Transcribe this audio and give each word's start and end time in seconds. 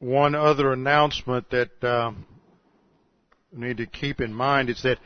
one 0.00 0.34
other 0.34 0.72
announcement 0.72 1.48
that 1.50 1.84
uh, 1.84 2.10
we 3.52 3.68
need 3.68 3.76
to 3.76 3.86
keep 3.86 4.20
in 4.20 4.34
mind 4.34 4.68
is 4.70 4.82
that 4.82 4.98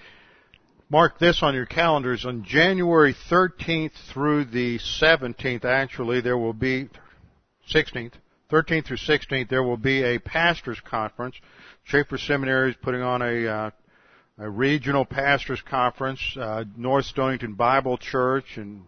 mark 0.88 1.18
this 1.18 1.42
on 1.42 1.54
your 1.54 1.66
calendars 1.66 2.24
on 2.24 2.44
January 2.44 3.14
13th 3.28 3.92
through 4.12 4.46
the 4.46 4.78
17th. 4.78 5.64
Actually, 5.64 6.20
there 6.20 6.38
will 6.38 6.52
be 6.52 6.88
16th, 7.70 8.12
13th 8.50 8.86
through 8.86 8.96
16th. 8.96 9.48
There 9.48 9.62
will 9.62 9.76
be 9.76 10.02
a 10.02 10.18
pastors 10.18 10.80
conference. 10.80 11.34
Chafer 11.84 12.16
Seminary 12.16 12.70
is 12.70 12.76
putting 12.80 13.02
on 13.02 13.20
a 13.20 13.46
uh, 13.46 13.70
a 14.38 14.50
regional 14.50 15.04
pastors 15.04 15.62
conference. 15.62 16.20
Uh, 16.36 16.64
North 16.76 17.04
Stonington 17.04 17.54
Bible 17.54 17.98
Church 17.98 18.56
and 18.56 18.82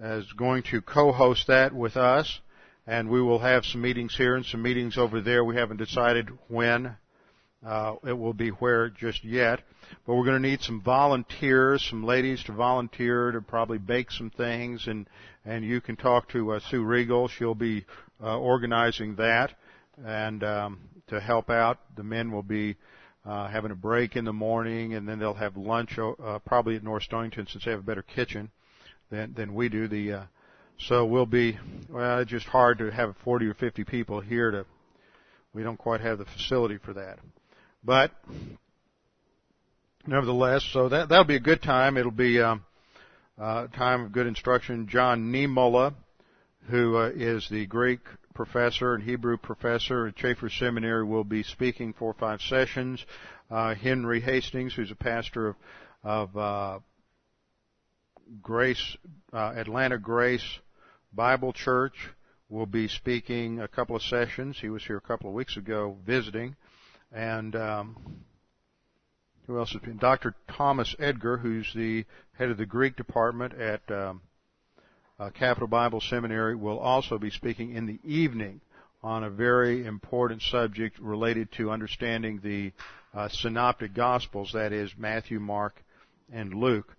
is 0.00 0.30
going 0.34 0.62
to 0.64 0.80
co-host 0.80 1.46
that 1.48 1.74
with 1.74 1.96
us, 1.96 2.40
and 2.86 3.08
we 3.08 3.20
will 3.20 3.40
have 3.40 3.64
some 3.64 3.80
meetings 3.80 4.14
here 4.16 4.36
and 4.36 4.46
some 4.46 4.62
meetings 4.62 4.96
over 4.96 5.20
there. 5.20 5.44
We 5.44 5.56
haven't 5.56 5.78
decided 5.78 6.28
when 6.48 6.96
uh, 7.66 7.96
it 8.06 8.12
will 8.12 8.34
be 8.34 8.50
where 8.50 8.90
just 8.90 9.24
yet, 9.24 9.60
but 10.06 10.14
we're 10.14 10.24
going 10.24 10.40
to 10.40 10.48
need 10.48 10.62
some 10.62 10.80
volunteers, 10.80 11.84
some 11.88 12.04
ladies 12.04 12.42
to 12.44 12.52
volunteer 12.52 13.32
to 13.32 13.40
probably 13.40 13.78
bake 13.78 14.10
some 14.10 14.30
things, 14.30 14.86
and 14.86 15.08
and 15.44 15.64
you 15.64 15.80
can 15.80 15.96
talk 15.96 16.28
to 16.30 16.52
uh, 16.52 16.60
Sue 16.70 16.82
Regal. 16.82 17.28
She'll 17.28 17.54
be 17.54 17.84
uh, 18.22 18.38
organizing 18.38 19.16
that, 19.16 19.52
and 20.04 20.44
um, 20.44 20.80
to 21.08 21.20
help 21.20 21.50
out, 21.50 21.78
the 21.96 22.04
men 22.04 22.30
will 22.30 22.42
be 22.42 22.76
uh, 23.24 23.48
having 23.48 23.72
a 23.72 23.76
break 23.76 24.14
in 24.14 24.24
the 24.24 24.32
morning, 24.32 24.94
and 24.94 25.08
then 25.08 25.18
they'll 25.18 25.34
have 25.34 25.56
lunch 25.56 25.98
uh, 25.98 26.38
probably 26.44 26.76
at 26.76 26.84
North 26.84 27.04
Stonington 27.04 27.48
since 27.50 27.64
they 27.64 27.72
have 27.72 27.80
a 27.80 27.84
better 27.84 28.02
kitchen 28.02 28.50
than 29.10 29.34
than 29.34 29.54
we 29.54 29.68
do. 29.68 29.88
The 29.88 30.12
uh, 30.12 30.22
so 30.78 31.04
we'll 31.06 31.26
be 31.26 31.58
well. 31.88 32.20
It's 32.20 32.30
just 32.30 32.46
hard 32.46 32.78
to 32.78 32.90
have 32.90 33.16
40 33.24 33.46
or 33.46 33.54
50 33.54 33.84
people 33.84 34.20
here 34.20 34.50
to. 34.50 34.66
We 35.52 35.62
don't 35.62 35.78
quite 35.78 36.00
have 36.02 36.18
the 36.18 36.26
facility 36.26 36.76
for 36.76 36.92
that, 36.94 37.18
but 37.82 38.10
nevertheless, 40.06 40.68
so 40.72 40.88
that 40.90 41.08
that'll 41.08 41.24
be 41.24 41.36
a 41.36 41.40
good 41.40 41.62
time. 41.62 41.96
It'll 41.96 42.10
be 42.10 42.40
um, 42.40 42.62
uh, 43.40 43.68
time 43.68 44.04
of 44.04 44.12
good 44.12 44.26
instruction. 44.26 44.86
John 44.88 45.32
Niemelä, 45.32 45.94
who 46.68 46.96
uh, 46.96 47.10
is 47.14 47.48
the 47.50 47.66
Greek 47.66 48.00
professor 48.34 48.94
and 48.94 49.02
Hebrew 49.02 49.38
professor 49.38 50.06
at 50.06 50.16
Chafer 50.16 50.50
Seminary, 50.50 51.04
will 51.04 51.24
be 51.24 51.42
speaking 51.42 51.94
four 51.94 52.10
or 52.10 52.14
five 52.14 52.40
sessions. 52.42 53.04
Uh, 53.50 53.74
Henry 53.74 54.20
Hastings, 54.20 54.74
who's 54.74 54.90
a 54.90 54.96
pastor 54.96 55.48
of, 55.48 55.56
of 56.04 56.36
uh, 56.36 56.78
Grace 58.42 58.96
uh, 59.32 59.54
Atlanta 59.56 59.98
Grace 59.98 60.58
Bible 61.16 61.54
Church, 61.54 62.10
will 62.50 62.66
be 62.66 62.88
speaking 62.88 63.60
a 63.60 63.68
couple 63.68 63.96
of 63.96 64.02
sessions. 64.02 64.58
He 64.60 64.68
was 64.68 64.84
here 64.84 64.98
a 64.98 65.00
couple 65.00 65.30
of 65.30 65.34
weeks 65.34 65.56
ago 65.56 65.96
visiting, 66.06 66.54
and 67.10 67.56
um, 67.56 67.96
who 69.46 69.58
else 69.58 69.72
has 69.72 69.80
been? 69.80 69.96
Dr. 69.96 70.34
Thomas 70.46 70.94
Edgar, 70.98 71.38
who's 71.38 71.72
the 71.74 72.04
head 72.38 72.50
of 72.50 72.58
the 72.58 72.66
Greek 72.66 72.96
department 72.96 73.54
at 73.54 73.80
um, 73.90 74.20
uh, 75.18 75.30
Capital 75.30 75.66
Bible 75.66 76.02
Seminary 76.02 76.54
will 76.54 76.78
also 76.78 77.16
be 77.18 77.30
speaking 77.30 77.74
in 77.74 77.86
the 77.86 77.98
evening 78.04 78.60
on 79.02 79.24
a 79.24 79.30
very 79.30 79.86
important 79.86 80.42
subject 80.42 80.98
related 80.98 81.50
to 81.52 81.70
understanding 81.70 82.40
the 82.42 82.72
uh, 83.14 83.28
synoptic 83.30 83.94
gospels, 83.94 84.50
that 84.52 84.72
is 84.72 84.92
Matthew, 84.98 85.40
Mark, 85.40 85.82
and 86.30 86.52
Luke. 86.52 86.94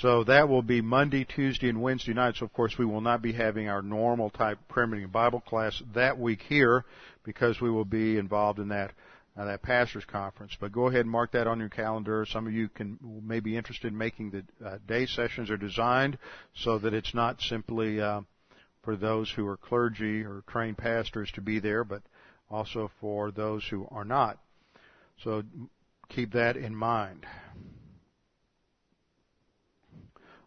So 0.00 0.24
that 0.24 0.48
will 0.48 0.62
be 0.62 0.80
Monday, 0.80 1.24
Tuesday, 1.24 1.68
and 1.68 1.82
Wednesday 1.82 2.14
nights. 2.14 2.38
So 2.38 2.46
of 2.46 2.52
course, 2.52 2.78
we 2.78 2.86
will 2.86 3.02
not 3.02 3.20
be 3.20 3.32
having 3.32 3.68
our 3.68 3.82
normal 3.82 4.30
type 4.30 4.58
prayer 4.68 4.86
meeting 4.86 5.08
Bible 5.08 5.40
class 5.40 5.82
that 5.94 6.18
week 6.18 6.40
here 6.48 6.84
because 7.24 7.60
we 7.60 7.70
will 7.70 7.84
be 7.84 8.16
involved 8.16 8.58
in 8.58 8.68
that 8.68 8.92
uh, 9.36 9.44
that 9.46 9.62
pastors 9.62 10.04
conference. 10.04 10.56
But 10.58 10.72
go 10.72 10.86
ahead 10.86 11.02
and 11.02 11.10
mark 11.10 11.32
that 11.32 11.46
on 11.46 11.58
your 11.58 11.68
calendar. 11.68 12.26
Some 12.28 12.46
of 12.46 12.52
you 12.52 12.68
can 12.68 12.98
may 13.24 13.40
be 13.40 13.56
interested 13.56 13.92
in 13.92 13.98
making 13.98 14.30
the 14.30 14.66
uh, 14.66 14.78
day 14.86 15.06
sessions 15.06 15.50
are 15.50 15.56
designed 15.56 16.18
so 16.54 16.78
that 16.78 16.94
it's 16.94 17.14
not 17.14 17.40
simply 17.40 18.00
uh, 18.00 18.22
for 18.82 18.96
those 18.96 19.30
who 19.30 19.46
are 19.46 19.56
clergy 19.56 20.22
or 20.22 20.42
trained 20.48 20.78
pastors 20.78 21.30
to 21.32 21.40
be 21.40 21.58
there, 21.58 21.84
but 21.84 22.02
also 22.50 22.90
for 23.00 23.30
those 23.30 23.64
who 23.68 23.86
are 23.90 24.04
not. 24.04 24.38
So 25.22 25.42
keep 26.08 26.32
that 26.32 26.56
in 26.56 26.74
mind. 26.74 27.26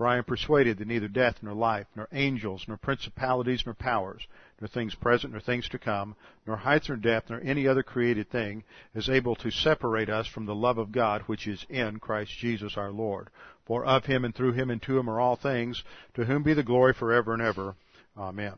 For 0.00 0.06
I 0.06 0.16
am 0.16 0.24
persuaded 0.24 0.78
that 0.78 0.88
neither 0.88 1.08
death, 1.08 1.42
nor 1.42 1.52
life, 1.52 1.86
nor 1.94 2.08
angels, 2.10 2.64
nor 2.66 2.78
principalities, 2.78 3.64
nor 3.66 3.74
powers, 3.74 4.26
nor 4.58 4.66
things 4.66 4.94
present, 4.94 5.34
nor 5.34 5.42
things 5.42 5.68
to 5.68 5.78
come, 5.78 6.16
nor 6.46 6.56
height 6.56 6.88
nor 6.88 6.96
depth, 6.96 7.28
nor 7.28 7.38
any 7.42 7.68
other 7.68 7.82
created 7.82 8.30
thing 8.30 8.64
is 8.94 9.10
able 9.10 9.34
to 9.34 9.50
separate 9.50 10.08
us 10.08 10.26
from 10.26 10.46
the 10.46 10.54
love 10.54 10.78
of 10.78 10.90
God 10.90 11.20
which 11.26 11.46
is 11.46 11.66
in 11.68 11.98
Christ 12.00 12.32
Jesus 12.38 12.78
our 12.78 12.90
Lord. 12.90 13.28
For 13.66 13.84
of 13.84 14.06
him 14.06 14.24
and 14.24 14.34
through 14.34 14.52
him 14.52 14.70
and 14.70 14.80
to 14.84 14.98
him 14.98 15.10
are 15.10 15.20
all 15.20 15.36
things, 15.36 15.84
to 16.14 16.24
whom 16.24 16.44
be 16.44 16.54
the 16.54 16.62
glory 16.62 16.94
forever 16.94 17.34
and 17.34 17.42
ever. 17.42 17.76
Amen. 18.16 18.54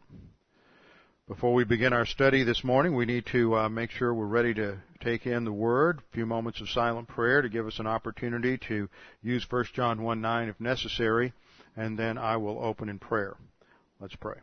Before 1.29 1.55
we 1.55 1.63
begin 1.63 1.93
our 1.93 2.05
study 2.05 2.43
this 2.43 2.65
morning, 2.65 2.97
we 2.97 3.07
need 3.07 3.27
to 3.27 3.55
uh, 3.55 3.69
make 3.69 3.93
sure 3.93 4.13
we're 4.13 4.27
ready 4.27 4.53
to 4.55 4.79
take 5.01 5.25
in 5.25 5.45
the 5.45 5.53
Word. 5.53 6.01
A 6.01 6.15
few 6.15 6.27
moments 6.27 6.61
of 6.61 6.69
silent 6.69 7.07
prayer 7.07 7.41
to 7.41 7.49
give 7.49 7.65
us 7.65 7.79
an 7.79 7.87
opportunity 7.87 8.59
to 8.67 8.89
use 9.23 9.47
1 9.49 9.67
John 9.73 10.03
1 10.03 10.21
9 10.21 10.49
if 10.49 10.61
necessary, 10.61 11.33
and 11.77 11.97
then 11.97 12.19
I 12.19 12.39
will 12.39 12.59
open 12.59 12.89
in 12.89 12.99
prayer. 12.99 13.37
Let's 14.01 14.17
pray. 14.17 14.35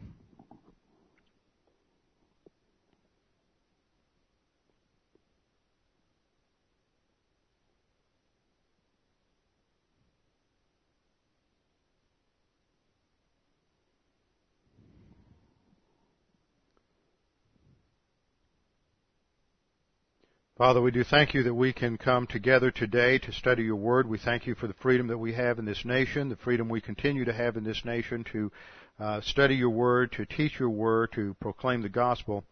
Father, 20.60 20.82
we 20.82 20.92
do 20.92 21.06
thank 21.06 21.34
you 21.34 21.44
that 21.44 21.54
we 21.54 21.72
can 21.72 21.98
come 21.98 22.28
together 22.28 22.70
today 22.70 23.18
to 23.18 23.32
study 23.32 23.64
your 23.64 23.78
word. 23.78 24.10
We 24.10 24.18
thank 24.18 24.46
you 24.46 24.56
for 24.56 24.68
the 24.68 24.74
freedom 24.74 25.08
that 25.08 25.18
we 25.18 25.32
have 25.32 25.58
in 25.58 25.64
this 25.64 25.86
nation, 25.86 26.28
the 26.28 26.36
freedom 26.36 26.68
we 26.68 26.82
continue 26.82 27.24
to 27.24 27.32
have 27.32 27.56
in 27.56 27.64
this 27.64 27.86
nation 27.86 28.26
to 28.34 28.52
uh, 29.00 29.22
study 29.22 29.56
your 29.56 29.70
word, 29.70 30.12
to 30.12 30.26
teach 30.26 30.60
your 30.60 30.70
word, 30.70 31.14
to 31.14 31.34
proclaim 31.40 31.82
the 31.82 31.88
gospel. 31.88 32.44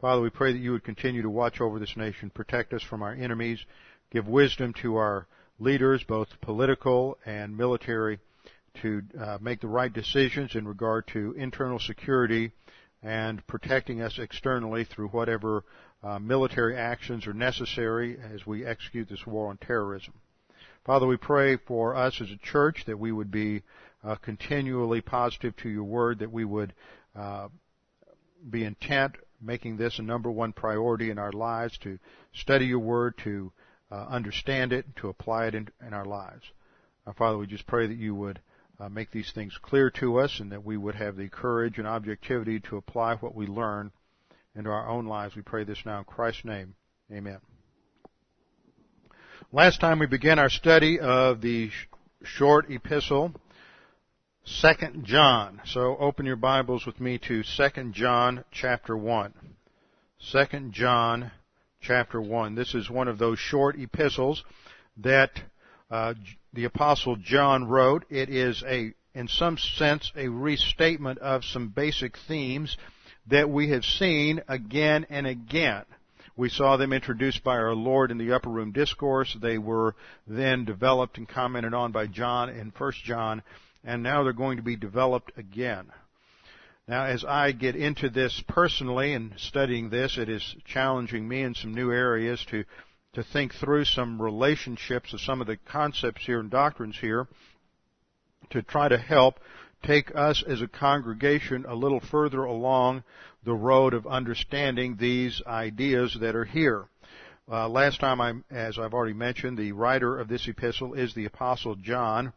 Father, 0.00 0.22
we 0.22 0.30
pray 0.30 0.54
that 0.54 0.60
you 0.60 0.72
would 0.72 0.82
continue 0.82 1.20
to 1.20 1.28
watch 1.28 1.60
over 1.60 1.78
this 1.78 1.94
nation, 1.94 2.30
protect 2.30 2.72
us 2.72 2.82
from 2.82 3.02
our 3.02 3.12
enemies, 3.12 3.58
give 4.10 4.26
wisdom 4.26 4.72
to 4.80 4.96
our 4.96 5.26
leaders, 5.58 6.02
both 6.04 6.28
political 6.40 7.18
and 7.26 7.54
military, 7.54 8.18
to 8.80 9.02
uh, 9.20 9.36
make 9.42 9.60
the 9.60 9.68
right 9.68 9.92
decisions 9.92 10.54
in 10.54 10.66
regard 10.66 11.06
to 11.08 11.34
internal 11.36 11.78
security 11.78 12.50
and 13.02 13.46
protecting 13.46 14.00
us 14.00 14.18
externally 14.18 14.84
through 14.84 15.08
whatever 15.08 15.64
uh, 16.02 16.18
military 16.18 16.76
actions 16.76 17.26
are 17.26 17.32
necessary 17.32 18.18
as 18.34 18.46
we 18.46 18.64
execute 18.64 19.08
this 19.08 19.26
war 19.26 19.48
on 19.48 19.56
terrorism. 19.58 20.14
Father, 20.84 21.06
we 21.06 21.16
pray 21.16 21.56
for 21.56 21.94
us 21.94 22.20
as 22.20 22.30
a 22.30 22.36
church 22.38 22.84
that 22.86 22.98
we 22.98 23.12
would 23.12 23.30
be 23.30 23.62
uh, 24.02 24.16
continually 24.16 25.00
positive 25.00 25.54
to 25.56 25.68
your 25.68 25.84
word, 25.84 26.18
that 26.18 26.32
we 26.32 26.44
would 26.44 26.72
uh, 27.14 27.48
be 28.50 28.64
intent 28.64 29.14
making 29.40 29.76
this 29.76 29.98
a 29.98 30.02
number 30.02 30.30
one 30.30 30.52
priority 30.52 31.10
in 31.10 31.18
our 31.18 31.32
lives, 31.32 31.76
to 31.78 31.98
study 32.32 32.66
your 32.66 32.78
word, 32.78 33.14
to 33.18 33.52
uh, 33.90 34.06
understand 34.08 34.72
it, 34.72 34.86
to 34.96 35.08
apply 35.08 35.46
it 35.46 35.54
in, 35.54 35.68
in 35.86 35.92
our 35.92 36.04
lives. 36.04 36.44
Uh, 37.06 37.12
Father, 37.12 37.36
we 37.38 37.46
just 37.46 37.66
pray 37.66 37.86
that 37.86 37.96
you 37.96 38.14
would 38.14 38.40
uh, 38.80 38.88
make 38.88 39.10
these 39.10 39.30
things 39.32 39.56
clear 39.62 39.90
to 39.90 40.18
us 40.18 40.40
and 40.40 40.50
that 40.50 40.64
we 40.64 40.76
would 40.76 40.94
have 40.94 41.16
the 41.16 41.28
courage 41.28 41.78
and 41.78 41.86
objectivity 41.86 42.58
to 42.60 42.76
apply 42.76 43.14
what 43.16 43.34
we 43.34 43.46
learn 43.46 43.90
into 44.54 44.70
our 44.70 44.88
own 44.88 45.06
lives. 45.06 45.34
We 45.34 45.42
pray 45.42 45.64
this 45.64 45.82
now 45.84 45.98
in 45.98 46.04
Christ's 46.04 46.44
name. 46.44 46.74
Amen. 47.10 47.38
Last 49.52 49.80
time 49.80 49.98
we 49.98 50.06
began 50.06 50.38
our 50.38 50.48
study 50.48 50.98
of 51.00 51.40
the 51.40 51.70
short 52.22 52.70
epistle, 52.70 53.32
Second 54.44 55.04
John. 55.04 55.60
So 55.66 55.96
open 55.98 56.26
your 56.26 56.36
Bibles 56.36 56.86
with 56.86 57.00
me 57.00 57.18
to 57.28 57.42
Second 57.42 57.94
John 57.94 58.44
chapter 58.50 58.96
1. 58.96 59.32
Second 60.18 60.72
John 60.72 61.30
chapter 61.80 62.20
1. 62.20 62.54
This 62.54 62.74
is 62.74 62.90
one 62.90 63.08
of 63.08 63.18
those 63.18 63.38
short 63.38 63.78
epistles 63.78 64.42
that 64.98 65.30
uh, 65.90 66.14
the 66.52 66.64
apostle 66.64 67.16
John 67.16 67.64
wrote. 67.64 68.04
It 68.10 68.28
is 68.28 68.62
a, 68.66 68.92
in 69.14 69.28
some 69.28 69.58
sense, 69.58 70.12
a 70.16 70.28
restatement 70.28 71.18
of 71.18 71.44
some 71.44 71.68
basic 71.68 72.16
themes 72.28 72.76
that 73.28 73.48
we 73.48 73.70
have 73.70 73.84
seen 73.84 74.42
again 74.48 75.06
and 75.10 75.26
again. 75.26 75.84
We 76.36 76.48
saw 76.48 76.76
them 76.76 76.92
introduced 76.92 77.44
by 77.44 77.56
our 77.56 77.74
Lord 77.74 78.10
in 78.10 78.18
the 78.18 78.32
upper 78.32 78.48
room 78.48 78.72
discourse. 78.72 79.36
They 79.40 79.58
were 79.58 79.94
then 80.26 80.64
developed 80.64 81.18
and 81.18 81.28
commented 81.28 81.74
on 81.74 81.92
by 81.92 82.06
John 82.06 82.48
in 82.48 82.72
1 82.76 82.92
John, 83.04 83.42
and 83.84 84.02
now 84.02 84.22
they're 84.22 84.32
going 84.32 84.56
to 84.56 84.62
be 84.62 84.76
developed 84.76 85.32
again. 85.36 85.92
Now, 86.88 87.04
as 87.04 87.24
I 87.24 87.52
get 87.52 87.76
into 87.76 88.08
this 88.08 88.42
personally 88.48 89.12
and 89.12 89.34
studying 89.36 89.88
this, 89.88 90.18
it 90.18 90.28
is 90.28 90.56
challenging 90.64 91.28
me 91.28 91.42
in 91.42 91.54
some 91.54 91.74
new 91.74 91.92
areas 91.92 92.44
to, 92.50 92.64
to 93.12 93.22
think 93.22 93.54
through 93.54 93.84
some 93.84 94.20
relationships 94.20 95.12
of 95.12 95.20
some 95.20 95.40
of 95.40 95.46
the 95.46 95.58
concepts 95.58 96.24
here 96.26 96.40
and 96.40 96.50
doctrines 96.50 96.98
here 96.98 97.28
to 98.50 98.62
try 98.62 98.88
to 98.88 98.98
help 98.98 99.38
take 99.82 100.14
us 100.14 100.42
as 100.46 100.62
a 100.62 100.68
congregation 100.68 101.64
a 101.66 101.74
little 101.74 102.00
further 102.00 102.44
along 102.44 103.02
the 103.44 103.54
road 103.54 103.94
of 103.94 104.06
understanding 104.06 104.96
these 104.96 105.42
ideas 105.46 106.16
that 106.20 106.36
are 106.36 106.44
here. 106.44 106.84
Uh, 107.50 107.68
last 107.68 108.00
time, 108.00 108.20
I, 108.20 108.34
as 108.50 108.78
I've 108.78 108.94
already 108.94 109.14
mentioned, 109.14 109.58
the 109.58 109.72
writer 109.72 110.18
of 110.18 110.28
this 110.28 110.46
epistle 110.46 110.94
is 110.94 111.14
the 111.14 111.24
Apostle 111.24 111.74
John 111.74 112.32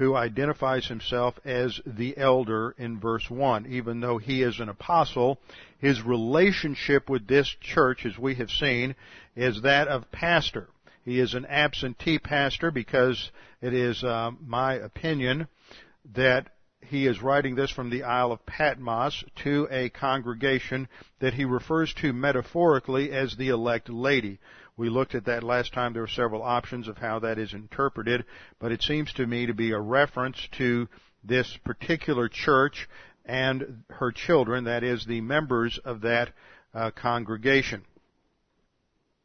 who 0.00 0.16
identifies 0.16 0.86
himself 0.86 1.38
as 1.44 1.78
the 1.84 2.16
elder 2.16 2.74
in 2.78 2.98
verse 2.98 3.28
1. 3.28 3.66
Even 3.66 4.00
though 4.00 4.16
he 4.16 4.42
is 4.42 4.58
an 4.58 4.70
apostle, 4.70 5.38
his 5.78 6.02
relationship 6.02 7.10
with 7.10 7.26
this 7.26 7.54
church, 7.60 8.06
as 8.06 8.16
we 8.18 8.34
have 8.34 8.50
seen, 8.50 8.94
is 9.36 9.60
that 9.60 9.88
of 9.88 10.10
pastor. 10.10 10.68
He 11.04 11.20
is 11.20 11.34
an 11.34 11.44
absentee 11.44 12.18
pastor 12.18 12.70
because 12.70 13.30
it 13.60 13.74
is 13.74 14.02
uh, 14.02 14.30
my 14.42 14.74
opinion 14.74 15.48
that 16.14 16.48
he 16.82 17.06
is 17.06 17.22
writing 17.22 17.54
this 17.54 17.70
from 17.70 17.90
the 17.90 18.02
Isle 18.02 18.32
of 18.32 18.44
Patmos 18.46 19.24
to 19.44 19.68
a 19.70 19.90
congregation 19.90 20.88
that 21.20 21.34
he 21.34 21.44
refers 21.44 21.92
to 21.94 22.12
metaphorically 22.12 23.12
as 23.12 23.36
the 23.36 23.48
elect 23.48 23.88
lady. 23.88 24.38
We 24.76 24.88
looked 24.88 25.14
at 25.14 25.26
that 25.26 25.42
last 25.42 25.72
time. 25.74 25.92
There 25.92 26.02
are 26.02 26.08
several 26.08 26.42
options 26.42 26.88
of 26.88 26.96
how 26.96 27.18
that 27.20 27.38
is 27.38 27.52
interpreted, 27.52 28.24
but 28.58 28.72
it 28.72 28.82
seems 28.82 29.12
to 29.14 29.26
me 29.26 29.46
to 29.46 29.54
be 29.54 29.72
a 29.72 29.80
reference 29.80 30.38
to 30.58 30.88
this 31.22 31.58
particular 31.64 32.28
church 32.28 32.88
and 33.26 33.82
her 33.90 34.10
children, 34.10 34.64
that 34.64 34.82
is, 34.82 35.04
the 35.04 35.20
members 35.20 35.78
of 35.84 36.00
that 36.00 36.32
uh, 36.74 36.90
congregation. 36.92 37.84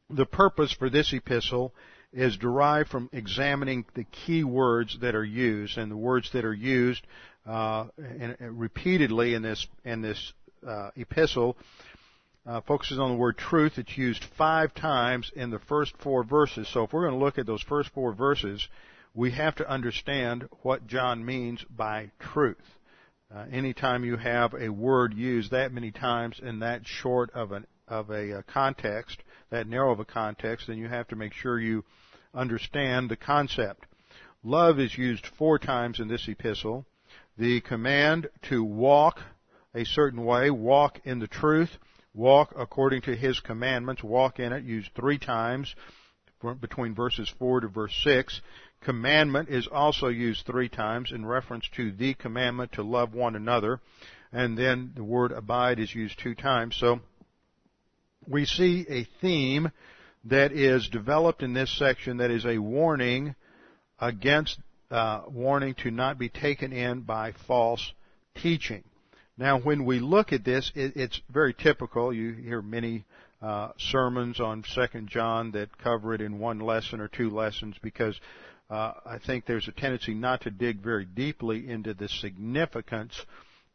The 0.10 0.26
purpose 0.26 0.74
for 0.74 0.90
this 0.90 1.14
epistle 1.14 1.74
is 2.12 2.38
derived 2.38 2.90
from 2.90 3.10
examining 3.12 3.86
the 3.96 4.04
key 4.04 4.44
words 4.44 4.98
that 5.02 5.16
are 5.16 5.26
used, 5.26 5.78
and 5.78 5.92
the 5.92 5.98
words 5.98 6.30
that 6.34 6.46
are 6.46 6.54
used 6.54 7.06
uh, 7.46 7.86
in, 7.98 8.36
repeatedly 8.40 9.34
in 9.34 9.42
this 9.42 9.68
in 9.84 10.02
this 10.02 10.34
uh, 10.68 10.90
epistle 10.96 11.56
uh, 12.46 12.62
focuses 12.62 13.00
on 13.00 13.12
the 13.12 13.18
word 13.18 13.38
truth. 13.38 13.74
It's 13.78 13.98
used 13.98 14.24
five 14.38 14.74
times 14.74 15.32
in 15.36 15.50
the 15.50 15.60
first 15.60 15.94
four 15.98 16.24
verses. 16.24 16.68
So 16.72 16.84
if 16.84 16.94
we're 16.94 17.08
going 17.08 17.20
to 17.20 17.24
look 17.24 17.38
at 17.38 17.46
those 17.46 17.64
first 17.64 17.90
four 17.90 18.14
verses, 18.14 18.68
we 19.14 19.32
have 19.32 19.56
to 19.56 19.70
understand 19.70 20.48
what 20.62 20.88
John 20.88 21.26
means 21.26 21.64
by 21.76 22.12
truth. 22.20 22.58
Uh, 23.34 23.46
anytime 23.52 24.06
you 24.06 24.18
have 24.18 24.54
a 24.54 24.70
word 24.70 25.14
used 25.14 25.52
that 25.52 25.74
many 25.74 25.92
times 25.92 26.40
in 26.42 26.60
that 26.60 26.86
short 26.86 27.32
of 27.32 27.52
an 27.52 27.66
of 27.88 28.10
a 28.10 28.40
uh, 28.40 28.42
context, 28.48 29.20
that 29.52 29.68
narrow 29.68 29.92
of 29.92 30.00
a 30.00 30.06
context, 30.06 30.68
then 30.68 30.78
you 30.78 30.88
have 30.88 31.08
to 31.08 31.16
make 31.16 31.34
sure 31.34 31.60
you 31.60 31.84
understand 32.34 33.10
the 33.10 33.16
concept. 33.16 33.86
Love 34.44 34.80
is 34.80 34.98
used 34.98 35.26
four 35.38 35.60
times 35.60 36.00
in 36.00 36.08
this 36.08 36.28
epistle. 36.28 36.86
The 37.38 37.62
command 37.62 38.30
to 38.50 38.64
walk 38.64 39.20
a 39.74 39.84
certain 39.84 40.24
way, 40.24 40.50
walk 40.50 41.02
in 41.04 41.20
the 41.20 41.28
truth, 41.28 41.70
walk 42.14 42.54
according 42.58 43.02
to 43.04 43.16
his 43.16 43.40
commandments, 43.42 44.02
walk 44.02 44.40
in 44.40 44.54
it, 44.54 44.64
used 44.64 44.92
three 44.96 45.18
times 45.18 45.76
between 46.62 46.96
verses 46.96 47.34
4 47.38 47.62
to 47.62 47.68
verse 47.68 47.96
6. 48.04 48.42
Commandment 48.82 49.50
is 49.50 49.68
also 49.68 50.08
used 50.08 50.46
three 50.46 50.70
times 50.70 51.12
in 51.12 51.26
reference 51.26 51.68
to 51.76 51.92
the 51.92 52.14
commandment 52.14 52.72
to 52.74 52.84
love 52.84 53.14
one 53.14 53.36
another. 53.36 53.82
And 54.32 54.58
then 54.58 54.92
the 54.96 55.04
word 55.04 55.32
abide 55.32 55.80
is 55.80 55.94
used 55.94 56.20
two 56.20 56.36
times. 56.36 56.78
So 56.78 57.00
we 58.28 58.46
see 58.46 58.86
a 58.90 59.08
theme 59.22 59.72
that 60.26 60.52
is 60.52 60.88
developed 60.90 61.44
in 61.44 61.54
this 61.54 61.76
section 61.78 62.18
that 62.18 62.32
is 62.32 62.46
a 62.46 62.60
warning 62.60 63.36
against 64.00 64.60
uh, 64.92 65.22
warning 65.28 65.76
to 65.76 65.92
not 65.92 66.18
be 66.18 66.30
taken 66.30 66.72
in 66.72 67.02
by 67.02 67.34
false 67.48 67.94
teaching. 68.36 68.84
Now, 69.38 69.60
when 69.60 69.86
we 69.86 70.00
look 70.00 70.32
at 70.32 70.46
this, 70.46 70.72
it, 70.76 70.96
it's 70.96 71.20
very 71.30 71.54
typical. 71.54 72.14
You 72.14 72.34
hear 72.34 72.62
many 72.62 73.06
uh, 73.42 73.72
sermons 73.78 74.40
on 74.40 74.64
Second 74.74 75.10
John 75.10 75.52
that 75.52 75.78
cover 75.78 76.14
it 76.14 76.22
in 76.22 76.40
one 76.40 76.60
lesson 76.60 77.02
or 77.02 77.08
two 77.08 77.30
lessons 77.30 77.76
because 77.82 78.20
uh, 78.70 78.94
I 79.06 79.20
think 79.20 79.46
there's 79.46 79.68
a 79.68 79.74
tendency 79.74 80.14
not 80.14 80.42
to 80.42 80.52
dig 80.52 80.82
very 80.82 81.06
deeply 81.06 81.70
into 81.70 81.94
the 81.94 82.08
significance 82.08 83.26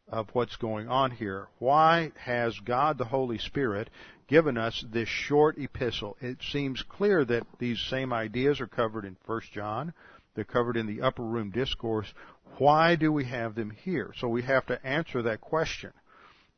of 0.09 0.27
what's 0.33 0.55
going 0.57 0.89
on 0.89 1.11
here. 1.11 1.47
Why 1.59 2.11
has 2.17 2.57
God 2.59 2.97
the 2.97 3.05
Holy 3.05 3.37
Spirit 3.37 3.89
given 4.27 4.57
us 4.57 4.83
this 4.91 5.07
short 5.07 5.57
epistle? 5.57 6.17
It 6.19 6.39
seems 6.51 6.83
clear 6.83 7.23
that 7.25 7.47
these 7.59 7.79
same 7.89 8.11
ideas 8.11 8.59
are 8.59 8.67
covered 8.67 9.05
in 9.05 9.15
First 9.25 9.51
John. 9.53 9.93
They're 10.35 10.43
covered 10.43 10.77
in 10.77 10.87
the 10.87 11.01
upper 11.01 11.23
room 11.23 11.51
discourse. 11.51 12.11
Why 12.57 12.95
do 12.95 13.11
we 13.11 13.25
have 13.25 13.55
them 13.55 13.71
here? 13.71 14.13
So 14.17 14.27
we 14.27 14.43
have 14.43 14.65
to 14.67 14.85
answer 14.85 15.21
that 15.23 15.41
question. 15.41 15.91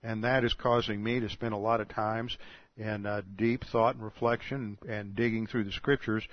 And 0.01 0.23
that 0.23 0.43
is 0.43 0.53
causing 0.53 1.03
me 1.03 1.19
to 1.19 1.29
spend 1.29 1.53
a 1.53 1.57
lot 1.57 1.81
of 1.81 1.87
times 1.87 2.37
in 2.77 3.05
uh, 3.05 3.21
deep 3.35 3.63
thought 3.65 3.95
and 3.95 4.03
reflection 4.03 4.77
and 4.87 5.15
digging 5.15 5.47
through 5.47 5.63
the 5.63 5.71
scriptures 5.71 6.27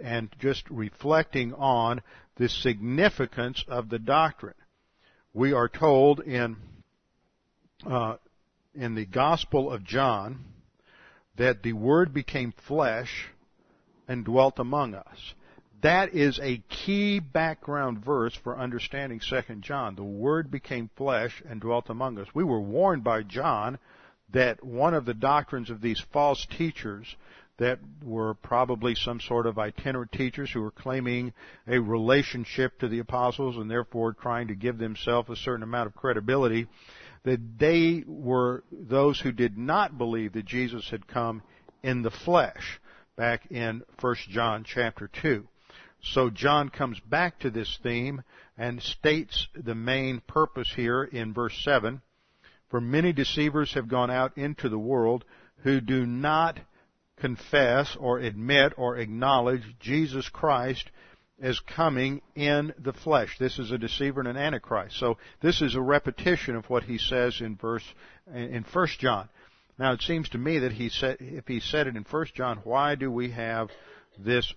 and 0.00 0.30
just 0.38 0.68
reflecting 0.70 1.52
on 1.54 2.00
the 2.36 2.48
significance 2.48 3.64
of 3.68 3.88
the 3.88 3.98
doctrine. 3.98 4.54
We 5.34 5.52
are 5.52 5.68
told 5.68 6.20
in 6.20 6.56
uh, 7.86 8.16
in 8.74 8.94
the 8.94 9.06
Gospel 9.06 9.72
of 9.72 9.84
John 9.84 10.44
that 11.36 11.62
the 11.62 11.72
Word 11.72 12.12
became 12.12 12.52
flesh 12.66 13.28
and 14.06 14.24
dwelt 14.24 14.58
among 14.58 14.94
us. 14.94 15.34
That 15.82 16.14
is 16.14 16.38
a 16.42 16.62
key 16.68 17.20
background 17.20 18.04
verse 18.04 18.34
for 18.34 18.58
understanding 18.58 19.20
2 19.20 19.56
John. 19.56 19.94
The 19.94 20.04
Word 20.04 20.50
became 20.50 20.90
flesh 20.96 21.42
and 21.48 21.60
dwelt 21.60 21.88
among 21.88 22.18
us. 22.18 22.28
We 22.34 22.44
were 22.44 22.60
warned 22.60 23.02
by 23.02 23.22
John 23.22 23.78
that 24.32 24.62
one 24.62 24.94
of 24.94 25.06
the 25.06 25.14
doctrines 25.14 25.70
of 25.70 25.80
these 25.80 26.02
false 26.12 26.46
teachers 26.56 27.16
that 27.56 27.78
were 28.02 28.34
probably 28.34 28.94
some 28.94 29.20
sort 29.20 29.46
of 29.46 29.58
itinerant 29.58 30.12
teachers 30.12 30.50
who 30.50 30.60
were 30.60 30.70
claiming 30.70 31.32
a 31.66 31.78
relationship 31.78 32.78
to 32.78 32.88
the 32.88 32.98
apostles 32.98 33.56
and 33.56 33.70
therefore 33.70 34.12
trying 34.12 34.48
to 34.48 34.54
give 34.54 34.78
themselves 34.78 35.28
a 35.30 35.36
certain 35.36 35.62
amount 35.62 35.86
of 35.86 35.94
credibility, 35.94 36.66
that 37.22 37.58
they 37.58 38.02
were 38.06 38.64
those 38.72 39.20
who 39.20 39.32
did 39.32 39.58
not 39.58 39.98
believe 39.98 40.32
that 40.32 40.46
Jesus 40.46 40.88
had 40.90 41.06
come 41.06 41.42
in 41.82 42.02
the 42.02 42.10
flesh 42.10 42.80
back 43.16 43.50
in 43.50 43.82
1 44.00 44.14
John 44.30 44.64
chapter 44.66 45.08
2. 45.22 45.46
So 46.02 46.30
John 46.30 46.70
comes 46.70 46.98
back 47.00 47.40
to 47.40 47.50
this 47.50 47.78
theme 47.82 48.22
and 48.56 48.82
states 48.82 49.48
the 49.54 49.74
main 49.74 50.20
purpose 50.26 50.72
here 50.74 51.04
in 51.04 51.34
verse 51.34 51.58
7. 51.62 52.00
For 52.68 52.80
many 52.80 53.12
deceivers 53.12 53.74
have 53.74 53.88
gone 53.88 54.10
out 54.10 54.38
into 54.38 54.68
the 54.68 54.78
world 54.78 55.24
who 55.62 55.80
do 55.80 56.06
not 56.06 56.58
confess 57.16 57.96
or 57.98 58.18
admit 58.18 58.72
or 58.76 58.96
acknowledge 58.96 59.62
Jesus 59.78 60.28
Christ 60.28 60.90
as 61.40 61.58
coming 61.60 62.20
in 62.34 62.72
the 62.78 62.92
flesh. 62.92 63.36
This 63.38 63.58
is 63.58 63.70
a 63.70 63.78
deceiver 63.78 64.20
and 64.20 64.28
an 64.28 64.36
antichrist. 64.36 64.98
So 64.98 65.18
this 65.40 65.62
is 65.62 65.74
a 65.74 65.80
repetition 65.80 66.54
of 66.54 66.68
what 66.68 66.84
he 66.84 66.98
says 66.98 67.40
in 67.40 67.56
verse 67.56 67.84
in 68.32 68.64
First 68.64 69.00
John. 69.00 69.28
Now 69.78 69.92
it 69.92 70.02
seems 70.02 70.28
to 70.30 70.38
me 70.38 70.58
that 70.58 70.72
he 70.72 70.90
said 70.90 71.16
if 71.20 71.46
he 71.48 71.60
said 71.60 71.86
it 71.86 71.96
in 71.96 72.04
First 72.04 72.34
John, 72.34 72.58
why 72.64 72.94
do 72.94 73.10
we 73.10 73.30
have 73.30 73.70
this 74.24 74.52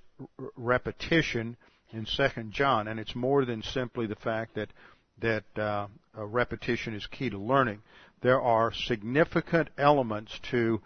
repetition 0.55 1.57
in 1.91 2.05
Second 2.05 2.51
John, 2.51 2.87
and 2.87 2.99
it's 2.99 3.15
more 3.15 3.45
than 3.45 3.61
simply 3.61 4.07
the 4.07 4.15
fact 4.15 4.55
that 4.55 4.69
that 5.19 5.43
uh, 5.57 5.87
repetition 6.15 6.93
is 6.95 7.05
key 7.07 7.29
to 7.29 7.37
learning. 7.37 7.81
There 8.21 8.41
are 8.41 8.73
significant 8.73 9.69
elements 9.77 10.39
to 10.51 10.81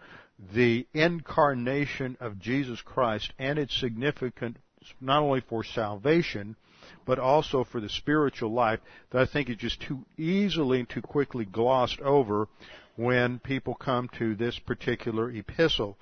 the 0.54 0.86
incarnation 0.92 2.16
of 2.20 2.38
Jesus 2.38 2.80
Christ 2.82 3.32
and 3.38 3.58
its 3.58 3.78
significance 3.78 4.58
not 5.00 5.22
only 5.22 5.40
for 5.40 5.64
salvation, 5.64 6.56
but 7.04 7.18
also 7.18 7.64
for 7.64 7.80
the 7.80 7.88
spiritual 7.88 8.52
life 8.52 8.80
that 9.10 9.22
I 9.22 9.26
think 9.26 9.50
is 9.50 9.56
just 9.56 9.80
too 9.80 10.04
easily 10.16 10.80
and 10.80 10.88
too 10.88 11.02
quickly 11.02 11.44
glossed 11.44 12.00
over 12.00 12.48
when 12.98 13.38
people 13.38 13.76
come 13.76 14.10
to 14.18 14.34
this 14.34 14.58
particular 14.58 15.30
epistle. 15.30 15.96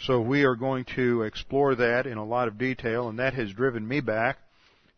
So 0.00 0.20
we 0.20 0.42
are 0.42 0.56
going 0.56 0.84
to 0.96 1.22
explore 1.22 1.76
that 1.76 2.08
in 2.08 2.18
a 2.18 2.24
lot 2.24 2.48
of 2.48 2.58
detail, 2.58 3.08
and 3.08 3.20
that 3.20 3.34
has 3.34 3.52
driven 3.52 3.86
me 3.86 4.00
back 4.00 4.38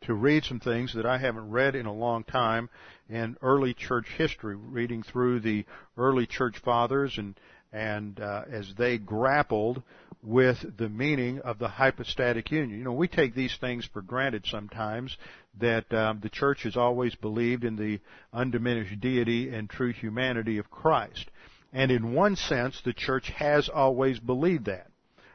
to 0.06 0.14
read 0.14 0.44
some 0.44 0.60
things 0.60 0.94
that 0.94 1.04
I 1.04 1.18
haven't 1.18 1.50
read 1.50 1.74
in 1.74 1.84
a 1.84 1.92
long 1.92 2.24
time 2.24 2.70
in 3.10 3.36
early 3.42 3.74
church 3.74 4.06
history, 4.16 4.56
reading 4.56 5.02
through 5.02 5.40
the 5.40 5.66
early 5.98 6.26
church 6.26 6.58
fathers 6.58 7.18
and 7.18 7.38
and 7.70 8.18
uh, 8.20 8.44
as 8.50 8.74
they 8.76 8.98
grappled 8.98 9.82
with 10.22 10.76
the 10.76 10.88
meaning 10.88 11.40
of 11.40 11.58
the 11.58 11.68
hypostatic 11.68 12.50
union. 12.50 12.78
You 12.78 12.84
know, 12.84 12.92
we 12.92 13.08
take 13.08 13.34
these 13.34 13.56
things 13.60 13.88
for 13.92 14.02
granted 14.02 14.44
sometimes 14.46 15.16
that 15.58 15.92
um, 15.92 16.20
the 16.22 16.28
church 16.28 16.62
has 16.62 16.76
always 16.76 17.14
believed 17.14 17.64
in 17.64 17.76
the 17.76 18.00
undiminished 18.32 19.00
deity 19.00 19.48
and 19.48 19.68
true 19.68 19.92
humanity 19.92 20.58
of 20.58 20.70
Christ. 20.70 21.30
And 21.72 21.90
in 21.90 22.12
one 22.12 22.36
sense, 22.36 22.80
the 22.82 22.92
church 22.92 23.30
has 23.30 23.68
always 23.68 24.18
believed 24.18 24.66
that. 24.66 24.88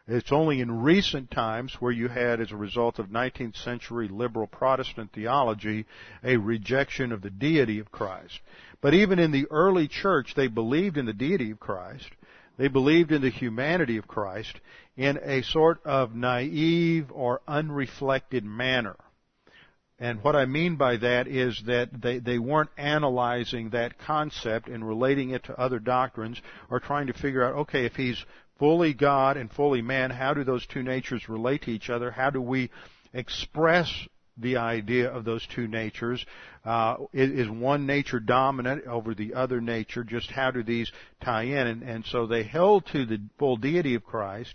It's 0.07 0.31
only 0.31 0.61
in 0.61 0.83
recent 0.83 1.31
times 1.31 1.75
where 1.81 1.91
you 1.91 2.07
had, 2.07 2.39
as 2.39 2.51
a 2.51 2.57
result 2.57 2.97
of 2.97 3.07
19th 3.07 3.57
century 3.57 4.07
liberal 4.07 4.47
Protestant 4.47 5.11
theology, 5.11 5.85
a 6.23 6.37
rejection 6.37 7.11
of 7.11 7.21
the 7.21 7.29
deity 7.29 7.79
of 7.79 7.91
Christ. 7.91 8.39
But 8.79 8.93
even 8.93 9.19
in 9.19 9.31
the 9.31 9.47
early 9.51 9.89
church, 9.89 10.33
they 10.33 10.47
believed 10.47 10.97
in 10.97 11.05
the 11.05 11.13
deity 11.13 11.51
of 11.51 11.59
Christ. 11.59 12.09
They 12.57 12.69
believed 12.69 13.11
in 13.11 13.21
the 13.21 13.29
humanity 13.29 13.97
of 13.97 14.07
Christ 14.07 14.61
in 14.95 15.19
a 15.21 15.41
sort 15.41 15.85
of 15.85 16.15
naive 16.15 17.11
or 17.11 17.41
unreflected 17.47 18.45
manner. 18.45 18.95
And 19.99 20.23
what 20.23 20.35
I 20.35 20.45
mean 20.45 20.75
by 20.75 20.97
that 20.97 21.27
is 21.27 21.59
that 21.65 21.89
they, 22.01 22.19
they 22.19 22.37
weren't 22.37 22.69
analyzing 22.77 23.71
that 23.71 23.97
concept 23.97 24.67
and 24.67 24.87
relating 24.87 25.31
it 25.31 25.45
to 25.45 25.59
other 25.59 25.79
doctrines 25.79 26.39
or 26.69 26.79
trying 26.79 27.07
to 27.07 27.13
figure 27.13 27.43
out, 27.43 27.55
okay, 27.61 27.85
if 27.85 27.95
he's 27.95 28.23
fully 28.59 28.93
God 28.93 29.37
and 29.37 29.51
fully 29.51 29.81
man, 29.81 30.11
how 30.11 30.35
do 30.35 30.43
those 30.43 30.65
two 30.67 30.83
natures 30.83 31.27
relate 31.27 31.63
to 31.63 31.71
each 31.71 31.89
other? 31.89 32.11
How 32.11 32.29
do 32.29 32.41
we 32.41 32.69
express 33.13 33.91
the 34.37 34.57
idea 34.57 35.09
of 35.09 35.25
those 35.25 35.45
two 35.55 35.67
natures? 35.67 36.23
Uh, 36.63 36.97
is, 37.11 37.49
one 37.49 37.87
nature 37.87 38.19
dominant 38.19 38.85
over 38.85 39.15
the 39.15 39.33
other 39.33 39.61
nature? 39.61 40.03
Just 40.03 40.29
how 40.29 40.51
do 40.51 40.61
these 40.61 40.91
tie 41.23 41.43
in? 41.43 41.67
And, 41.67 41.81
and 41.81 42.05
so 42.05 42.27
they 42.27 42.43
held 42.43 42.85
to 42.91 43.05
the 43.05 43.19
full 43.39 43.57
deity 43.57 43.95
of 43.95 44.03
Christ 44.03 44.53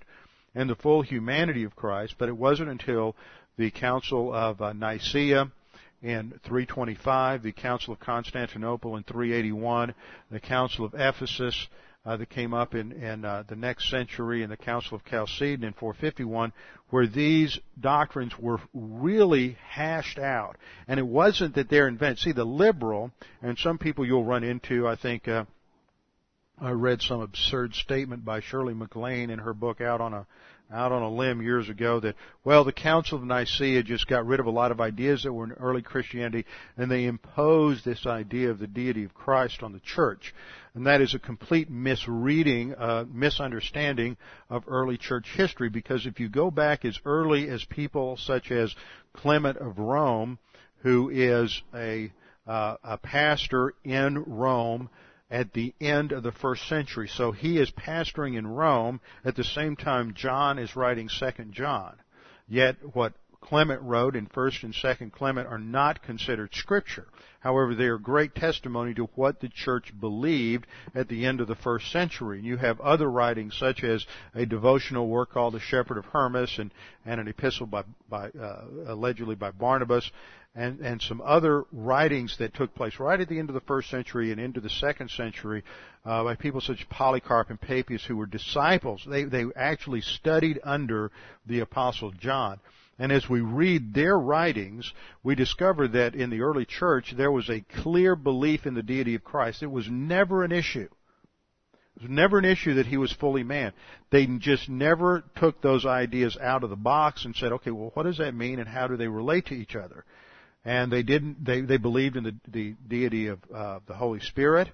and 0.55 0.69
the 0.69 0.77
full 0.77 1.03
humanity 1.03 1.65
of 1.65 1.75
Christ, 1.75 2.15
but 2.19 2.29
it 2.29 2.37
wasn't 2.37 2.69
until 2.69 3.17
the 3.57 3.71
Council 3.71 4.33
of 4.33 4.61
uh, 4.61 4.73
Nicaea 4.73 5.51
in 6.03 6.31
325, 6.45 7.43
the 7.43 7.53
Council 7.53 7.93
of 7.93 8.01
Constantinople 8.01 8.97
in 8.97 9.05
381, 9.05 9.95
the 10.31 10.41
Council 10.41 10.85
of 10.85 10.95
Ephesus 10.95 11.69
uh, 12.05 12.17
that 12.17 12.31
came 12.31 12.53
up 12.53 12.75
in, 12.75 12.93
in 12.93 13.25
uh, 13.25 13.45
the 13.49 13.55
next 13.55 13.89
century, 13.89 14.43
and 14.43 14.51
the 14.51 14.57
Council 14.57 14.97
of 14.97 15.05
Chalcedon 15.05 15.65
in 15.65 15.73
451, 15.75 16.53
where 16.91 17.07
these 17.07 17.59
doctrines 17.79 18.33
were 18.39 18.59
really 18.75 19.57
hashed 19.69 20.19
out. 20.19 20.57
And 20.89 20.99
it 20.99 21.07
wasn't 21.07 21.55
that 21.55 21.69
they're 21.71 21.87
invented. 21.87 22.19
See, 22.19 22.33
the 22.33 22.45
liberal, 22.45 23.13
and 23.41 23.57
some 23.57 23.79
people 23.79 24.05
you'll 24.05 24.25
run 24.25 24.43
into, 24.43 24.89
I 24.89 24.97
think, 24.97 25.29
uh, 25.29 25.45
I 26.61 26.71
read 26.71 27.03
some 27.03 27.21
absurd 27.21 27.75
statement 27.75 28.25
by 28.25 28.41
Shirley 28.41 28.75
MacLaine 28.75 29.31
in 29.31 29.39
her 29.39 29.55
book 29.55 29.81
Out 29.81 30.01
on 30.01 30.13
a 30.15 30.27
out 30.73 30.93
on 30.93 31.03
a 31.03 31.11
limb 31.11 31.43
years 31.43 31.69
ago 31.69 32.01
that, 32.01 32.17
well, 32.45 32.65
the 32.65 32.73
Council 32.73 33.19
of 33.19 33.25
Nicaea 33.25 33.83
just 33.83 34.07
got 34.07 34.27
rid 34.27 34.41
of 34.41 34.47
a 34.47 34.51
lot 34.51 34.73
of 34.73 34.81
ideas 34.81 35.23
that 35.23 35.33
were 35.33 35.45
in 35.45 35.53
early 35.53 35.83
Christianity 35.83 36.47
and 36.77 36.91
they 36.91 37.05
imposed 37.05 37.85
this 37.85 38.07
idea 38.07 38.51
of 38.51 38.59
the 38.59 38.67
deity 38.67 39.05
of 39.05 39.15
Christ 39.15 39.63
on 39.63 39.73
the 39.73 39.81
church. 39.81 40.35
And 40.75 40.87
that 40.87 41.03
is 41.03 41.15
a 41.15 41.19
complete 41.19 41.71
misreading, 41.71 42.75
uh, 42.75 43.05
misunderstanding 43.13 44.17
of 44.49 44.65
early 44.67 44.97
church 44.97 45.27
history 45.35 45.69
because 45.69 46.07
if 46.07 46.19
you 46.19 46.29
go 46.29 46.51
back 46.51 46.85
as 46.85 46.99
early 47.05 47.49
as 47.51 47.65
people 47.65 48.17
such 48.17 48.51
as 48.51 48.75
Clement 49.13 49.59
of 49.59 49.79
Rome, 49.79 50.39
who 50.79 51.11
is 51.11 51.63
a, 51.75 52.11
uh, 52.47 52.77
a 52.83 52.97
pastor 52.97 53.75
in 53.85 54.23
Rome, 54.25 54.89
at 55.33 55.55
the 55.55 55.75
end 55.81 56.13
of 56.13 56.23
the 56.23 56.31
first 56.31 56.69
century. 56.69 57.09
So 57.09 57.33
he 57.33 57.59
is 57.59 57.71
pastoring 57.71 58.37
in 58.37 58.47
Rome 58.47 59.01
at 59.25 59.35
the 59.35 59.43
same 59.43 59.75
time 59.77 60.13
John 60.15 60.59
is 60.59 60.77
writing 60.77 61.09
Second 61.09 61.55
John. 61.55 61.95
Yet 62.47 62.77
what 62.95 63.15
Clement 63.43 63.83
wrote 63.83 64.17
in 64.17 64.27
First 64.27 64.63
and 64.63 64.75
Second 64.75 65.13
Clement 65.13 65.47
are 65.47 65.59
not 65.59 66.03
considered 66.03 66.55
scripture. 66.55 67.07
However, 67.41 67.75
they 67.75 67.87
are 67.87 67.99
great 67.99 68.35
testimony 68.35 68.95
to 68.95 69.11
what 69.17 69.41
the 69.41 69.49
church 69.49 69.93
believed 70.01 70.67
at 70.95 71.09
the 71.09 71.27
end 71.27 71.41
of 71.41 71.49
the 71.49 71.57
first 71.57 71.91
century. 71.91 72.39
And 72.39 72.47
you 72.47 72.57
have 72.57 72.81
other 72.81 73.11
writings 73.11 73.57
such 73.59 73.83
as 73.83 74.07
a 74.35 74.47
devotional 74.47 75.09
work 75.09 75.33
called 75.33 75.55
The 75.55 75.61
Shepherd 75.61 75.99
of 75.99 76.05
Hermas 76.07 76.57
and, 76.59 76.73
and 77.05 77.21
an 77.21 77.29
epistle 77.29 77.67
by, 77.67 77.83
by 78.09 78.29
uh, 78.31 78.65
allegedly 78.87 79.35
by 79.35 79.51
Barnabas 79.51 80.09
and, 80.55 80.81
and 80.81 81.01
some 81.03 81.21
other 81.25 81.65
writings 81.73 82.37
that 82.39 82.55
took 82.55 82.75
place 82.75 82.95
right 82.99 83.21
at 83.21 83.29
the 83.29 83.39
end 83.39 83.51
of 83.51 83.55
the 83.55 83.61
first 83.63 83.91
century 83.91 84.31
and 84.33 84.41
into 84.41 84.61
the 84.61 84.71
second 84.71 85.11
century 85.11 85.65
uh, 86.05 86.23
by 86.23 86.35
people 86.35 86.61
such 86.61 86.81
as 86.81 86.87
Polycarp 86.91 87.51
and 87.51 87.61
Papias 87.61 88.05
who 88.05 88.17
were 88.17 88.27
disciples. 88.27 89.03
They, 89.09 89.25
they 89.25 89.45
actually 89.57 90.03
studied 90.03 90.61
under 90.63 91.11
the 91.47 91.61
Apostle 91.61 92.13
John. 92.13 92.61
And 92.99 93.11
as 93.11 93.29
we 93.29 93.41
read 93.41 93.95
their 93.95 94.19
writings, 94.19 94.93
we 95.23 95.35
discover 95.35 95.89
that 95.89 96.15
in 96.15 96.31
the 96.31 96.43
early 96.43 96.65
church 96.65 97.15
there 97.17 97.33
was 97.33 97.49
a 97.49 97.65
clear 97.83 98.15
belief 98.15 98.67
in 98.67 98.75
the 98.75 98.83
deity 98.83 99.15
of 99.15 99.25
Christ. 99.25 99.63
It 99.63 99.71
was 99.71 99.89
never 99.89 100.45
an 100.45 100.53
issue. 100.53 100.89
It 101.97 102.03
was 102.03 102.11
never 102.11 102.39
an 102.39 102.45
issue 102.45 102.75
that 102.75 102.87
he 102.87 102.97
was 102.97 103.13
fully 103.13 103.43
man. 103.43 103.73
They 104.11 104.27
just 104.27 104.69
never 104.69 105.25
took 105.37 105.61
those 105.61 105.85
ideas 105.85 106.37
out 106.41 106.65
of 106.65 106.71
the 106.71 106.77
box 106.77 107.25
and 107.25 107.35
said, 107.35 107.53
okay, 107.53 107.71
well, 107.71 107.91
what 107.95 108.05
does 108.05 108.19
that 108.19 108.35
mean 108.35 108.59
and 108.59 108.69
how 108.69 108.87
do 108.87 108.97
they 108.97 109.09
relate 109.09 109.47
to 109.47 109.55
each 109.55 109.75
other? 109.75 110.05
And 110.65 110.93
they 110.93 111.03
didn't 111.03 111.45
they 111.45 111.61
they 111.61 111.77
believed 111.77 112.17
in 112.17 112.25
the 112.25 112.35
the 112.49 112.75
deity 112.89 113.29
of 113.29 113.41
uh, 113.55 113.81
the 113.87 113.95
Holy 113.95 114.21
Spirit. 114.21 114.69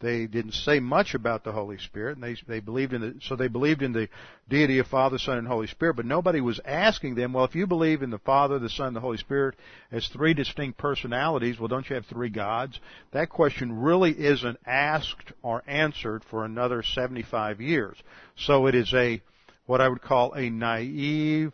They 0.00 0.26
didn't 0.26 0.52
say 0.52 0.80
much 0.80 1.12
about 1.14 1.44
the 1.44 1.52
Holy 1.52 1.76
Spirit, 1.76 2.16
and 2.16 2.24
they 2.24 2.34
they 2.48 2.60
believed 2.60 2.94
in 2.94 3.00
the 3.02 3.14
so 3.20 3.36
they 3.36 3.48
believed 3.48 3.82
in 3.82 3.92
the 3.92 4.08
deity 4.48 4.78
of 4.78 4.86
Father, 4.86 5.18
Son, 5.18 5.36
and 5.36 5.46
Holy 5.46 5.66
Spirit. 5.66 5.96
But 5.96 6.06
nobody 6.06 6.40
was 6.40 6.58
asking 6.64 7.16
them, 7.16 7.34
well, 7.34 7.44
if 7.44 7.54
you 7.54 7.66
believe 7.66 8.02
in 8.02 8.08
the 8.08 8.18
Father, 8.18 8.58
the 8.58 8.70
Son, 8.70 8.88
and 8.88 8.96
the 8.96 9.00
Holy 9.00 9.18
Spirit 9.18 9.56
as 9.92 10.08
three 10.08 10.32
distinct 10.32 10.78
personalities, 10.78 11.58
well, 11.58 11.68
don't 11.68 11.88
you 11.88 11.96
have 11.96 12.06
three 12.06 12.30
gods? 12.30 12.80
That 13.12 13.28
question 13.28 13.80
really 13.80 14.12
isn't 14.12 14.58
asked 14.64 15.32
or 15.42 15.62
answered 15.66 16.24
for 16.30 16.46
another 16.46 16.82
75 16.82 17.60
years. 17.60 17.96
So 18.36 18.66
it 18.66 18.74
is 18.74 18.92
a 18.94 19.20
what 19.66 19.82
I 19.82 19.88
would 19.88 20.02
call 20.02 20.32
a 20.32 20.48
naive 20.48 21.52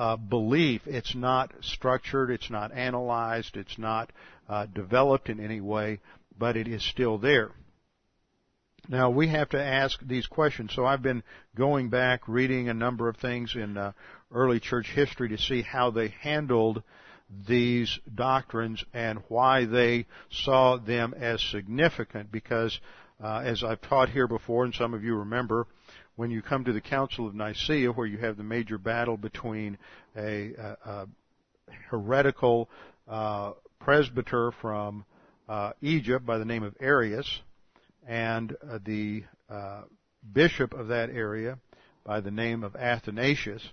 uh, 0.00 0.16
belief. 0.16 0.80
It's 0.86 1.14
not 1.14 1.52
structured, 1.60 2.30
it's 2.30 2.48
not 2.48 2.72
analyzed, 2.72 3.58
it's 3.58 3.76
not 3.76 4.10
uh, 4.48 4.64
developed 4.64 5.28
in 5.28 5.44
any 5.44 5.60
way, 5.60 6.00
but 6.38 6.56
it 6.56 6.66
is 6.66 6.82
still 6.82 7.18
there. 7.18 7.50
Now 8.88 9.10
we 9.10 9.28
have 9.28 9.50
to 9.50 9.62
ask 9.62 10.00
these 10.00 10.26
questions. 10.26 10.72
So 10.74 10.86
I've 10.86 11.02
been 11.02 11.22
going 11.54 11.90
back, 11.90 12.26
reading 12.26 12.70
a 12.70 12.74
number 12.74 13.10
of 13.10 13.18
things 13.18 13.54
in 13.54 13.76
uh, 13.76 13.92
early 14.32 14.58
church 14.58 14.86
history 14.86 15.28
to 15.28 15.38
see 15.38 15.60
how 15.60 15.90
they 15.90 16.08
handled 16.08 16.82
these 17.46 17.98
doctrines 18.12 18.82
and 18.94 19.18
why 19.28 19.66
they 19.66 20.06
saw 20.30 20.78
them 20.78 21.12
as 21.14 21.42
significant. 21.42 22.32
Because 22.32 22.80
uh, 23.22 23.42
as 23.44 23.62
I've 23.62 23.82
taught 23.82 24.08
here 24.08 24.26
before, 24.26 24.64
and 24.64 24.74
some 24.74 24.94
of 24.94 25.04
you 25.04 25.16
remember, 25.16 25.66
when 26.20 26.30
you 26.30 26.42
come 26.42 26.64
to 26.64 26.74
the 26.74 26.82
Council 26.82 27.26
of 27.26 27.34
Nicaea, 27.34 27.90
where 27.92 28.06
you 28.06 28.18
have 28.18 28.36
the 28.36 28.42
major 28.42 28.76
battle 28.76 29.16
between 29.16 29.78
a, 30.14 30.52
a, 30.52 30.76
a 30.84 31.08
heretical 31.88 32.68
uh, 33.08 33.52
presbyter 33.78 34.52
from 34.60 35.06
uh, 35.48 35.72
Egypt 35.80 36.26
by 36.26 36.36
the 36.36 36.44
name 36.44 36.62
of 36.62 36.76
Arius 36.78 37.40
and 38.06 38.54
uh, 38.70 38.78
the 38.84 39.24
uh, 39.48 39.84
bishop 40.30 40.74
of 40.74 40.88
that 40.88 41.08
area 41.08 41.56
by 42.04 42.20
the 42.20 42.30
name 42.30 42.64
of 42.64 42.76
Athanasius, 42.76 43.66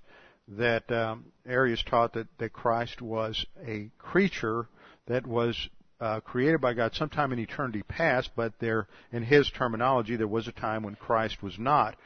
that 0.48 0.90
um, 0.90 1.26
Arius 1.46 1.84
taught 1.84 2.14
that, 2.14 2.28
that 2.38 2.54
Christ 2.54 3.02
was 3.02 3.46
a 3.68 3.90
creature 3.98 4.70
that 5.08 5.28
was 5.28 5.68
uh, 6.00 6.22
created 6.22 6.62
by 6.62 6.74
God 6.74 6.94
sometime 6.96 7.34
in 7.34 7.40
eternity 7.40 7.84
past, 7.84 8.30
but 8.38 8.54
there, 8.60 8.88
in 9.12 9.24
his 9.24 9.50
terminology, 9.50 10.16
there 10.16 10.28
was 10.28 10.48
a 10.48 10.54
time 10.54 10.84
when 10.84 10.96
Christ 10.96 11.44
was 11.44 11.58
not. 11.60 11.98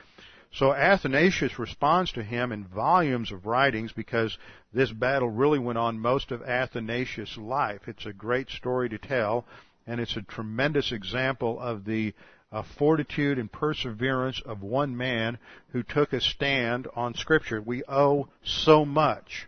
So 0.54 0.74
Athanasius 0.74 1.58
responds 1.58 2.12
to 2.12 2.24
him 2.24 2.52
in 2.52 2.66
volumes 2.66 3.32
of 3.32 3.46
writings 3.46 3.94
because 3.94 4.38
this 4.74 4.92
battle 4.92 5.30
really 5.30 5.60
went 5.60 5.78
on 5.78 6.00
most 6.00 6.32
of 6.32 6.44
Athanasius' 6.44 7.38
life. 7.38 7.88
It's 7.88 8.06
a 8.06 8.12
great 8.12 8.50
story 8.50 8.90
to 8.90 8.98
tell, 8.98 9.46
and 9.88 10.02
it's 10.02 10.18
a 10.18 10.22
tremendous 10.22 10.92
example 10.92 11.58
of 11.58 11.86
the 11.86 12.14
uh, 12.52 12.64
fortitude 12.78 13.40
and 13.40 13.50
perseverance 13.50 14.42
of 14.46 14.62
one 14.62 14.98
man 14.98 15.38
who 15.70 15.84
took 15.84 16.12
a 16.12 16.20
stand 16.20 16.86
on 16.96 17.14
Scripture. 17.14 17.62
We 17.62 17.84
owe 17.88 18.28
so 18.44 18.84
much 18.84 19.48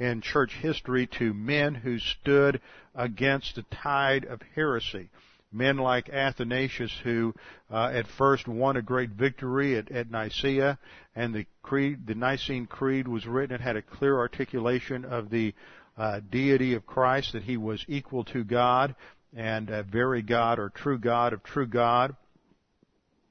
in 0.00 0.20
church 0.20 0.54
history 0.54 1.06
to 1.06 1.32
men 1.32 1.76
who 1.76 2.00
stood 2.00 2.60
against 2.92 3.54
the 3.54 3.62
tide 3.70 4.24
of 4.24 4.42
heresy 4.56 5.10
men 5.54 5.76
like 5.76 6.08
Athanasius 6.08 6.92
who 7.04 7.34
uh, 7.70 7.90
at 7.94 8.06
first 8.06 8.48
won 8.48 8.76
a 8.76 8.82
great 8.82 9.10
victory 9.10 9.76
at, 9.76 9.90
at 9.90 10.10
Nicaea 10.10 10.78
and 11.14 11.34
the 11.34 11.46
creed, 11.62 12.06
the 12.06 12.14
Nicene 12.14 12.66
Creed 12.66 13.06
was 13.06 13.26
written. 13.26 13.54
It 13.54 13.60
had 13.60 13.76
a 13.76 13.82
clear 13.82 14.18
articulation 14.18 15.04
of 15.04 15.30
the 15.30 15.54
uh, 15.96 16.20
deity 16.30 16.74
of 16.74 16.86
Christ, 16.86 17.32
that 17.32 17.44
he 17.44 17.56
was 17.56 17.84
equal 17.88 18.24
to 18.24 18.42
God 18.42 18.96
and 19.36 19.70
a 19.70 19.82
very 19.82 20.22
God 20.22 20.58
or 20.58 20.70
true 20.70 20.98
God 20.98 21.32
of 21.32 21.42
true 21.42 21.66
God. 21.66 22.16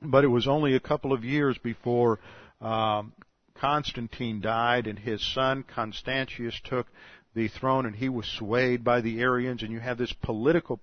But 0.01 0.23
it 0.23 0.29
was 0.29 0.47
only 0.47 0.75
a 0.75 0.79
couple 0.79 1.13
of 1.13 1.23
years 1.23 1.57
before 1.57 2.19
um, 2.61 3.13
Constantine 3.55 4.41
died 4.41 4.87
and 4.87 4.99
his 4.99 5.25
son 5.33 5.63
Constantius 5.63 6.59
took 6.63 6.87
the 7.33 7.47
throne 7.47 7.85
and 7.85 7.95
he 7.95 8.09
was 8.09 8.25
swayed 8.25 8.83
by 8.83 9.01
the 9.01 9.21
Arians 9.21 9.63
and 9.63 9.71
you 9.71 9.79
have 9.79 9.97
this 9.97 10.13
political 10.21 10.79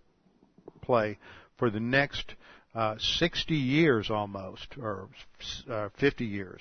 play 0.90 1.18
for 1.56 1.70
the 1.70 1.78
next 1.78 2.34
uh, 2.74 2.96
60 2.98 3.54
years 3.54 4.10
almost, 4.10 4.66
or 4.80 5.08
uh, 5.70 5.88
50 5.98 6.24
years. 6.24 6.60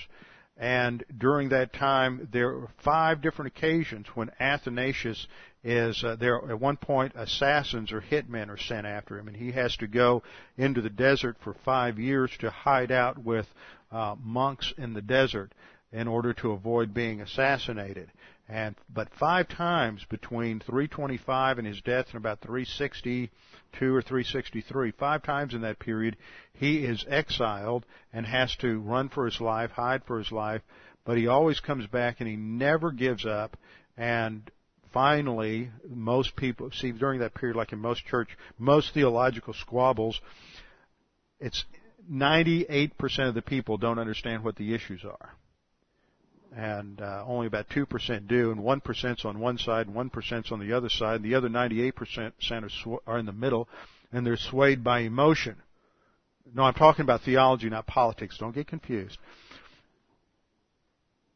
And 0.56 1.04
during 1.18 1.50
that 1.50 1.74
time, 1.74 2.28
there 2.32 2.50
were 2.50 2.68
five 2.84 3.22
different 3.22 3.56
occasions 3.58 4.06
when 4.14 4.30
Athanasius 4.40 5.26
is 5.64 6.04
uh, 6.04 6.16
there. 6.16 6.38
At 6.50 6.60
one 6.60 6.78
point, 6.78 7.14
assassins 7.16 7.92
or 7.92 8.02
hitmen 8.02 8.50
are 8.50 8.58
sent 8.58 8.86
after 8.86 9.18
him, 9.18 9.28
and 9.28 9.38
he 9.38 9.52
has 9.54 9.76
to 9.78 9.88
go 9.88 10.22
into 10.58 10.82
the 10.82 10.90
desert 10.90 11.38
for 11.44 11.56
five 11.66 11.98
years 11.98 12.30
to 12.40 12.52
hide 12.52 12.92
out 12.92 13.18
with 13.18 13.48
uh, 13.92 14.16
monks 14.22 14.74
in 14.78 14.94
the 14.94 15.02
desert 15.02 15.54
in 15.92 16.08
order 16.08 16.34
to 16.34 16.52
avoid 16.52 16.94
being 16.94 17.22
assassinated. 17.22 18.12
And 18.48 18.76
but 18.94 19.10
five 19.20 19.48
times 19.48 20.04
between 20.10 20.60
325 20.60 21.60
and 21.60 21.68
his 21.68 21.82
death 21.82 22.08
and 22.08 22.16
about 22.16 22.42
362 23.74 23.96
or 23.96 24.02
363, 24.02 24.92
five 24.92 25.24
times 25.24 25.54
in 25.54 25.62
that 25.62 25.80
period, 25.80 26.18
he 26.54 26.86
is 26.86 27.06
exiled 27.08 27.86
and 28.14 28.26
has 28.26 28.56
to 28.58 28.80
run 28.80 29.10
for 29.10 29.26
his 29.26 29.40
life, 29.40 29.72
hide 29.72 30.04
for 30.06 30.18
his 30.18 30.32
life. 30.32 30.62
But 31.06 31.18
he 31.18 31.28
always 31.28 31.60
comes 31.60 31.88
back 31.88 32.18
and 32.20 32.30
he 32.30 32.36
never 32.36 32.92
gives 32.92 33.26
up. 33.26 33.58
And 33.98 34.50
finally, 34.94 35.72
most 35.88 36.36
people 36.36 36.72
see 36.72 36.92
during 36.92 37.20
that 37.22 37.36
period, 37.36 37.56
like 37.56 37.72
in 37.72 37.80
most 37.80 38.06
church, 38.06 38.30
most 38.58 38.94
theological 38.94 39.54
squabbles, 39.54 40.20
it's 41.40 41.64
98% 42.12 42.92
of 43.28 43.36
the 43.36 43.42
people 43.42 43.78
don't 43.78 44.00
understand 44.00 44.44
what 44.44 44.56
the 44.56 44.74
issues 44.74 45.04
are 45.06 45.34
and 46.60 47.02
uh, 47.02 47.24
only 47.26 47.48
about 47.48 47.70
2% 47.70 48.28
do, 48.28 48.52
and 48.52 48.60
1% 48.60 49.26
on 49.26 49.40
one 49.40 49.58
side 49.58 49.88
and 49.88 49.96
1% 49.96 50.52
on 50.52 50.60
the 50.60 50.74
other 50.74 50.90
side. 50.90 51.22
And 51.22 51.26
the 51.26 51.36
other 51.36 51.48
98% 51.48 52.34
are, 52.52 53.00
are 53.08 53.18
in 53.18 53.26
the 53.26 53.32
middle, 53.32 53.70
and 54.12 54.26
they're 54.26 54.36
swayed 54.36 54.84
by 54.84 55.00
emotion. 55.02 55.56
No, 56.54 56.64
I'm 56.64 56.74
talking 56.74 57.04
about 57.04 57.22
theology, 57.22 57.70
not 57.70 57.88
politics. 57.88 58.38
Don't 58.38 58.54
get 58.54 58.68
confused. 58.68 59.18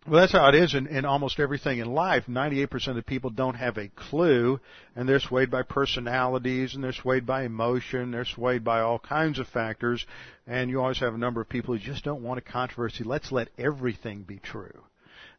Well, 0.06 0.20
that's 0.20 0.34
how 0.34 0.50
it 0.50 0.56
is 0.56 0.74
in, 0.74 0.88
in 0.88 1.06
almost 1.06 1.40
everything 1.40 1.80
in 1.80 1.94
life. 1.94 2.26
98% 2.28 2.90
of 2.90 2.96
the 2.96 3.02
people 3.02 3.30
don't 3.30 3.56
have 3.56 3.78
a 3.78 3.88
clue, 3.88 4.60
and 4.94 5.08
they're 5.08 5.22
swayed 5.22 5.50
by 5.50 5.62
personalities, 5.62 6.76
and 6.76 6.84
they're 6.84 6.92
swayed 6.92 7.26
by 7.26 7.44
emotion, 7.44 8.12
they're 8.12 8.26
swayed 8.26 8.66
by 8.66 8.82
all 8.82 9.00
kinds 9.00 9.40
of 9.40 9.48
factors, 9.48 10.06
and 10.46 10.70
you 10.70 10.82
always 10.82 11.00
have 11.00 11.14
a 11.14 11.18
number 11.18 11.40
of 11.40 11.48
people 11.48 11.74
who 11.74 11.80
just 11.80 12.04
don't 12.04 12.24
want 12.24 12.40
a 12.40 12.42
controversy. 12.42 13.06
Let's 13.06 13.32
let 13.32 13.48
everything 13.58 14.24
be 14.24 14.40
true 14.40 14.84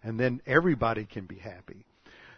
and 0.05 0.21
then 0.21 0.41
everybody 0.47 1.07
can 1.07 1.25
be 1.25 1.39
happy. 1.39 1.85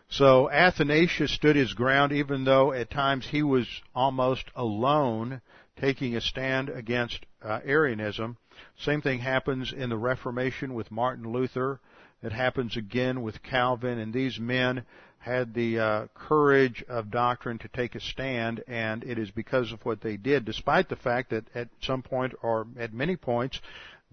So 0.08 0.48
Athanasius 0.48 1.32
stood 1.32 1.56
his 1.56 1.74
ground 1.74 2.12
even 2.12 2.44
though 2.44 2.72
at 2.72 2.90
times 2.90 3.26
he 3.26 3.42
was 3.42 3.66
almost 3.94 4.44
alone 4.54 5.40
taking 5.78 6.16
a 6.16 6.20
stand 6.20 6.68
against 6.68 7.26
uh, 7.42 7.60
Arianism. 7.64 8.36
Same 8.78 9.02
thing 9.02 9.18
happens 9.18 9.72
in 9.72 9.90
the 9.90 9.96
Reformation 9.98 10.74
with 10.74 10.92
Martin 10.92 11.30
Luther. 11.32 11.80
It 12.22 12.32
happens 12.32 12.76
again 12.76 13.20
with 13.20 13.42
Calvin 13.42 13.98
and 13.98 14.12
these 14.12 14.38
men 14.38 14.84
had 15.18 15.52
the 15.54 15.78
uh, 15.78 16.06
courage 16.14 16.84
of 16.88 17.10
doctrine 17.10 17.58
to 17.58 17.68
take 17.68 17.96
a 17.96 18.00
stand 18.00 18.62
and 18.68 19.02
it 19.02 19.18
is 19.18 19.32
because 19.32 19.72
of 19.72 19.84
what 19.84 20.00
they 20.00 20.16
did 20.16 20.44
despite 20.44 20.88
the 20.88 20.94
fact 20.94 21.30
that 21.30 21.44
at 21.52 21.68
some 21.82 22.00
point 22.00 22.32
or 22.42 22.64
at 22.78 22.94
many 22.94 23.16
points 23.16 23.60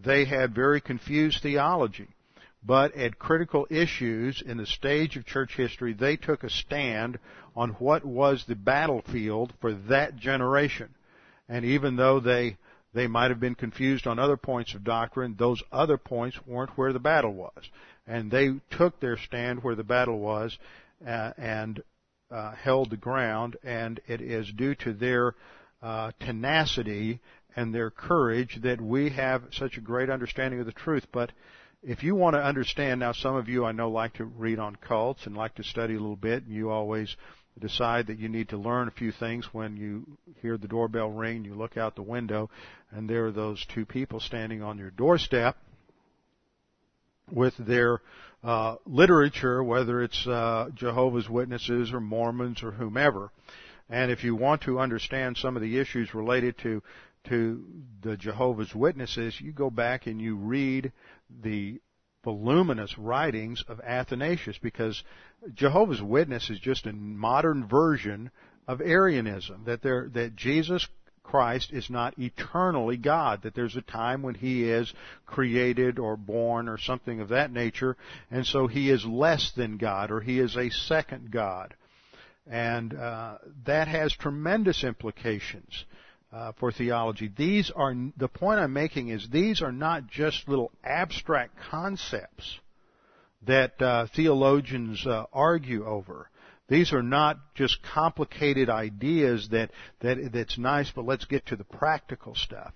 they 0.04 0.26
had 0.26 0.56
very 0.56 0.82
confused 0.82 1.44
theology 1.44 2.08
but 2.66 2.96
at 2.96 3.20
critical 3.20 3.68
issues 3.70 4.42
in 4.46 4.58
the 4.58 4.66
stage 4.66 5.18
of 5.18 5.26
church 5.26 5.56
history, 5.56 5.94
they 5.94 6.16
took 6.16 6.44
a 6.44 6.50
stand 6.50 7.20
on 7.56 7.72
what 7.72 8.06
was 8.06 8.46
the 8.48 8.56
battlefield 8.56 9.54
for 9.60 9.74
that 9.74 10.16
generation. 10.16 10.90
And 11.50 11.66
even 11.66 11.96
though 11.96 12.20
they 12.20 12.58
they 12.94 13.08
might 13.08 13.32
have 13.32 13.40
been 13.40 13.56
confused 13.56 14.06
on 14.06 14.20
other 14.20 14.38
points 14.38 14.76
of 14.76 14.84
doctrine, 14.84 15.36
those 15.38 15.62
other 15.72 15.98
points 15.98 16.38
weren't 16.46 16.78
where 16.78 16.94
the 16.94 17.00
battle 17.00 17.34
was. 17.34 17.70
And 18.06 18.30
they 18.30 18.52
took 18.70 19.00
their 19.00 19.18
stand 19.18 19.64
where 19.64 19.76
the 19.76 19.84
battle 19.84 20.20
was 20.20 20.58
uh, 21.06 21.32
and 21.38 21.82
uh, 22.30 22.52
held 22.52 22.90
the 22.90 22.98
ground, 22.98 23.58
and 23.64 24.00
it 24.08 24.22
is 24.22 24.52
due 24.52 24.76
to 24.76 24.94
their 24.94 25.36
uh, 25.82 26.12
tenacity 26.20 27.20
and 27.56 27.74
their 27.74 27.90
courage 27.90 28.60
that 28.62 28.80
we 28.80 29.10
have 29.10 29.44
such 29.52 29.78
a 29.78 29.82
great 29.82 30.10
understanding 30.10 30.60
of 30.60 30.66
the 30.66 30.72
truth. 30.72 31.06
But 31.12 31.32
if 31.84 32.04
you 32.04 32.16
want 32.16 32.36
to 32.36 32.44
understand, 32.44 33.00
now 33.00 33.12
some 33.12 33.36
of 33.36 33.50
you 33.50 33.66
I 33.66 33.74
know 33.74 33.90
like 33.90 34.14
to 34.16 34.26
read 34.26 34.60
on 34.60 34.76
cults 34.76 35.26
and 35.26 35.36
like 35.36 35.56
to 35.56 35.64
study 35.64 35.96
a 35.96 36.00
little 36.00 36.16
bit, 36.16 36.44
and 36.44 36.54
you 36.54 36.70
always 36.70 37.16
decide 37.60 38.08
that 38.08 38.20
you 38.20 38.30
need 38.30 38.50
to 38.50 38.58
learn 38.58 38.88
a 38.88 38.92
few 38.92 39.12
things 39.12 39.48
when 39.52 39.78
you 39.78 40.06
hear 40.42 40.58
the 40.58 40.68
doorbell 40.68 41.10
ring, 41.10 41.46
you 41.46 41.54
look 41.54 41.78
out 41.78 41.96
the 41.96 42.02
window, 42.02 42.50
and 42.92 43.10
there 43.10 43.28
are 43.28 43.32
those 43.32 43.64
two 43.74 43.86
people 43.86 44.20
standing 44.20 44.64
on 44.64 44.78
your 44.78 44.92
doorstep 44.92 45.58
with 47.32 47.54
their 47.58 48.02
uh, 48.44 48.76
literature, 48.86 49.64
whether 49.64 50.02
it's 50.02 50.26
uh, 50.28 50.70
Jehovah's 50.76 51.30
Witnesses 51.30 51.92
or 51.94 52.00
Mormons 52.00 52.64
or 52.64 52.72
whomever. 52.72 53.30
And 53.90 54.12
if 54.12 54.24
you 54.24 54.36
want 54.36 54.62
to 54.64 54.80
understand 54.80 55.38
some 55.38 55.56
of 55.56 55.62
the 55.62 55.80
issues 55.80 56.14
related 56.14 56.58
to 56.60 56.82
to 57.26 57.64
the 58.02 58.18
Jehovah's 58.18 58.74
Witnesses, 58.76 59.40
you 59.40 59.52
go 59.52 59.70
back 59.70 60.08
and 60.08 60.22
you 60.22 60.36
read 60.36 60.92
the 61.42 61.80
voluminous 62.24 62.98
writings 62.98 63.64
of 63.68 63.80
Athanasius 63.82 64.58
because 64.58 65.04
Jehovah's 65.54 66.02
Witness 66.02 66.50
is 66.50 66.60
just 66.60 66.86
a 66.86 66.94
modern 66.94 67.68
version 67.68 68.32
of 68.68 68.82
Arianism 68.82 69.64
that 69.66 69.82
there 69.82 70.10
that 70.14 70.36
Jesus 70.36 70.88
Christ 71.24 71.72
is 71.72 71.90
not 71.90 72.20
eternally 72.20 72.98
God, 72.98 73.44
that 73.44 73.56
there's 73.56 73.78
a 73.78 73.82
time 73.82 74.22
when 74.22 74.36
he 74.36 74.70
is 74.70 74.94
created 75.26 75.98
or 75.98 76.18
born 76.18 76.68
or 76.68 76.78
something 76.78 77.22
of 77.22 77.30
that 77.30 77.52
nature, 77.52 77.96
and 78.30 78.46
so 78.46 78.68
he 78.68 78.90
is 78.90 79.06
less 79.06 79.52
than 79.56 79.78
God 79.78 80.12
or 80.12 80.20
he 80.20 80.40
is 80.40 80.58
a 80.58 80.70
second 80.70 81.32
God. 81.32 81.76
And 82.46 82.94
uh, 82.94 83.38
that 83.66 83.88
has 83.88 84.14
tremendous 84.14 84.84
implications 84.84 85.86
uh, 86.34 86.52
for 86.60 86.72
theology. 86.72 87.32
These 87.36 87.72
are 87.76 87.96
the 88.18 88.28
point 88.28 88.60
I'm 88.60 88.74
making 88.74 89.10
is 89.10 89.28
these 89.30 89.62
are 89.62 89.72
not 89.72 90.08
just 90.08 90.48
little 90.48 90.72
abstract 90.84 91.54
concepts 91.70 92.60
that 93.46 93.82
uh, 93.82 94.08
theologians 94.16 95.06
uh, 95.06 95.26
argue 95.32 95.86
over. 95.86 96.30
These 96.70 96.94
are 96.94 97.04
not 97.04 97.38
just 97.56 97.84
complicated 97.84 98.70
ideas 98.70 99.50
that, 99.50 99.72
that 100.00 100.32
that's 100.32 100.58
nice, 100.58 100.90
but 100.90 101.06
let's 101.06 101.26
get 101.26 101.46
to 101.48 101.56
the 101.56 101.66
practical 101.66 102.36
stuff. 102.36 102.74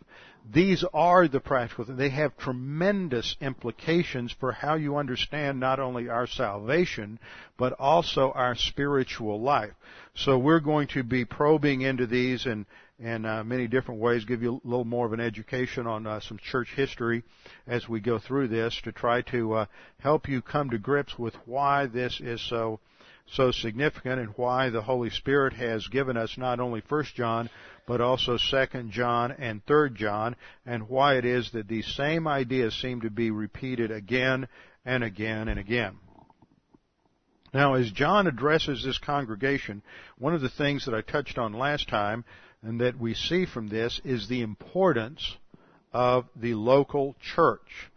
These 0.49 0.83
are 0.93 1.27
the 1.27 1.39
practical. 1.39 1.85
They 1.85 2.09
have 2.09 2.37
tremendous 2.37 3.35
implications 3.41 4.35
for 4.39 4.51
how 4.51 4.75
you 4.75 4.97
understand 4.97 5.59
not 5.59 5.79
only 5.79 6.09
our 6.09 6.27
salvation, 6.27 7.19
but 7.57 7.73
also 7.73 8.31
our 8.33 8.55
spiritual 8.55 9.41
life. 9.41 9.73
So 10.15 10.37
we're 10.37 10.61
going 10.61 10.87
to 10.89 11.03
be 11.03 11.25
probing 11.25 11.81
into 11.81 12.07
these 12.07 12.45
and 12.45 12.65
in 12.99 13.25
uh, 13.25 13.43
many 13.43 13.67
different 13.67 14.01
ways, 14.01 14.25
give 14.25 14.41
you 14.41 14.61
a 14.63 14.67
little 14.67 14.85
more 14.85 15.05
of 15.05 15.13
an 15.13 15.19
education 15.19 15.85
on 15.85 16.07
uh, 16.07 16.19
some 16.19 16.39
church 16.39 16.69
history 16.75 17.23
as 17.67 17.87
we 17.87 17.99
go 17.99 18.17
through 18.17 18.47
this 18.47 18.79
to 18.83 18.91
try 18.91 19.21
to 19.21 19.53
uh, 19.53 19.65
help 19.99 20.27
you 20.27 20.41
come 20.41 20.69
to 20.71 20.79
grips 20.79 21.17
with 21.17 21.35
why 21.45 21.85
this 21.85 22.19
is 22.19 22.41
so 22.49 22.79
so 23.29 23.51
significant 23.51 24.21
and 24.21 24.29
why 24.37 24.69
the 24.69 24.81
Holy 24.81 25.09
Spirit 25.09 25.53
has 25.53 25.85
given 25.87 26.15
us 26.15 26.37
not 26.37 26.61
only 26.61 26.81
First 26.81 27.13
John 27.13 27.49
but 27.85 28.01
also 28.01 28.37
Second 28.37 28.91
John 28.91 29.31
and 29.31 29.65
Third 29.65 29.95
John, 29.95 30.35
and 30.65 30.89
why 30.89 31.15
it 31.15 31.25
is 31.25 31.51
that 31.51 31.69
these 31.69 31.87
same 31.95 32.27
ideas 32.27 32.75
seem 32.75 33.01
to 33.01 33.09
be 33.09 33.31
repeated 33.31 33.91
again 33.91 34.47
and 34.85 35.03
again 35.03 35.47
and 35.47 35.57
again. 35.57 35.97
Now, 37.53 37.75
as 37.75 37.89
John 37.91 38.27
addresses 38.27 38.83
this 38.83 38.97
congregation, 38.97 39.81
one 40.17 40.33
of 40.33 40.41
the 40.41 40.49
things 40.49 40.85
that 40.85 40.93
I 40.93 41.01
touched 41.01 41.37
on 41.37 41.53
last 41.53 41.87
time 41.87 42.25
and 42.63 42.81
that 42.81 42.99
we 42.99 43.13
see 43.13 43.45
from 43.45 43.67
this 43.67 44.01
is 44.03 44.27
the 44.27 44.41
importance 44.41 45.37
of 45.93 46.25
the 46.35 46.53
local 46.53 47.15
church. 47.35 47.91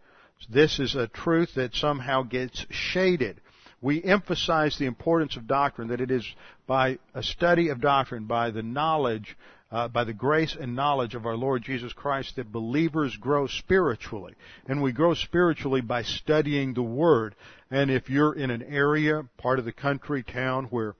This 0.49 0.79
is 0.79 0.95
a 0.95 1.07
truth 1.07 1.55
that 1.55 1.75
somehow 1.75 2.23
gets 2.23 2.65
shaded. 2.69 3.41
we 3.81 4.03
emphasize 4.03 4.77
the 4.77 4.85
importance 4.85 5.35
of 5.35 5.47
doctrine, 5.47 5.87
that 5.87 6.01
it 6.01 6.11
is 6.11 6.25
by 6.67 6.99
a 7.15 7.23
study 7.23 7.69
of 7.69 7.81
doctrine, 7.81 8.25
by 8.25 8.51
the 8.51 8.61
knowledge, 8.61 9.35
uh, 9.71 9.87
by 9.87 10.03
the 10.03 10.13
grace 10.13 10.55
and 10.59 10.75
knowledge 10.75 11.15
of 11.15 11.25
our 11.25 11.35
Lord 11.35 11.63
Jesus 11.63 11.91
Christ 11.93 12.35
that 12.35 12.51
believers 12.51 13.15
grow 13.17 13.47
spiritually. 13.47 14.35
And 14.67 14.83
we 14.83 14.91
grow 14.91 15.15
spiritually 15.15 15.81
by 15.81 16.03
studying 16.03 16.73
the 16.73 16.83
Word. 16.83 17.35
And 17.71 17.89
if 17.89 18.09
you're 18.09 18.33
in 18.33 18.51
an 18.51 18.61
area, 18.61 19.23
part 19.37 19.59
of 19.59 19.65
the 19.65 19.71
country, 19.71 20.23
town 20.23 20.65
where 20.65 20.95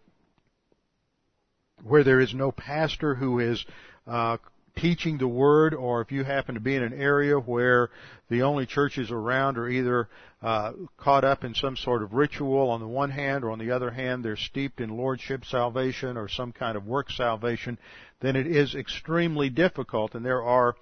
where 1.83 2.03
there 2.03 2.19
is 2.19 2.33
no 2.33 2.51
pastor 2.51 3.15
who 3.15 3.39
is 3.39 3.65
uh, 4.07 4.37
teaching 4.75 5.17
the 5.17 5.27
word, 5.27 5.73
or 5.73 6.01
if 6.01 6.11
you 6.11 6.23
happen 6.23 6.55
to 6.55 6.61
be 6.61 6.75
in 6.75 6.83
an 6.83 6.93
area 6.93 7.37
where 7.37 7.89
the 8.29 8.41
only 8.43 8.65
churches 8.65 9.11
around 9.11 9.57
are 9.57 9.67
either 9.67 10.09
uh, 10.41 10.71
caught 10.97 11.23
up 11.23 11.43
in 11.43 11.53
some 11.53 11.75
sort 11.75 12.01
of 12.01 12.13
ritual 12.13 12.69
on 12.69 12.79
the 12.79 12.87
one 12.87 13.11
hand, 13.11 13.43
or 13.43 13.51
on 13.51 13.59
the 13.59 13.71
other 13.71 13.91
hand, 13.91 14.23
they're 14.23 14.37
steeped 14.37 14.79
in 14.79 14.97
lordship 14.97 15.43
salvation 15.45 16.17
or 16.17 16.27
some 16.27 16.51
kind 16.51 16.77
of 16.77 16.85
work 16.85 17.11
salvation, 17.11 17.77
then 18.21 18.35
it 18.35 18.47
is 18.47 18.75
extremely 18.75 19.49
difficult. 19.49 20.15
And 20.15 20.25
there 20.25 20.43
are 20.43 20.75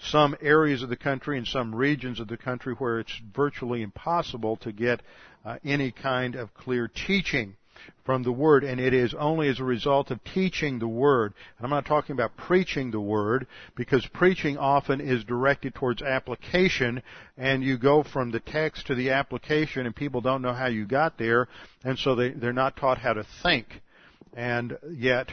some 0.00 0.36
areas 0.40 0.82
of 0.82 0.88
the 0.88 0.96
country 0.96 1.38
and 1.38 1.46
some 1.46 1.74
regions 1.74 2.20
of 2.20 2.28
the 2.28 2.36
country 2.36 2.74
where 2.74 3.00
it's 3.00 3.20
virtually 3.34 3.82
impossible 3.82 4.56
to 4.56 4.72
get 4.72 5.02
uh, 5.44 5.58
any 5.64 5.90
kind 5.90 6.36
of 6.36 6.54
clear 6.54 6.88
teaching 6.88 7.56
from 8.04 8.22
the 8.22 8.32
Word, 8.32 8.64
and 8.64 8.80
it 8.80 8.92
is 8.92 9.14
only 9.14 9.48
as 9.48 9.60
a 9.60 9.64
result 9.64 10.10
of 10.10 10.22
teaching 10.24 10.78
the 10.78 10.88
Word. 10.88 11.34
And 11.56 11.64
I'm 11.64 11.70
not 11.70 11.86
talking 11.86 12.14
about 12.14 12.36
preaching 12.36 12.90
the 12.90 13.00
Word, 13.00 13.46
because 13.76 14.06
preaching 14.06 14.58
often 14.58 15.00
is 15.00 15.24
directed 15.24 15.74
towards 15.74 16.02
application, 16.02 17.02
and 17.36 17.62
you 17.62 17.78
go 17.78 18.02
from 18.02 18.30
the 18.30 18.40
text 18.40 18.86
to 18.88 18.94
the 18.94 19.10
application, 19.10 19.86
and 19.86 19.94
people 19.94 20.20
don't 20.20 20.42
know 20.42 20.52
how 20.52 20.66
you 20.66 20.84
got 20.84 21.18
there, 21.18 21.48
and 21.84 21.98
so 21.98 22.14
they, 22.14 22.30
they're 22.30 22.52
not 22.52 22.76
taught 22.76 22.98
how 22.98 23.12
to 23.12 23.24
think. 23.42 23.80
And 24.34 24.78
yet, 24.90 25.32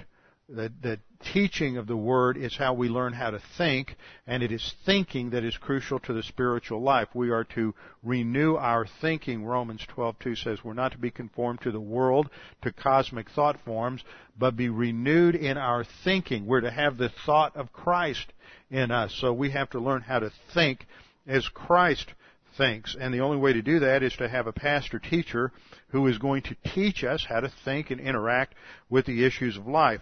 the, 0.49 0.71
the 0.81 0.99
teaching 1.33 1.77
of 1.77 1.85
the 1.87 1.97
Word 1.97 2.37
is 2.37 2.55
how 2.55 2.73
we 2.73 2.89
learn 2.89 3.13
how 3.13 3.29
to 3.29 3.41
think, 3.57 3.95
and 4.25 4.41
it 4.41 4.51
is 4.51 4.73
thinking 4.85 5.29
that 5.31 5.43
is 5.43 5.55
crucial 5.57 5.99
to 5.99 6.13
the 6.13 6.23
spiritual 6.23 6.81
life. 6.81 7.09
We 7.13 7.29
are 7.29 7.43
to 7.55 7.75
renew 8.03 8.55
our 8.55 8.87
thinking. 9.01 9.45
Romans 9.45 9.85
12:2 9.95 10.37
says 10.37 10.63
we're 10.63 10.73
not 10.73 10.93
to 10.93 10.97
be 10.97 11.11
conformed 11.11 11.61
to 11.61 11.71
the 11.71 11.79
world, 11.79 12.29
to 12.63 12.71
cosmic 12.71 13.29
thought 13.29 13.59
forms, 13.63 14.03
but 14.37 14.55
be 14.55 14.69
renewed 14.69 15.35
in 15.35 15.57
our 15.57 15.83
thinking. 16.03 16.45
We're 16.45 16.61
to 16.61 16.71
have 16.71 16.97
the 16.97 17.09
thought 17.25 17.55
of 17.55 17.71
Christ 17.71 18.33
in 18.71 18.91
us. 18.91 19.13
So 19.13 19.33
we 19.33 19.51
have 19.51 19.69
to 19.71 19.79
learn 19.79 20.01
how 20.01 20.19
to 20.19 20.31
think 20.53 20.87
as 21.27 21.47
Christ 21.47 22.13
thinks. 22.57 22.95
And 22.99 23.13
the 23.13 23.21
only 23.21 23.37
way 23.37 23.53
to 23.53 23.61
do 23.61 23.79
that 23.79 24.03
is 24.03 24.15
to 24.17 24.27
have 24.27 24.47
a 24.47 24.53
pastor 24.53 24.99
teacher 24.99 25.51
who 25.89 26.07
is 26.07 26.17
going 26.17 26.43
to 26.43 26.55
teach 26.73 27.03
us 27.03 27.25
how 27.27 27.39
to 27.39 27.51
think 27.63 27.91
and 27.91 27.99
interact 27.99 28.55
with 28.89 29.05
the 29.05 29.25
issues 29.25 29.57
of 29.57 29.67
life. 29.67 30.01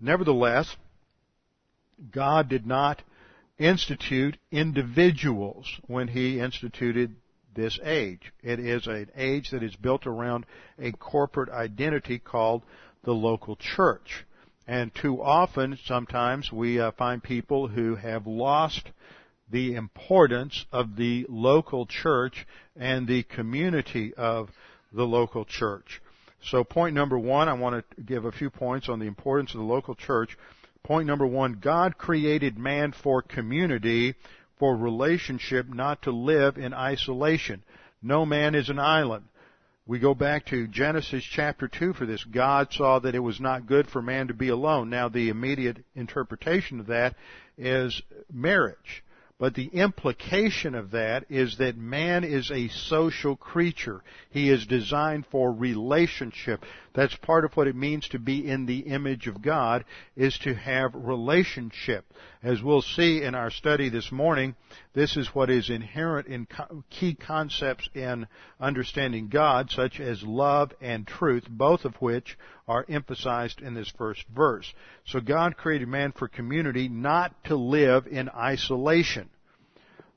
Nevertheless, 0.00 0.76
God 2.10 2.48
did 2.48 2.66
not 2.66 3.02
institute 3.58 4.38
individuals 4.50 5.66
when 5.86 6.08
He 6.08 6.40
instituted 6.40 7.14
this 7.54 7.78
age. 7.82 8.32
It 8.42 8.58
is 8.58 8.86
an 8.86 9.10
age 9.14 9.50
that 9.50 9.62
is 9.62 9.76
built 9.76 10.06
around 10.06 10.46
a 10.78 10.92
corporate 10.92 11.50
identity 11.50 12.18
called 12.18 12.62
the 13.04 13.12
local 13.12 13.56
church. 13.56 14.24
And 14.66 14.94
too 14.94 15.22
often, 15.22 15.78
sometimes, 15.84 16.50
we 16.52 16.80
uh, 16.80 16.92
find 16.92 17.22
people 17.22 17.68
who 17.68 17.96
have 17.96 18.26
lost 18.26 18.90
the 19.50 19.74
importance 19.74 20.64
of 20.72 20.96
the 20.96 21.26
local 21.28 21.86
church 21.86 22.46
and 22.76 23.06
the 23.06 23.24
community 23.24 24.14
of 24.14 24.48
the 24.92 25.04
local 25.04 25.44
church. 25.44 26.00
So 26.42 26.64
point 26.64 26.94
number 26.94 27.18
one, 27.18 27.48
I 27.48 27.52
want 27.52 27.84
to 27.96 28.02
give 28.02 28.24
a 28.24 28.32
few 28.32 28.50
points 28.50 28.88
on 28.88 28.98
the 28.98 29.06
importance 29.06 29.52
of 29.52 29.60
the 29.60 29.66
local 29.66 29.94
church. 29.94 30.36
Point 30.82 31.06
number 31.06 31.26
one, 31.26 31.58
God 31.60 31.98
created 31.98 32.58
man 32.58 32.92
for 32.92 33.20
community, 33.20 34.14
for 34.58 34.76
relationship, 34.76 35.68
not 35.68 36.02
to 36.02 36.10
live 36.10 36.56
in 36.56 36.72
isolation. 36.72 37.62
No 38.02 38.24
man 38.24 38.54
is 38.54 38.70
an 38.70 38.78
island. 38.78 39.24
We 39.86 39.98
go 39.98 40.14
back 40.14 40.46
to 40.46 40.68
Genesis 40.68 41.24
chapter 41.24 41.66
2 41.66 41.94
for 41.94 42.06
this. 42.06 42.24
God 42.24 42.72
saw 42.72 43.00
that 43.00 43.14
it 43.14 43.20
was 43.20 43.40
not 43.40 43.66
good 43.66 43.88
for 43.88 44.00
man 44.00 44.28
to 44.28 44.34
be 44.34 44.48
alone. 44.48 44.88
Now 44.88 45.08
the 45.08 45.28
immediate 45.28 45.84
interpretation 45.94 46.80
of 46.80 46.86
that 46.86 47.16
is 47.58 48.00
marriage. 48.32 49.02
But 49.40 49.54
the 49.54 49.70
implication 49.72 50.74
of 50.74 50.90
that 50.90 51.24
is 51.30 51.56
that 51.56 51.78
man 51.78 52.24
is 52.24 52.50
a 52.50 52.68
social 52.68 53.36
creature. 53.36 54.02
He 54.30 54.50
is 54.50 54.66
designed 54.66 55.24
for 55.30 55.50
relationship. 55.50 56.62
That's 56.92 57.14
part 57.16 57.44
of 57.44 57.56
what 57.56 57.68
it 57.68 57.76
means 57.76 58.08
to 58.08 58.18
be 58.18 58.46
in 58.46 58.66
the 58.66 58.80
image 58.80 59.28
of 59.28 59.42
God, 59.42 59.84
is 60.16 60.36
to 60.38 60.54
have 60.54 60.92
relationship. 60.94 62.04
As 62.42 62.62
we'll 62.62 62.82
see 62.82 63.22
in 63.22 63.34
our 63.34 63.50
study 63.50 63.88
this 63.88 64.10
morning, 64.10 64.56
this 64.92 65.16
is 65.16 65.34
what 65.34 65.50
is 65.50 65.70
inherent 65.70 66.26
in 66.26 66.48
key 66.90 67.14
concepts 67.14 67.88
in 67.94 68.26
understanding 68.58 69.28
God, 69.28 69.70
such 69.70 70.00
as 70.00 70.22
love 70.24 70.72
and 70.80 71.06
truth, 71.06 71.44
both 71.48 71.84
of 71.84 71.94
which 71.96 72.36
are 72.66 72.84
emphasized 72.88 73.60
in 73.60 73.74
this 73.74 73.92
first 73.96 74.24
verse. 74.34 74.72
So 75.06 75.20
God 75.20 75.56
created 75.56 75.86
man 75.86 76.12
for 76.12 76.26
community, 76.26 76.88
not 76.88 77.44
to 77.44 77.56
live 77.56 78.06
in 78.08 78.28
isolation. 78.30 79.30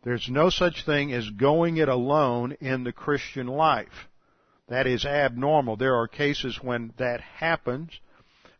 There's 0.03 0.27
no 0.29 0.49
such 0.49 0.85
thing 0.85 1.13
as 1.13 1.29
going 1.29 1.77
it 1.77 1.87
alone 1.87 2.57
in 2.59 2.83
the 2.83 2.91
Christian 2.91 3.47
life. 3.47 4.09
That 4.67 4.87
is 4.87 5.05
abnormal. 5.05 5.75
There 5.75 5.95
are 5.95 6.07
cases 6.07 6.59
when 6.61 6.93
that 6.97 7.21
happens, 7.21 7.89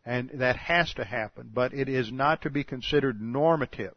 and 0.04 0.30
that 0.34 0.56
has 0.56 0.92
to 0.94 1.04
happen, 1.04 1.50
but 1.52 1.72
it 1.72 1.88
is 1.88 2.12
not 2.12 2.42
to 2.42 2.50
be 2.50 2.64
considered 2.64 3.20
normative. 3.20 3.94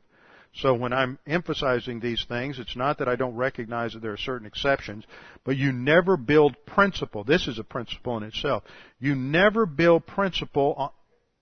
So 0.56 0.74
when 0.74 0.93
I'm 0.93 1.20
emphasizing 1.28 2.00
these 2.00 2.26
things, 2.28 2.58
it's 2.58 2.76
not 2.76 2.98
that 2.98 3.08
I 3.08 3.15
don't 3.15 3.36
recognize 3.36 3.93
that 3.93 4.02
there 4.02 4.13
are 4.13 4.17
certain 4.17 4.48
exceptions, 4.48 5.06
but 5.43 5.58
you 5.58 5.72
never 5.72 6.17
build 6.17 6.56
principle. 6.65 7.24
This 7.24 7.48
is 7.48 7.60
a 7.60 7.63
principle 7.63 8.17
in 8.17 8.24
itself. 8.24 8.63
You 9.00 9.13
never 9.13 9.65
build 9.65 10.08
principle 10.08 10.93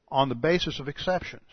on 0.10 0.30
the 0.30 0.36
basis 0.36 0.80
of 0.80 0.88
exceptions. 0.88 1.47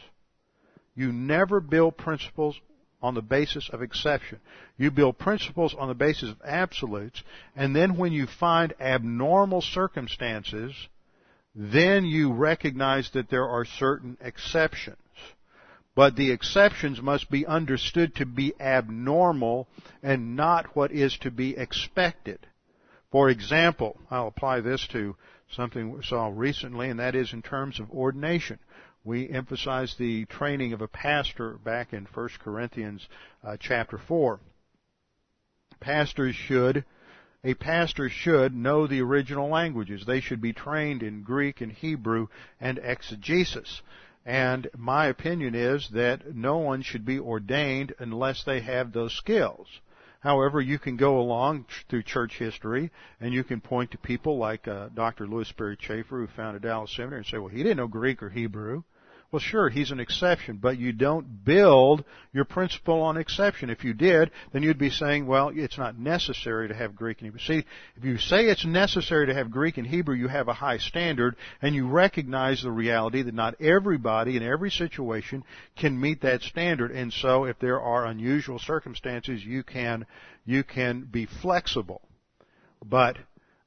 You 0.94 1.12
never 1.12 1.60
build 1.60 1.96
principles 1.96 2.58
on 3.02 3.14
the 3.14 3.22
basis 3.22 3.68
of 3.72 3.82
exception. 3.82 4.38
You 4.76 4.90
build 4.90 5.18
principles 5.18 5.74
on 5.74 5.88
the 5.88 5.94
basis 5.94 6.30
of 6.30 6.40
absolutes, 6.44 7.22
and 7.56 7.74
then 7.74 7.96
when 7.96 8.12
you 8.12 8.26
find 8.26 8.72
abnormal 8.80 9.60
circumstances, 9.60 10.72
then 11.54 12.04
you 12.04 12.32
recognize 12.32 13.10
that 13.10 13.28
there 13.28 13.48
are 13.48 13.64
certain 13.64 14.16
exceptions. 14.20 14.96
But 15.94 16.16
the 16.16 16.30
exceptions 16.30 17.02
must 17.02 17.30
be 17.30 17.44
understood 17.44 18.14
to 18.14 18.24
be 18.24 18.54
abnormal 18.58 19.68
and 20.02 20.36
not 20.36 20.74
what 20.74 20.90
is 20.90 21.18
to 21.18 21.30
be 21.30 21.56
expected. 21.56 22.38
For 23.10 23.28
example, 23.28 23.98
I'll 24.10 24.28
apply 24.28 24.60
this 24.60 24.86
to 24.92 25.16
something 25.54 25.92
we 25.92 26.02
saw 26.02 26.30
recently, 26.34 26.88
and 26.88 26.98
that 26.98 27.14
is 27.14 27.34
in 27.34 27.42
terms 27.42 27.78
of 27.78 27.90
ordination 27.90 28.58
we 29.04 29.28
emphasize 29.28 29.94
the 29.98 30.24
training 30.26 30.72
of 30.72 30.80
a 30.80 30.88
pastor 30.88 31.54
back 31.64 31.92
in 31.92 32.06
1 32.12 32.28
Corinthians 32.42 33.08
uh, 33.42 33.56
chapter 33.58 33.98
4. 33.98 34.38
Pastors 35.80 36.36
should, 36.36 36.84
a 37.42 37.54
pastor 37.54 38.08
should 38.08 38.54
know 38.54 38.86
the 38.86 39.00
original 39.00 39.48
languages. 39.48 40.04
They 40.06 40.20
should 40.20 40.40
be 40.40 40.52
trained 40.52 41.02
in 41.02 41.22
Greek 41.22 41.60
and 41.60 41.72
Hebrew 41.72 42.28
and 42.60 42.78
exegesis. 42.78 43.82
And 44.24 44.70
my 44.76 45.06
opinion 45.06 45.56
is 45.56 45.88
that 45.90 46.36
no 46.36 46.58
one 46.58 46.82
should 46.82 47.04
be 47.04 47.18
ordained 47.18 47.94
unless 47.98 48.44
they 48.44 48.60
have 48.60 48.92
those 48.92 49.12
skills. 49.12 49.66
However, 50.22 50.60
you 50.60 50.78
can 50.78 50.96
go 50.96 51.18
along 51.18 51.66
through 51.88 52.04
church 52.04 52.38
history 52.38 52.92
and 53.20 53.34
you 53.34 53.42
can 53.42 53.60
point 53.60 53.90
to 53.90 53.98
people 53.98 54.38
like 54.38 54.68
uh, 54.68 54.88
Dr. 54.94 55.26
Lewis 55.26 55.48
Sperry 55.48 55.76
Chafer, 55.76 56.20
who 56.20 56.28
founded 56.28 56.62
Dallas 56.62 56.92
Seminary, 56.92 57.18
and 57.18 57.26
say, 57.26 57.38
well, 57.38 57.48
he 57.48 57.64
didn't 57.64 57.78
know 57.78 57.88
Greek 57.88 58.22
or 58.22 58.30
Hebrew. 58.30 58.84
Well, 59.32 59.40
sure, 59.40 59.70
he's 59.70 59.90
an 59.90 59.98
exception, 59.98 60.58
but 60.58 60.78
you 60.78 60.92
don't 60.92 61.42
build 61.42 62.04
your 62.34 62.44
principle 62.44 63.00
on 63.00 63.16
exception. 63.16 63.70
If 63.70 63.82
you 63.82 63.94
did, 63.94 64.30
then 64.52 64.62
you'd 64.62 64.76
be 64.76 64.90
saying, 64.90 65.26
well, 65.26 65.50
it's 65.54 65.78
not 65.78 65.98
necessary 65.98 66.68
to 66.68 66.74
have 66.74 66.94
Greek 66.94 67.22
and 67.22 67.28
Hebrew. 67.28 67.40
See, 67.40 67.66
if 67.96 68.04
you 68.04 68.18
say 68.18 68.44
it's 68.44 68.66
necessary 68.66 69.28
to 69.28 69.34
have 69.34 69.50
Greek 69.50 69.78
and 69.78 69.86
Hebrew, 69.86 70.16
you 70.16 70.28
have 70.28 70.48
a 70.48 70.52
high 70.52 70.76
standard, 70.76 71.36
and 71.62 71.74
you 71.74 71.88
recognize 71.88 72.60
the 72.60 72.70
reality 72.70 73.22
that 73.22 73.32
not 73.32 73.58
everybody 73.58 74.36
in 74.36 74.42
every 74.42 74.70
situation 74.70 75.44
can 75.78 75.98
meet 75.98 76.20
that 76.20 76.42
standard. 76.42 76.90
And 76.90 77.10
so, 77.10 77.44
if 77.44 77.58
there 77.58 77.80
are 77.80 78.04
unusual 78.04 78.58
circumstances, 78.58 79.42
you 79.42 79.62
can, 79.62 80.04
you 80.44 80.62
can 80.62 81.08
be 81.10 81.24
flexible. 81.24 82.02
But 82.84 83.16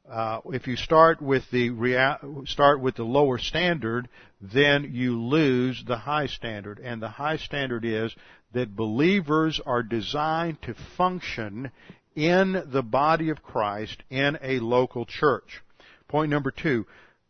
uh, 0.09 0.41
if 0.45 0.67
you 0.67 0.75
start 0.75 1.21
with 1.21 1.49
the 1.51 1.69
rea- 1.71 2.17
start 2.45 2.79
with 2.79 2.95
the 2.95 3.03
lower 3.03 3.37
standard, 3.37 4.07
then 4.41 4.91
you 4.93 5.19
lose 5.19 5.83
the 5.85 5.97
high 5.97 6.27
standard. 6.27 6.79
And 6.79 7.01
the 7.01 7.09
high 7.09 7.37
standard 7.37 7.85
is 7.85 8.15
that 8.53 8.75
believers 8.75 9.59
are 9.65 9.83
designed 9.83 10.61
to 10.63 10.75
function 10.97 11.71
in 12.15 12.63
the 12.67 12.83
body 12.83 13.29
of 13.29 13.43
Christ 13.43 14.03
in 14.09 14.37
a 14.41 14.59
local 14.59 15.05
church. 15.05 15.61
Point 16.07 16.29
number 16.29 16.51
two, 16.51 16.85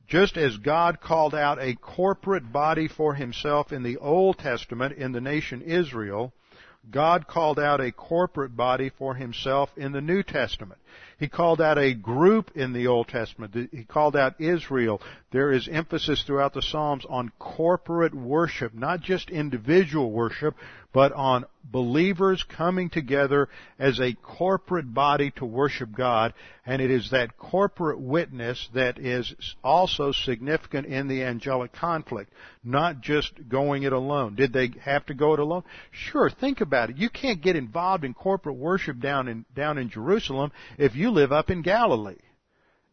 just 0.07 0.37
as 0.37 0.57
God 0.57 1.01
called 1.01 1.33
out 1.33 1.57
a 1.59 1.75
corporate 1.75 2.51
body 2.51 2.87
for 2.87 3.15
himself 3.15 3.71
in 3.71 3.81
the 3.81 3.97
Old 3.97 4.37
Testament 4.37 4.97
in 4.97 5.13
the 5.13 5.21
nation 5.21 5.61
Israel, 5.61 6.33
God 6.91 7.25
called 7.25 7.59
out 7.59 7.81
a 7.81 7.91
corporate 7.91 8.55
body 8.55 8.91
for 8.95 9.15
himself 9.15 9.71
in 9.75 9.91
the 9.91 10.01
New 10.01 10.21
Testament. 10.21 10.79
He 11.17 11.27
called 11.27 11.61
out 11.61 11.77
a 11.77 11.93
group 11.93 12.51
in 12.55 12.73
the 12.73 12.87
Old 12.87 13.07
Testament. 13.07 13.69
He 13.71 13.83
called 13.83 14.15
out 14.15 14.35
Israel. 14.39 15.01
There 15.35 15.51
is 15.51 15.67
emphasis 15.67 16.23
throughout 16.23 16.53
the 16.53 16.61
Psalms 16.61 17.05
on 17.09 17.29
corporate 17.39 18.15
worship, 18.15 18.73
not 18.73 19.01
just 19.01 19.29
individual 19.29 20.09
worship, 20.09 20.55
but 20.93 21.11
on 21.11 21.43
believers 21.61 22.45
coming 22.47 22.89
together 22.89 23.49
as 23.77 23.99
a 23.99 24.13
corporate 24.13 24.93
body 24.93 25.31
to 25.31 25.45
worship 25.45 25.89
God. 25.93 26.33
And 26.65 26.81
it 26.81 26.89
is 26.89 27.09
that 27.11 27.37
corporate 27.37 27.99
witness 27.99 28.69
that 28.75 28.97
is 28.97 29.35
also 29.61 30.13
significant 30.13 30.87
in 30.87 31.09
the 31.09 31.23
angelic 31.23 31.73
conflict, 31.73 32.31
not 32.63 33.01
just 33.01 33.33
going 33.49 33.83
it 33.83 33.91
alone. 33.91 34.35
Did 34.35 34.53
they 34.53 34.71
have 34.85 35.05
to 35.07 35.13
go 35.13 35.33
it 35.33 35.39
alone? 35.41 35.63
Sure, 35.91 36.29
think 36.29 36.61
about 36.61 36.91
it. 36.91 36.97
You 36.97 37.09
can't 37.09 37.41
get 37.41 37.57
involved 37.57 38.05
in 38.05 38.13
corporate 38.13 38.55
worship 38.55 39.01
down 39.01 39.27
in, 39.27 39.43
down 39.53 39.79
in 39.79 39.89
Jerusalem 39.89 40.53
if 40.77 40.95
you 40.95 41.11
live 41.11 41.33
up 41.33 41.49
in 41.49 41.61
Galilee. 41.61 42.15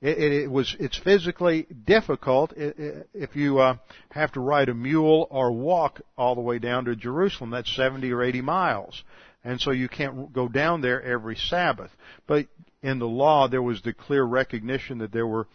It, 0.03 0.19
it, 0.19 0.33
it 0.33 0.51
was 0.51 0.75
it's 0.81 0.99
physically 0.99 1.67
difficult 1.87 2.53
if 2.57 3.37
you 3.37 3.61
uh, 3.61 3.77
have 4.11 4.33
to 4.33 4.41
ride 4.41 4.69
a 4.69 4.75
mule 4.75 5.29
or 5.31 5.53
walk 5.53 6.01
all 6.19 6.35
the 6.35 6.41
way 6.41 6.59
down 6.59 6.87
to 6.87 6.97
Jerusalem. 6.97 7.51
That's 7.51 7.75
70 7.77 8.11
or 8.13 8.25
80 8.25 8.41
miles, 8.43 9.05
and 9.45 9.61
so 9.61 9.71
you 9.71 9.89
can't 9.89 10.33
go 10.33 10.49
down 10.49 10.81
there 10.81 11.01
every 11.01 11.37
Sabbath. 11.37 11.93
But 12.27 12.49
in 12.83 12.99
the 12.99 13.07
law, 13.07 13.47
there 13.47 13.63
was 13.63 13.81
the 13.83 13.93
clear 13.93 14.25
recognition 14.25 14.99
that 14.99 15.13
there 15.13 15.27
were 15.27 15.47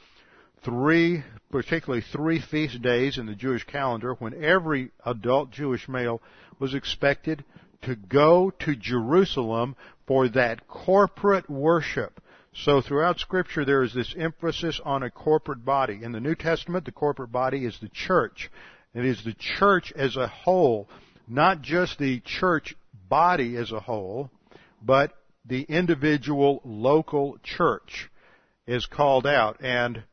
three, 0.63 1.25
particularly 1.51 2.05
three 2.13 2.39
feast 2.39 2.81
days 2.81 3.17
in 3.17 3.25
the 3.25 3.35
Jewish 3.35 3.65
calendar 3.65 4.13
when 4.13 4.41
every 4.41 4.91
adult 5.05 5.51
Jewish 5.51 5.89
male 5.89 6.21
was 6.57 6.73
expected 6.73 7.43
to 7.81 7.95
go 7.95 8.49
to 8.59 8.77
Jerusalem 8.77 9.75
for 10.07 10.29
that 10.29 10.69
corporate 10.69 11.49
worship 11.49 12.21
so 12.63 12.81
throughout 12.81 13.19
scripture 13.19 13.65
there 13.65 13.83
is 13.83 13.93
this 13.93 14.15
emphasis 14.17 14.79
on 14.83 15.03
a 15.03 15.11
corporate 15.11 15.63
body. 15.63 15.99
In 16.01 16.11
the 16.11 16.19
New 16.19 16.35
Testament, 16.35 16.85
the 16.85 16.91
corporate 16.91 17.31
body 17.31 17.65
is 17.65 17.77
the 17.79 17.89
church. 17.89 18.49
It 18.93 19.05
is 19.05 19.23
the 19.23 19.35
church 19.35 19.93
as 19.95 20.15
a 20.15 20.27
whole, 20.27 20.89
not 21.27 21.61
just 21.61 21.99
the 21.99 22.19
church 22.21 22.75
body 23.09 23.55
as 23.57 23.71
a 23.71 23.79
whole, 23.79 24.31
but 24.81 25.13
the 25.45 25.63
individual 25.63 26.61
local 26.65 27.37
church 27.43 28.09
is 28.65 28.85
called 28.85 29.27
out. 29.27 29.57
And 29.61 30.03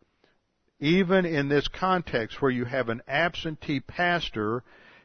even 0.80 1.24
in 1.24 1.48
this 1.48 1.68
context 1.68 2.42
where 2.42 2.50
you 2.50 2.64
have 2.64 2.88
an 2.88 3.02
absentee 3.08 3.80
pastor, 3.80 4.62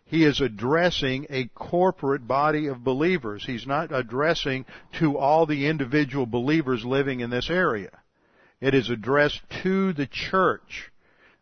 he 0.09 0.25
is 0.25 0.41
addressing 0.41 1.27
a 1.29 1.45
corporate 1.49 2.27
body 2.27 2.65
of 2.65 2.83
believers. 2.83 3.45
He's 3.45 3.67
not 3.67 3.93
addressing 3.93 4.65
to 4.99 5.19
all 5.19 5.45
the 5.45 5.67
individual 5.67 6.25
believers 6.25 6.83
living 6.83 7.19
in 7.19 7.29
this 7.29 7.47
area. 7.47 7.91
It 8.59 8.73
is 8.73 8.89
addressed 8.89 9.39
to 9.61 9.93
the 9.93 10.07
church. 10.07 10.91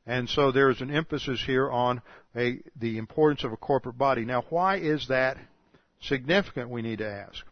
And 0.05 0.27
so 0.27 0.51
there 0.51 0.69
is 0.69 0.81
an 0.81 0.93
emphasis 0.93 1.41
here 1.45 1.71
on 1.71 2.01
a, 2.35 2.59
the 2.77 2.97
importance 2.97 3.45
of 3.45 3.53
a 3.53 3.57
corporate 3.57 3.97
body. 3.97 4.25
Now, 4.25 4.43
why 4.49 4.77
is 4.77 5.07
that 5.07 5.37
significant, 6.01 6.69
we 6.69 6.81
need 6.81 6.97
to 6.97 7.09
ask? 7.09 7.45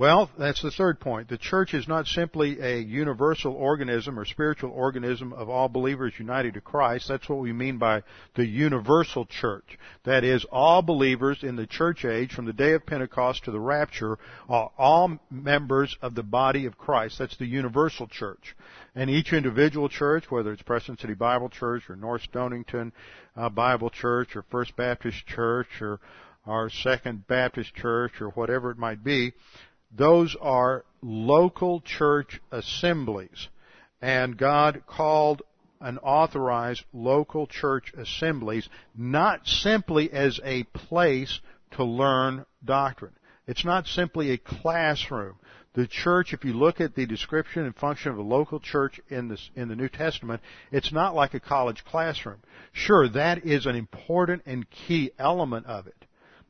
Well, 0.00 0.30
that's 0.38 0.62
the 0.62 0.70
third 0.70 0.98
point. 0.98 1.28
The 1.28 1.36
church 1.36 1.74
is 1.74 1.86
not 1.86 2.06
simply 2.06 2.58
a 2.58 2.78
universal 2.78 3.52
organism 3.52 4.18
or 4.18 4.24
spiritual 4.24 4.70
organism 4.70 5.34
of 5.34 5.50
all 5.50 5.68
believers 5.68 6.14
united 6.16 6.54
to 6.54 6.62
Christ. 6.62 7.06
That's 7.06 7.28
what 7.28 7.40
we 7.40 7.52
mean 7.52 7.76
by 7.76 8.02
the 8.34 8.46
universal 8.46 9.26
church. 9.26 9.78
That 10.04 10.24
is, 10.24 10.46
all 10.50 10.80
believers 10.80 11.42
in 11.42 11.56
the 11.56 11.66
church 11.66 12.06
age 12.06 12.32
from 12.32 12.46
the 12.46 12.54
day 12.54 12.72
of 12.72 12.86
Pentecost 12.86 13.44
to 13.44 13.50
the 13.50 13.60
rapture 13.60 14.16
are 14.48 14.70
all 14.78 15.18
members 15.30 15.94
of 16.00 16.14
the 16.14 16.22
body 16.22 16.64
of 16.64 16.78
Christ. 16.78 17.18
That's 17.18 17.36
the 17.36 17.44
universal 17.44 18.06
church. 18.06 18.56
And 18.94 19.10
each 19.10 19.34
individual 19.34 19.90
church, 19.90 20.30
whether 20.30 20.50
it's 20.50 20.62
Preston 20.62 20.96
City 20.96 21.12
Bible 21.12 21.50
Church 21.50 21.90
or 21.90 21.96
North 21.96 22.22
Stonington 22.22 22.94
uh, 23.36 23.50
Bible 23.50 23.90
Church 23.90 24.34
or 24.34 24.46
First 24.50 24.74
Baptist 24.76 25.26
Church 25.26 25.68
or 25.82 26.00
our 26.46 26.70
Second 26.70 27.26
Baptist 27.26 27.74
Church 27.74 28.20
or 28.20 28.30
whatever 28.30 28.70
it 28.70 28.78
might 28.78 29.04
be, 29.04 29.32
those 29.90 30.36
are 30.40 30.84
local 31.02 31.80
church 31.80 32.40
assemblies. 32.50 33.48
And 34.00 34.36
God 34.36 34.82
called 34.86 35.42
and 35.80 35.98
authorized 36.02 36.84
local 36.92 37.46
church 37.46 37.92
assemblies 37.96 38.68
not 38.96 39.46
simply 39.46 40.10
as 40.12 40.38
a 40.44 40.64
place 40.64 41.40
to 41.72 41.84
learn 41.84 42.44
doctrine. 42.64 43.14
It's 43.46 43.64
not 43.64 43.86
simply 43.86 44.30
a 44.30 44.38
classroom. 44.38 45.36
The 45.74 45.86
church, 45.86 46.32
if 46.32 46.44
you 46.44 46.52
look 46.52 46.80
at 46.80 46.94
the 46.94 47.06
description 47.06 47.64
and 47.64 47.74
function 47.74 48.10
of 48.10 48.18
a 48.18 48.22
local 48.22 48.60
church 48.60 49.00
in, 49.08 49.28
this, 49.28 49.50
in 49.54 49.68
the 49.68 49.76
New 49.76 49.88
Testament, 49.88 50.42
it's 50.72 50.92
not 50.92 51.14
like 51.14 51.34
a 51.34 51.40
college 51.40 51.84
classroom. 51.84 52.40
Sure, 52.72 53.08
that 53.08 53.46
is 53.46 53.66
an 53.66 53.76
important 53.76 54.42
and 54.46 54.68
key 54.70 55.12
element 55.18 55.66
of 55.66 55.86
it. 55.86 55.99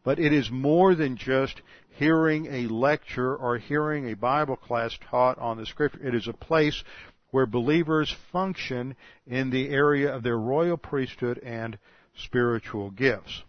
But 0.02 0.18
it 0.18 0.32
is 0.32 0.50
more 0.50 0.94
than 0.94 1.16
just 1.16 1.60
hearing 1.90 2.46
a 2.46 2.68
lecture 2.68 3.36
or 3.36 3.58
hearing 3.58 4.10
a 4.10 4.16
Bible 4.16 4.56
class 4.56 4.96
taught 5.10 5.38
on 5.38 5.58
the 5.58 5.66
scripture. 5.66 6.06
It 6.06 6.14
is 6.14 6.28
a 6.28 6.32
place 6.32 6.82
where 7.30 7.46
believers 7.46 8.14
function 8.32 8.96
in 9.26 9.50
the 9.50 9.68
area 9.68 10.14
of 10.14 10.22
their 10.22 10.38
royal 10.38 10.76
priesthood 10.76 11.38
and 11.38 11.78
spiritual 12.16 12.90
gifts. 12.90 13.42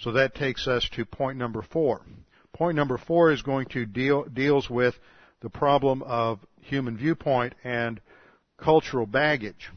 So 0.00 0.12
that 0.12 0.34
takes 0.34 0.66
us 0.66 0.88
to 0.92 1.04
point 1.04 1.38
number 1.38 1.62
four. 1.62 2.02
Point 2.52 2.76
number 2.76 2.98
four 2.98 3.30
is 3.30 3.42
going 3.42 3.66
to 3.68 3.86
deal, 3.86 4.24
deals 4.24 4.68
with 4.68 4.94
the 5.40 5.50
problem 5.50 6.02
of 6.02 6.40
human 6.60 6.96
viewpoint 6.96 7.54
and 7.64 8.00
cultural 8.56 9.06
baggage. 9.06 9.70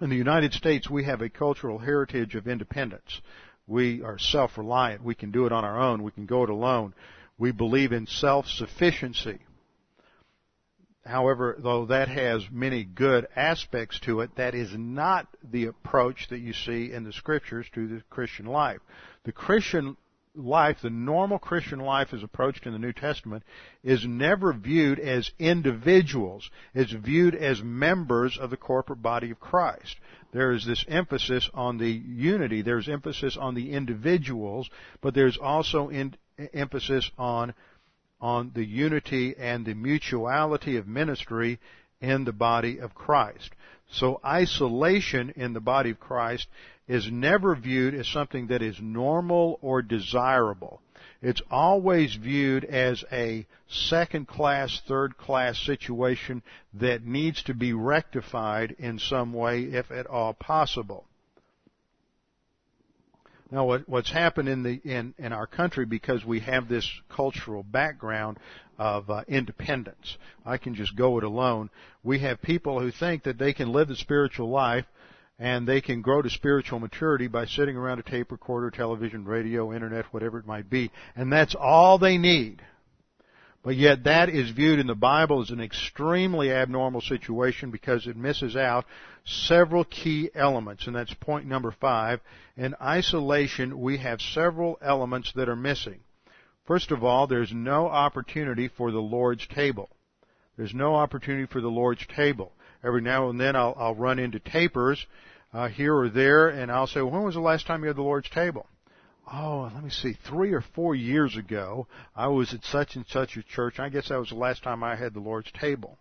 In 0.00 0.10
the 0.10 0.16
United 0.16 0.52
States, 0.52 0.90
we 0.90 1.04
have 1.04 1.20
a 1.20 1.28
cultural 1.28 1.78
heritage 1.78 2.34
of 2.34 2.48
independence. 2.48 3.20
We 3.66 4.02
are 4.02 4.18
self-reliant. 4.18 5.02
We 5.02 5.14
can 5.14 5.30
do 5.30 5.46
it 5.46 5.52
on 5.52 5.64
our 5.64 5.80
own. 5.80 6.02
We 6.02 6.12
can 6.12 6.26
go 6.26 6.44
it 6.44 6.50
alone. 6.50 6.94
We 7.38 7.50
believe 7.50 7.92
in 7.92 8.06
self-sufficiency. 8.06 9.38
However, 11.06 11.56
though 11.58 11.86
that 11.86 12.08
has 12.08 12.50
many 12.50 12.84
good 12.84 13.26
aspects 13.36 14.00
to 14.00 14.20
it, 14.20 14.36
that 14.36 14.54
is 14.54 14.74
not 14.74 15.28
the 15.42 15.66
approach 15.66 16.28
that 16.28 16.38
you 16.38 16.52
see 16.54 16.92
in 16.92 17.04
the 17.04 17.12
scriptures 17.12 17.66
to 17.74 17.86
the 17.86 18.02
Christian 18.08 18.46
life. 18.46 18.80
The 19.24 19.32
Christian 19.32 19.96
life, 20.34 20.78
the 20.82 20.90
normal 20.90 21.38
Christian 21.38 21.78
life 21.78 22.12
as 22.12 22.22
approached 22.22 22.66
in 22.66 22.72
the 22.72 22.78
New 22.78 22.92
Testament, 22.92 23.42
is 23.82 24.06
never 24.06 24.52
viewed 24.52 24.98
as 24.98 25.30
individuals. 25.38 26.50
It's 26.74 26.92
viewed 26.92 27.34
as 27.34 27.62
members 27.62 28.38
of 28.38 28.50
the 28.50 28.56
corporate 28.56 29.02
body 29.02 29.30
of 29.30 29.40
Christ. 29.40 29.96
There 30.32 30.52
is 30.52 30.66
this 30.66 30.84
emphasis 30.88 31.48
on 31.54 31.78
the 31.78 31.90
unity. 31.90 32.62
There's 32.62 32.88
emphasis 32.88 33.36
on 33.36 33.54
the 33.54 33.72
individuals, 33.72 34.68
but 35.00 35.14
there's 35.14 35.38
also 35.38 35.88
in, 35.88 36.14
emphasis 36.52 37.10
on 37.16 37.54
on 38.20 38.52
the 38.54 38.64
unity 38.64 39.34
and 39.36 39.66
the 39.66 39.74
mutuality 39.74 40.76
of 40.76 40.88
ministry 40.88 41.58
in 42.00 42.24
the 42.24 42.32
body 42.32 42.78
of 42.78 42.94
Christ. 42.94 43.50
So 43.90 44.18
isolation 44.24 45.34
in 45.36 45.52
the 45.52 45.60
body 45.60 45.90
of 45.90 46.00
Christ 46.00 46.48
is 46.86 47.10
never 47.10 47.54
viewed 47.54 47.94
as 47.94 48.06
something 48.08 48.48
that 48.48 48.62
is 48.62 48.78
normal 48.80 49.58
or 49.62 49.82
desirable. 49.82 50.80
It's 51.22 51.42
always 51.50 52.14
viewed 52.14 52.64
as 52.64 53.02
a 53.10 53.46
second 53.66 54.28
class, 54.28 54.82
third 54.86 55.16
class 55.16 55.58
situation 55.58 56.42
that 56.74 57.06
needs 57.06 57.42
to 57.44 57.54
be 57.54 57.72
rectified 57.72 58.76
in 58.78 58.98
some 58.98 59.32
way 59.32 59.62
if 59.62 59.90
at 59.90 60.06
all 60.06 60.34
possible. 60.34 61.06
Now, 63.50 63.64
what, 63.66 63.88
what's 63.88 64.10
happened 64.10 64.48
in 64.48 64.62
the 64.62 64.80
in 64.84 65.14
in 65.16 65.32
our 65.32 65.46
country 65.46 65.86
because 65.86 66.24
we 66.24 66.40
have 66.40 66.68
this 66.68 66.90
cultural 67.08 67.62
background 67.62 68.38
of 68.78 69.08
uh, 69.08 69.22
independence. 69.28 70.18
I 70.44 70.58
can 70.58 70.74
just 70.74 70.96
go 70.96 71.18
it 71.18 71.24
alone. 71.24 71.70
We 72.02 72.18
have 72.18 72.42
people 72.42 72.80
who 72.80 72.90
think 72.90 73.22
that 73.22 73.38
they 73.38 73.52
can 73.52 73.72
live 73.72 73.88
the 73.88 73.96
spiritual 73.96 74.50
life 74.50 74.86
and 75.38 75.66
they 75.66 75.80
can 75.80 76.00
grow 76.00 76.22
to 76.22 76.30
spiritual 76.30 76.78
maturity 76.78 77.26
by 77.26 77.46
sitting 77.46 77.76
around 77.76 77.98
a 77.98 78.02
tape 78.02 78.30
recorder, 78.30 78.70
television, 78.70 79.24
radio, 79.24 79.72
internet, 79.72 80.06
whatever 80.12 80.38
it 80.38 80.46
might 80.46 80.70
be. 80.70 80.90
And 81.16 81.32
that's 81.32 81.54
all 81.54 81.98
they 81.98 82.18
need. 82.18 82.62
But 83.64 83.76
yet 83.76 84.04
that 84.04 84.28
is 84.28 84.50
viewed 84.50 84.78
in 84.78 84.86
the 84.86 84.94
Bible 84.94 85.40
as 85.40 85.50
an 85.50 85.60
extremely 85.60 86.52
abnormal 86.52 87.00
situation 87.00 87.70
because 87.70 88.06
it 88.06 88.14
misses 88.14 88.56
out 88.56 88.84
several 89.24 89.84
key 89.84 90.30
elements. 90.34 90.86
And 90.86 90.94
that's 90.94 91.14
point 91.14 91.46
number 91.46 91.74
five. 91.80 92.20
In 92.56 92.74
isolation, 92.80 93.80
we 93.80 93.96
have 93.98 94.20
several 94.20 94.78
elements 94.82 95.32
that 95.34 95.48
are 95.48 95.56
missing. 95.56 96.00
First 96.66 96.90
of 96.90 97.02
all, 97.02 97.26
there's 97.26 97.52
no 97.52 97.88
opportunity 97.88 98.68
for 98.68 98.90
the 98.90 99.00
Lord's 99.00 99.46
table. 99.46 99.88
There's 100.56 100.74
no 100.74 100.94
opportunity 100.94 101.46
for 101.46 101.60
the 101.60 101.68
Lord's 101.68 102.06
table. 102.06 102.52
Every 102.84 103.00
now 103.00 103.30
and 103.30 103.40
then 103.40 103.56
I'll, 103.56 103.74
I'll 103.78 103.94
run 103.94 104.18
into 104.18 104.38
tapers 104.38 105.06
uh, 105.52 105.68
here 105.68 105.96
or 105.96 106.10
there, 106.10 106.48
and 106.48 106.70
I'll 106.70 106.86
say, 106.86 107.00
"When 107.00 107.22
was 107.22 107.34
the 107.34 107.40
last 107.40 107.66
time 107.66 107.82
you 107.82 107.88
had 107.88 107.96
the 107.96 108.02
Lord's 108.02 108.28
table?" 108.28 108.66
Oh, 109.32 109.70
let 109.72 109.82
me 109.82 109.88
see, 109.88 110.12
three 110.12 110.52
or 110.52 110.60
four 110.60 110.94
years 110.94 111.36
ago, 111.36 111.86
I 112.14 112.26
was 112.26 112.52
at 112.52 112.62
such 112.64 112.94
and 112.94 113.06
such 113.06 113.38
a 113.38 113.42
church. 113.42 113.80
I 113.80 113.88
guess 113.88 114.08
that 114.10 114.18
was 114.18 114.28
the 114.28 114.34
last 114.34 114.62
time 114.62 114.84
I 114.84 114.96
had 114.96 115.14
the 115.14 115.20
Lord's 115.20 115.50
table. 115.52 115.96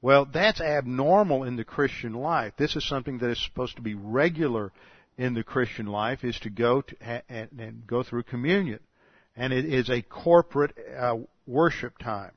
Well, 0.00 0.24
that's 0.24 0.62
abnormal 0.62 1.44
in 1.44 1.56
the 1.56 1.64
Christian 1.64 2.14
life. 2.14 2.54
This 2.56 2.76
is 2.76 2.88
something 2.88 3.18
that 3.18 3.30
is 3.30 3.44
supposed 3.44 3.76
to 3.76 3.82
be 3.82 3.94
regular 3.94 4.72
in 5.18 5.34
the 5.34 5.44
Christian 5.44 5.84
life, 5.84 6.24
is 6.24 6.38
to 6.40 6.48
go 6.48 6.80
to, 6.80 7.22
and, 7.28 7.50
and 7.58 7.86
go 7.86 8.02
through 8.02 8.22
communion, 8.22 8.80
and 9.36 9.52
it 9.52 9.66
is 9.66 9.90
a 9.90 10.00
corporate 10.00 10.74
uh, 10.98 11.16
worship 11.46 11.98
time. 11.98 12.32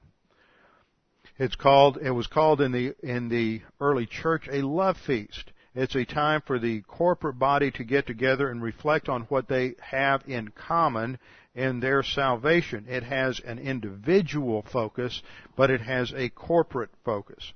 It's 1.37 1.55
called. 1.55 1.97
It 1.97 2.11
was 2.11 2.27
called 2.27 2.61
in 2.61 2.71
the 2.71 2.93
in 3.01 3.29
the 3.29 3.61
early 3.79 4.05
church 4.05 4.47
a 4.51 4.61
love 4.61 4.97
feast. 4.97 5.51
It's 5.75 5.95
a 5.95 6.05
time 6.05 6.41
for 6.45 6.59
the 6.59 6.81
corporate 6.81 7.39
body 7.39 7.71
to 7.71 7.83
get 7.83 8.05
together 8.05 8.49
and 8.49 8.61
reflect 8.61 9.09
on 9.09 9.23
what 9.23 9.47
they 9.47 9.73
have 9.81 10.21
in 10.27 10.49
common 10.49 11.17
in 11.55 11.79
their 11.79 12.03
salvation. 12.03 12.85
It 12.87 13.03
has 13.03 13.39
an 13.39 13.57
individual 13.57 14.63
focus, 14.71 15.23
but 15.55 15.71
it 15.71 15.81
has 15.81 16.13
a 16.13 16.29
corporate 16.29 16.91
focus. 17.03 17.53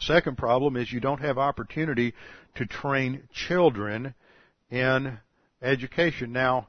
Second 0.00 0.36
problem 0.36 0.76
is 0.76 0.92
you 0.92 1.00
don't 1.00 1.20
have 1.20 1.38
opportunity 1.38 2.12
to 2.56 2.66
train 2.66 3.28
children 3.32 4.14
in 4.70 5.18
education. 5.62 6.32
Now, 6.32 6.68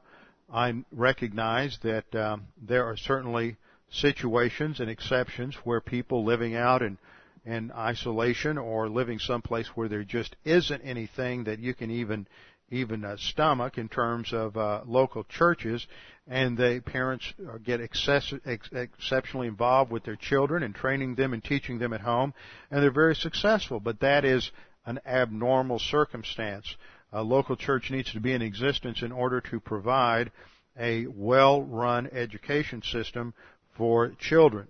I 0.52 0.74
recognize 0.92 1.78
that 1.82 2.16
um, 2.16 2.48
there 2.62 2.86
are 2.86 2.96
certainly 2.96 3.58
situations 3.92 4.80
and 4.80 4.90
exceptions 4.90 5.56
where 5.64 5.82
people 5.82 6.26
living 6.26 6.56
out 6.56 6.82
in 6.82 6.98
in 7.46 7.72
isolation 7.72 8.58
or 8.58 8.90
living 8.90 9.20
someplace 9.20 9.68
where 9.74 9.88
there 9.88 10.04
just 10.04 10.36
isn't 10.44 10.82
anything 10.82 11.46
that 11.46 11.60
you 11.60 11.74
can 11.74 11.90
even 11.90 12.28
even 12.70 13.06
uh, 13.06 13.16
stomach 13.18 13.78
in 13.78 13.88
terms 13.88 14.34
of 14.34 14.58
uh, 14.58 14.82
local 14.86 15.24
churches, 15.24 15.88
and 16.28 16.58
the 16.58 16.82
parents 16.86 17.34
get 17.64 17.80
excess, 17.80 18.34
ex- 18.46 18.70
exceptionally 18.74 19.48
involved 19.48 19.90
with 19.90 20.04
their 20.04 20.18
children 20.18 20.64
and 20.64 20.76
training 20.76 21.16
them 21.16 21.34
and 21.34 21.42
teaching 21.44 21.80
them 21.80 21.94
at 21.94 22.02
home, 22.02 22.34
and 22.70 22.84
they're 22.84 22.92
very 22.92 23.16
successful. 23.16 23.80
But 23.80 24.02
that 24.02 24.26
is 24.26 24.52
an 24.86 25.00
abnormal 25.06 25.80
circumstance. 25.80 26.76
A 27.14 27.24
local 27.24 27.56
church 27.56 27.90
needs 27.90 28.12
to 28.12 28.20
be 28.20 28.34
in 28.34 28.42
existence 28.42 29.02
in 29.02 29.14
order 29.14 29.40
to 29.50 29.62
provide 29.62 30.32
a 30.78 31.08
well-run 31.08 32.08
education 32.12 32.82
system 32.84 33.34
for 33.78 34.12
children. 34.20 34.68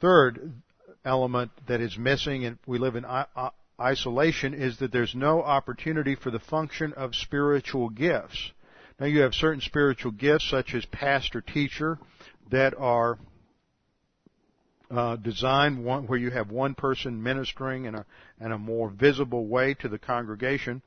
Third, 0.00 0.52
element 1.04 1.50
that 1.66 1.80
is 1.80 1.96
missing 1.98 2.44
and 2.44 2.58
we 2.66 2.78
live 2.78 2.96
in 2.96 3.04
isolation 3.80 4.54
is 4.54 4.78
that 4.78 4.92
there's 4.92 5.14
no 5.14 5.42
opportunity 5.42 6.14
for 6.14 6.30
the 6.30 6.38
function 6.38 6.92
of 6.94 7.14
spiritual 7.14 7.88
gifts. 7.88 8.52
Now 9.00 9.06
you 9.06 9.20
have 9.20 9.34
certain 9.34 9.60
spiritual 9.60 10.12
gifts 10.12 10.48
such 10.50 10.74
as 10.74 10.84
pastor 10.86 11.40
teacher 11.40 11.98
that 12.50 12.74
are 12.76 13.18
uh, 14.90 15.16
designed 15.16 15.84
one, 15.84 16.06
where 16.06 16.18
you 16.18 16.30
have 16.30 16.50
one 16.50 16.74
person 16.74 17.22
ministering 17.22 17.84
in 17.84 17.94
a, 17.94 18.06
in 18.40 18.52
a 18.52 18.58
more 18.58 18.88
visible 18.88 19.46
way 19.46 19.74
to 19.74 19.88
the 19.88 19.98
congregation. 19.98 20.82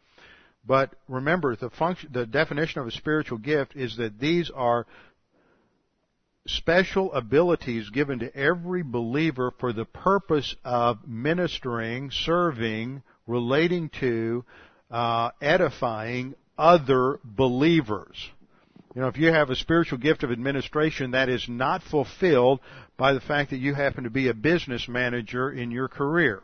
But 0.66 0.94
remember, 1.08 1.56
the 1.56 1.70
function, 1.70 2.10
the 2.12 2.26
definition 2.26 2.82
of 2.82 2.88
a 2.88 2.92
spiritual 2.92 3.38
gift 3.38 3.76
is 3.76 3.98
that 3.98 4.20
these 4.20 4.52
are 4.54 4.86
special 6.48 7.14
abilities 7.14 7.90
given 7.90 8.20
to 8.20 8.36
every 8.36 8.84
believer 8.84 9.52
for 9.60 9.74
the 9.74 9.86
purpose 9.86 10.56
of 10.64 11.08
ministering, 11.08 12.10
serving, 12.12 13.04
relating 13.28 13.90
to, 14.00 14.44
uh, 14.90 15.30
edifying 15.42 16.36
other 16.58 17.20
believers. 17.24 18.30
You 18.96 19.02
know, 19.02 19.08
if 19.08 19.18
you 19.18 19.32
have 19.32 19.50
a 19.50 19.56
spiritual 19.56 20.00
gift 20.00 20.24
of 20.24 20.32
administration 20.32 21.12
that 21.12 21.30
is 21.30 21.48
not 21.48 21.84
fulfilled 21.84 22.60
by 22.98 23.14
the 23.14 23.22
fact 23.22 23.52
that 23.52 23.58
you 23.58 23.74
happen 23.74 24.04
to 24.04 24.10
be 24.10 24.28
a 24.28 24.34
business 24.34 24.88
manager 24.88 25.50
in 25.50 25.72
your 25.72 25.88
career. 25.88 26.42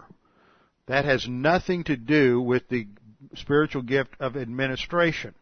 That 0.88 1.03
has 1.03 1.27
nothing 1.27 1.83
to 1.86 1.97
do 1.97 2.39
with 2.39 2.69
the 2.69 2.88
spiritual 3.36 3.81
gift 3.81 4.15
of 4.19 4.38
administration 4.38 5.33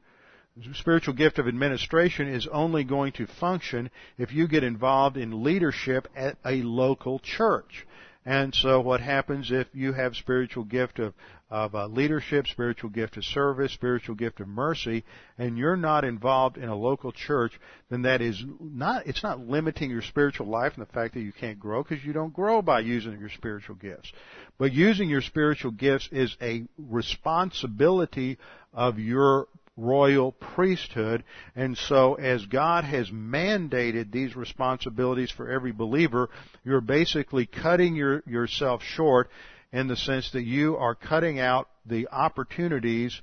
spiritual 0.73 1.13
gift 1.13 1.37
of 1.37 1.47
administration 1.47 2.27
is 2.27 2.47
only 2.47 2.83
going 2.83 3.11
to 3.13 3.27
function 3.27 3.89
if 4.17 4.31
you 4.31 4.47
get 4.47 4.63
involved 4.63 5.17
in 5.17 5.43
leadership 5.43 6.07
at 6.15 6.37
a 6.45 6.61
local 6.61 7.19
church. 7.19 7.85
And 8.27 8.55
so 8.55 8.81
what 8.81 9.01
happens 9.01 9.51
if 9.51 9.67
you 9.73 9.93
have 9.93 10.15
spiritual 10.15 10.63
gift 10.63 10.97
of, 10.97 11.13
of 11.51 11.75
uh, 11.75 11.85
leadership, 11.85 12.47
spiritual 12.47 12.89
gift 12.89 13.17
of 13.17 13.23
service, 13.23 13.71
spiritual 13.71 14.15
gift 14.15 14.39
of 14.39 14.47
mercy, 14.47 15.03
and 15.37 15.59
you're 15.59 15.75
not 15.77 16.03
involved 16.03 16.57
in 16.57 16.67
a 16.67 16.75
local 16.75 17.11
church, 17.11 17.59
then 17.91 18.01
that 18.01 18.21
is 18.21 18.43
not, 18.59 19.05
it's 19.05 19.21
not 19.21 19.41
limiting 19.41 19.91
your 19.91 20.01
spiritual 20.01 20.47
life 20.47 20.73
and 20.75 20.81
the 20.87 20.91
fact 20.91 21.13
that 21.13 21.19
you 21.19 21.33
can't 21.33 21.59
grow 21.59 21.83
because 21.83 22.03
you 22.03 22.13
don't 22.13 22.33
grow 22.33 22.63
by 22.63 22.79
using 22.79 23.19
your 23.19 23.29
spiritual 23.29 23.75
gifts. 23.75 24.11
But 24.57 24.73
using 24.73 25.07
your 25.07 25.21
spiritual 25.21 25.71
gifts 25.71 26.09
is 26.11 26.35
a 26.41 26.63
responsibility 26.79 28.39
of 28.73 28.97
your 28.97 29.47
royal 29.77 30.31
priesthood. 30.31 31.23
And 31.55 31.77
so 31.77 32.15
as 32.15 32.45
God 32.45 32.83
has 32.83 33.09
mandated 33.09 34.11
these 34.11 34.35
responsibilities 34.35 35.31
for 35.31 35.49
every 35.49 35.71
believer, 35.71 36.29
you're 36.63 36.81
basically 36.81 37.45
cutting 37.45 37.95
your, 37.95 38.23
yourself 38.25 38.81
short 38.83 39.29
in 39.71 39.87
the 39.87 39.97
sense 39.97 40.31
that 40.31 40.43
you 40.43 40.77
are 40.77 40.95
cutting 40.95 41.39
out 41.39 41.69
the 41.85 42.07
opportunities 42.09 43.21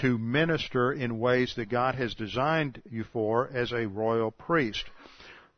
to 0.00 0.16
minister 0.18 0.92
in 0.92 1.18
ways 1.18 1.52
that 1.56 1.68
God 1.68 1.96
has 1.96 2.14
designed 2.14 2.80
you 2.90 3.04
for 3.12 3.50
as 3.52 3.72
a 3.72 3.86
royal 3.86 4.30
priest. 4.30 4.84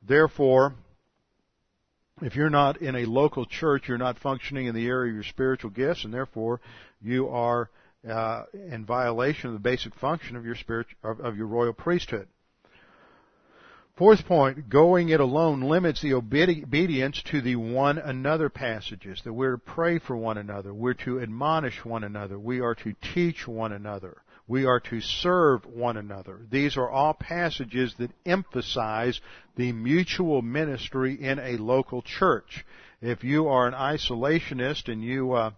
Therefore, 0.06 0.74
if 2.22 2.34
you're 2.34 2.50
not 2.50 2.80
in 2.80 2.96
a 2.96 3.04
local 3.04 3.44
church, 3.44 3.88
you're 3.88 3.98
not 3.98 4.18
functioning 4.18 4.66
in 4.66 4.74
the 4.74 4.86
area 4.86 5.10
of 5.10 5.14
your 5.14 5.24
spiritual 5.24 5.70
gifts, 5.70 6.04
and 6.04 6.14
therefore 6.14 6.60
you 7.00 7.28
are 7.28 7.68
uh, 8.08 8.44
in 8.52 8.84
violation 8.84 9.48
of 9.48 9.54
the 9.54 9.60
basic 9.60 9.94
function 9.94 10.36
of 10.36 10.44
your 10.44 10.56
spirit 10.56 10.86
of, 11.02 11.20
of 11.20 11.36
your 11.36 11.46
royal 11.46 11.72
priesthood. 11.72 12.28
Fourth 13.96 14.26
point, 14.26 14.70
going 14.70 15.10
it 15.10 15.20
alone 15.20 15.60
limits 15.60 16.00
the 16.00 16.14
obedience 16.14 17.22
to 17.30 17.42
the 17.42 17.56
one 17.56 17.98
another 17.98 18.48
passages, 18.48 19.20
that 19.24 19.34
we're 19.34 19.52
to 19.52 19.58
pray 19.58 19.98
for 19.98 20.16
one 20.16 20.38
another, 20.38 20.72
we're 20.72 20.94
to 20.94 21.20
admonish 21.20 21.84
one 21.84 22.02
another, 22.02 22.38
we 22.38 22.60
are 22.60 22.74
to 22.74 22.94
teach 23.14 23.46
one 23.46 23.70
another, 23.70 24.16
we 24.48 24.64
are 24.64 24.80
to 24.80 25.00
serve 25.02 25.66
one 25.66 25.98
another. 25.98 26.40
These 26.50 26.78
are 26.78 26.88
all 26.88 27.12
passages 27.12 27.94
that 27.98 28.10
emphasize 28.24 29.20
the 29.56 29.72
mutual 29.72 30.40
ministry 30.40 31.22
in 31.22 31.38
a 31.38 31.58
local 31.58 32.00
church. 32.00 32.64
If 33.02 33.22
you 33.22 33.48
are 33.48 33.66
an 33.66 33.74
isolationist 33.74 34.90
and 34.90 35.02
you 35.02 35.32
uh, 35.32 35.50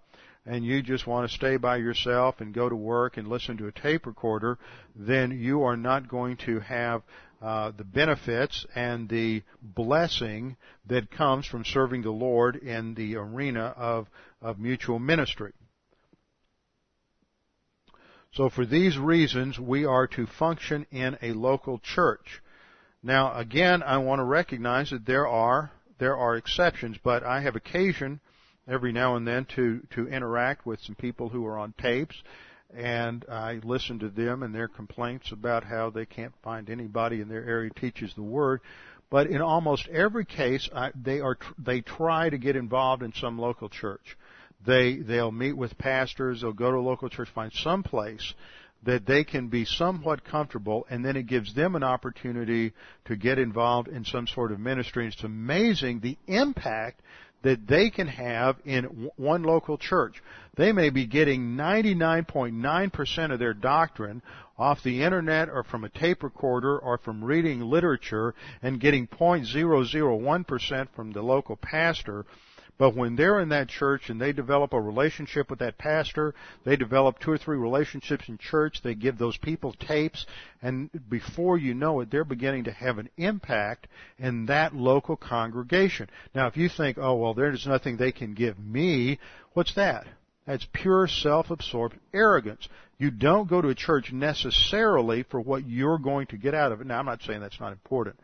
and 0.46 0.64
you 0.64 0.82
just 0.82 1.06
want 1.06 1.28
to 1.28 1.34
stay 1.34 1.56
by 1.56 1.76
yourself 1.76 2.40
and 2.40 2.52
go 2.52 2.68
to 2.68 2.76
work 2.76 3.16
and 3.16 3.28
listen 3.28 3.56
to 3.56 3.66
a 3.66 3.72
tape 3.72 4.06
recorder, 4.06 4.58
then 4.94 5.30
you 5.30 5.62
are 5.62 5.76
not 5.76 6.08
going 6.08 6.36
to 6.36 6.60
have 6.60 7.02
uh, 7.40 7.72
the 7.76 7.84
benefits 7.84 8.66
and 8.74 9.08
the 9.08 9.42
blessing 9.60 10.56
that 10.86 11.10
comes 11.10 11.46
from 11.46 11.64
serving 11.64 12.02
the 12.02 12.10
Lord 12.10 12.56
in 12.56 12.94
the 12.94 13.16
arena 13.16 13.74
of, 13.76 14.06
of 14.40 14.58
mutual 14.58 14.98
ministry. 14.98 15.52
So 18.32 18.50
for 18.50 18.66
these 18.66 18.98
reasons, 18.98 19.58
we 19.58 19.84
are 19.84 20.06
to 20.08 20.26
function 20.26 20.86
in 20.90 21.16
a 21.22 21.32
local 21.32 21.78
church. 21.78 22.42
Now, 23.02 23.36
again, 23.36 23.82
I 23.82 23.98
want 23.98 24.18
to 24.18 24.24
recognize 24.24 24.90
that 24.90 25.06
there 25.06 25.28
are 25.28 25.70
there 25.98 26.16
are 26.16 26.36
exceptions, 26.36 26.96
but 27.02 27.22
I 27.22 27.40
have 27.42 27.54
occasion 27.54 28.20
every 28.68 28.92
now 28.92 29.16
and 29.16 29.26
then 29.26 29.46
to 29.56 29.80
to 29.90 30.08
interact 30.08 30.66
with 30.66 30.80
some 30.80 30.94
people 30.94 31.28
who 31.28 31.46
are 31.46 31.58
on 31.58 31.74
tapes 31.80 32.16
and 32.76 33.24
I 33.30 33.60
listen 33.62 34.00
to 34.00 34.08
them 34.08 34.42
and 34.42 34.54
their 34.54 34.68
complaints 34.68 35.30
about 35.32 35.64
how 35.64 35.90
they 35.90 36.06
can't 36.06 36.34
find 36.42 36.68
anybody 36.68 37.20
in 37.20 37.28
their 37.28 37.44
area 37.44 37.70
teaches 37.70 38.12
the 38.14 38.22
word. 38.22 38.60
But 39.10 39.28
in 39.28 39.40
almost 39.40 39.86
every 39.88 40.24
case, 40.24 40.68
I, 40.74 40.90
they 41.00 41.20
are 41.20 41.38
they 41.58 41.82
try 41.82 42.30
to 42.30 42.38
get 42.38 42.56
involved 42.56 43.02
in 43.02 43.12
some 43.12 43.38
local 43.38 43.68
church. 43.68 44.16
They 44.66 44.96
they'll 44.96 45.30
meet 45.30 45.56
with 45.56 45.78
pastors. 45.78 46.40
They'll 46.40 46.52
go 46.52 46.70
to 46.70 46.78
a 46.78 46.80
local 46.80 47.08
church, 47.08 47.28
find 47.34 47.52
some 47.52 47.82
place 47.82 48.34
that 48.82 49.06
they 49.06 49.24
can 49.24 49.48
be 49.48 49.64
somewhat 49.64 50.24
comfortable, 50.24 50.86
and 50.90 51.04
then 51.04 51.16
it 51.16 51.26
gives 51.26 51.54
them 51.54 51.74
an 51.74 51.82
opportunity 51.82 52.72
to 53.06 53.16
get 53.16 53.38
involved 53.38 53.88
in 53.88 54.04
some 54.04 54.26
sort 54.26 54.52
of 54.52 54.60
ministry. 54.60 55.04
And 55.04 55.12
it's 55.12 55.24
amazing 55.24 56.00
the 56.00 56.18
impact 56.26 57.00
that 57.44 57.66
they 57.68 57.90
can 57.90 58.08
have 58.08 58.56
in 58.64 59.10
one 59.16 59.42
local 59.42 59.76
church. 59.76 60.22
They 60.56 60.72
may 60.72 60.88
be 60.88 61.06
getting 61.06 61.56
99.9% 61.56 63.32
of 63.32 63.38
their 63.38 63.52
doctrine 63.52 64.22
off 64.58 64.82
the 64.82 65.02
internet 65.02 65.50
or 65.50 65.62
from 65.62 65.84
a 65.84 65.90
tape 65.90 66.22
recorder 66.22 66.78
or 66.78 66.96
from 66.96 67.22
reading 67.22 67.60
literature 67.60 68.34
and 68.62 68.80
getting 68.80 69.06
0.001% 69.06 70.88
from 70.96 71.12
the 71.12 71.22
local 71.22 71.56
pastor 71.56 72.24
but 72.76 72.96
when 72.96 73.16
they're 73.16 73.40
in 73.40 73.50
that 73.50 73.68
church 73.68 74.10
and 74.10 74.20
they 74.20 74.32
develop 74.32 74.72
a 74.72 74.80
relationship 74.80 75.48
with 75.48 75.60
that 75.60 75.78
pastor, 75.78 76.34
they 76.64 76.76
develop 76.76 77.18
two 77.18 77.30
or 77.30 77.38
three 77.38 77.56
relationships 77.56 78.28
in 78.28 78.38
church, 78.38 78.82
they 78.82 78.94
give 78.94 79.16
those 79.16 79.36
people 79.36 79.72
tapes, 79.72 80.26
and 80.60 80.90
before 81.08 81.56
you 81.56 81.74
know 81.74 82.00
it, 82.00 82.10
they're 82.10 82.24
beginning 82.24 82.64
to 82.64 82.72
have 82.72 82.98
an 82.98 83.08
impact 83.16 83.86
in 84.18 84.46
that 84.46 84.74
local 84.74 85.16
congregation. 85.16 86.08
Now, 86.34 86.48
if 86.48 86.56
you 86.56 86.68
think, 86.68 86.98
oh, 86.98 87.14
well, 87.14 87.34
there's 87.34 87.66
nothing 87.66 87.96
they 87.96 88.12
can 88.12 88.34
give 88.34 88.58
me, 88.58 89.18
what's 89.52 89.74
that? 89.74 90.06
That's 90.46 90.66
pure 90.72 91.08
self-absorbed 91.08 91.96
arrogance. 92.12 92.68
You 92.98 93.10
don't 93.10 93.48
go 93.48 93.62
to 93.62 93.68
a 93.68 93.74
church 93.74 94.12
necessarily 94.12 95.22
for 95.22 95.40
what 95.40 95.66
you're 95.66 95.98
going 95.98 96.26
to 96.28 96.36
get 96.36 96.54
out 96.54 96.72
of 96.72 96.80
it. 96.80 96.86
Now, 96.86 96.98
I'm 96.98 97.06
not 97.06 97.22
saying 97.22 97.40
that's 97.40 97.60
not 97.60 97.72
important 97.72 98.16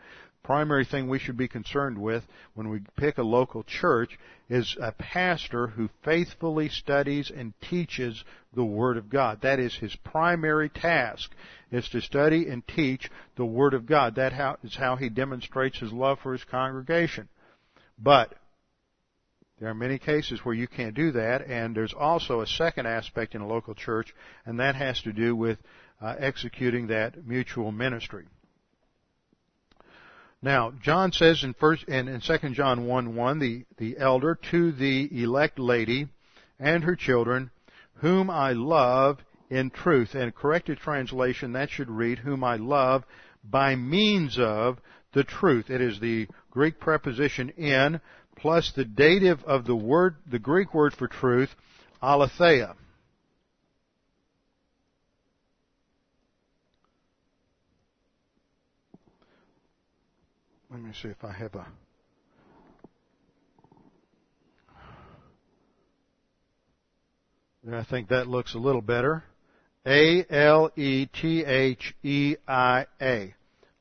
primary 0.43 0.85
thing 0.85 1.09
we 1.09 1.19
should 1.19 1.37
be 1.37 1.49
concerned 1.49 1.97
with 1.97 2.25
when 2.55 2.69
we 2.69 2.81
pick 2.97 3.19
a 3.19 3.23
local 3.23 3.63
church 3.63 4.19
is 4.49 4.77
a 4.81 4.93
pastor 4.93 5.69
who 5.69 5.89
faithfully 6.05 6.69
studies 6.69 7.31
and 7.35 7.53
teaches 7.61 8.25
the 8.55 8.65
Word 8.65 8.97
of 8.97 9.09
God. 9.09 9.43
That 9.43 9.61
is 9.61 9.75
his 9.77 9.95
primary 9.97 10.69
task, 10.69 11.31
is 11.71 11.89
to 11.91 12.01
study 12.01 12.49
and 12.49 12.67
teach 12.67 13.09
the 13.37 13.45
Word 13.45 13.75
of 13.75 13.87
God. 13.87 14.17
That 14.17 14.59
is 14.65 14.75
how 14.75 14.97
he 14.97 15.09
demonstrates 15.09 15.79
his 15.79 15.93
love 15.93 16.19
for 16.21 16.33
his 16.33 16.45
congregation. 16.45 17.29
But, 17.97 18.35
there 19.61 19.69
are 19.69 19.75
many 19.75 19.99
cases 19.99 20.41
where 20.43 20.55
you 20.55 20.67
can't 20.67 20.95
do 20.95 21.13
that, 21.13 21.47
and 21.47 21.77
there's 21.77 21.93
also 21.93 22.41
a 22.41 22.47
second 22.47 22.87
aspect 22.87 23.35
in 23.35 23.43
a 23.43 23.47
local 23.47 23.75
church, 23.75 24.15
and 24.47 24.59
that 24.59 24.75
has 24.75 25.01
to 25.03 25.13
do 25.13 25.37
with 25.37 25.59
uh, 26.01 26.15
executing 26.19 26.87
that 26.87 27.27
mutual 27.27 27.71
ministry. 27.71 28.25
Now, 30.41 30.73
John 30.83 31.13
says 31.13 31.45
in 31.45 31.53
first 31.53 31.85
and 31.89 32.09
in 32.09 32.23
second 32.23 32.55
John 32.55 32.87
1 32.87 33.15
1, 33.15 33.39
the, 33.39 33.65
the 33.77 33.99
elder 33.99 34.39
to 34.51 34.73
the 34.73 35.23
elect 35.23 35.59
lady 35.59 36.09
and 36.59 36.83
her 36.85 36.97
children, 36.97 37.51
whom 37.97 38.31
I 38.31 38.53
love 38.53 39.19
in 39.51 39.69
truth. 39.69 40.15
And 40.15 40.35
corrected 40.35 40.79
translation, 40.79 41.53
that 41.53 41.69
should 41.69 41.91
read, 41.91 42.21
whom 42.21 42.43
I 42.43 42.57
love 42.57 43.05
by 43.45 43.77
means 43.77 44.39
of 44.39 44.79
the 45.13 45.25
truth. 45.25 45.69
It 45.69 45.83
is 45.83 46.01
the 46.01 46.29
Greek 46.51 46.81
preposition 46.81 47.51
in 47.51 48.01
plus 48.41 48.73
the 48.75 48.85
dative 48.85 49.43
of 49.45 49.67
the 49.67 49.77
word, 49.77 50.17
the 50.31 50.39
Greek 50.39 50.73
word 50.75 50.95
for 50.95 51.09
truth, 51.09 51.51
aletheia. 52.03 52.75
Let 60.71 60.81
me 60.81 60.93
see 61.03 61.09
if 61.09 61.25
I 61.25 61.33
have 61.33 61.55
a. 61.57 61.67
I 67.73 67.85
think 67.85 68.09
that 68.09 68.27
looks 68.27 68.55
a 68.55 68.59
little 68.59 68.81
better. 68.81 69.25
A 69.85 70.25
L 70.31 70.71
E 70.77 71.07
T 71.07 71.45
H 71.45 71.95
E 72.03 72.37
I 72.47 72.87
A. 73.01 73.35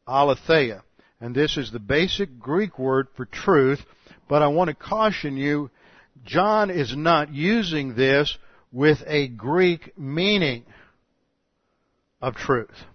Aletheia. 0.07 0.81
And 1.21 1.35
this 1.35 1.57
is 1.57 1.71
the 1.71 1.79
basic 1.79 2.39
Greek 2.39 2.79
word 2.79 3.07
for 3.15 3.25
truth, 3.25 3.81
but 4.29 4.41
I 4.41 4.47
want 4.47 4.69
to 4.69 4.75
caution 4.75 5.35
you, 5.35 5.69
John 6.23 6.69
is 6.69 6.95
not 6.95 7.33
using 7.33 7.95
this 7.95 8.37
with 8.71 8.99
a 9.07 9.27
Greek 9.27 9.97
meaning 9.97 10.63
of 12.21 12.35
truth. 12.35 12.85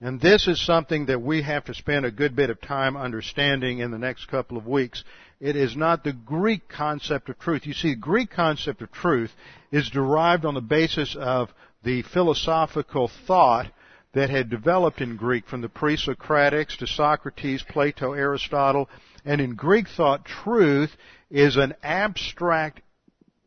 And 0.00 0.20
this 0.20 0.48
is 0.48 0.64
something 0.64 1.06
that 1.06 1.20
we 1.22 1.42
have 1.42 1.66
to 1.66 1.74
spend 1.74 2.04
a 2.04 2.10
good 2.10 2.34
bit 2.34 2.50
of 2.50 2.60
time 2.60 2.96
understanding 2.96 3.78
in 3.78 3.90
the 3.90 3.98
next 3.98 4.26
couple 4.26 4.56
of 4.56 4.66
weeks. 4.66 5.04
It 5.40 5.56
is 5.56 5.76
not 5.76 6.04
the 6.04 6.14
Greek 6.14 6.68
concept 6.68 7.28
of 7.28 7.38
truth. 7.38 7.66
You 7.66 7.74
see, 7.74 7.90
the 7.90 8.00
Greek 8.00 8.30
concept 8.30 8.82
of 8.82 8.90
truth 8.90 9.30
is 9.70 9.90
derived 9.90 10.44
on 10.44 10.54
the 10.54 10.60
basis 10.60 11.14
of 11.18 11.50
the 11.84 12.02
philosophical 12.02 13.10
thought 13.26 13.70
that 14.14 14.30
had 14.30 14.50
developed 14.50 15.00
in 15.00 15.16
Greek 15.16 15.46
from 15.46 15.60
the 15.60 15.68
pre-Socratics 15.68 16.76
to 16.78 16.86
Socrates, 16.86 17.62
Plato, 17.62 18.12
Aristotle. 18.12 18.88
And 19.24 19.40
in 19.40 19.54
Greek 19.54 19.88
thought, 19.88 20.24
truth 20.24 20.90
is 21.30 21.56
an 21.56 21.74
abstract, 21.82 22.82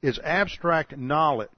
is 0.01 0.19
abstract 0.19 0.97
knowledge. 0.97 1.49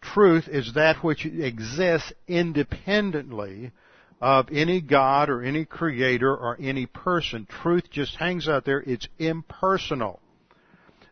Truth 0.00 0.48
is 0.48 0.74
that 0.74 1.04
which 1.04 1.24
exists 1.24 2.12
independently 2.26 3.72
of 4.20 4.48
any 4.52 4.80
God 4.80 5.28
or 5.28 5.42
any 5.42 5.64
creator 5.64 6.34
or 6.34 6.56
any 6.60 6.86
person. 6.86 7.46
Truth 7.62 7.90
just 7.90 8.16
hangs 8.16 8.48
out 8.48 8.64
there. 8.64 8.80
It's 8.80 9.08
impersonal. 9.18 10.20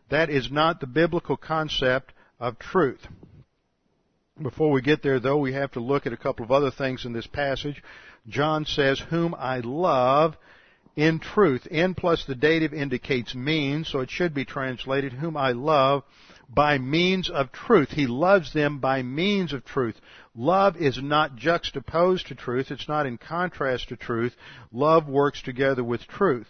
That 0.09 0.29
is 0.29 0.51
not 0.51 0.79
the 0.79 0.87
biblical 0.87 1.37
concept 1.37 2.13
of 2.39 2.59
truth. 2.59 3.05
Before 4.41 4.71
we 4.71 4.81
get 4.81 5.03
there 5.03 5.19
though, 5.19 5.37
we 5.37 5.53
have 5.53 5.71
to 5.73 5.79
look 5.79 6.05
at 6.05 6.13
a 6.13 6.17
couple 6.17 6.43
of 6.43 6.51
other 6.51 6.71
things 6.71 7.05
in 7.05 7.13
this 7.13 7.27
passage. 7.27 7.81
John 8.27 8.65
says, 8.65 8.99
whom 8.99 9.35
I 9.35 9.59
love 9.59 10.35
in 10.95 11.19
truth. 11.19 11.67
In 11.67 11.95
plus 11.95 12.25
the 12.25 12.35
dative 12.35 12.73
indicates 12.73 13.33
means, 13.33 13.87
so 13.87 13.99
it 13.99 14.09
should 14.09 14.33
be 14.33 14.45
translated, 14.45 15.13
whom 15.13 15.37
I 15.37 15.51
love 15.51 16.03
by 16.53 16.77
means 16.77 17.29
of 17.29 17.51
truth. 17.51 17.91
He 17.91 18.07
loves 18.07 18.53
them 18.53 18.79
by 18.79 19.01
means 19.03 19.53
of 19.53 19.63
truth. 19.63 19.95
Love 20.35 20.75
is 20.77 21.01
not 21.01 21.35
juxtaposed 21.35 22.27
to 22.27 22.35
truth. 22.35 22.71
It's 22.71 22.87
not 22.87 23.05
in 23.05 23.17
contrast 23.17 23.89
to 23.89 23.95
truth. 23.95 24.35
Love 24.71 25.07
works 25.07 25.41
together 25.41 25.83
with 25.83 26.07
truth. 26.07 26.47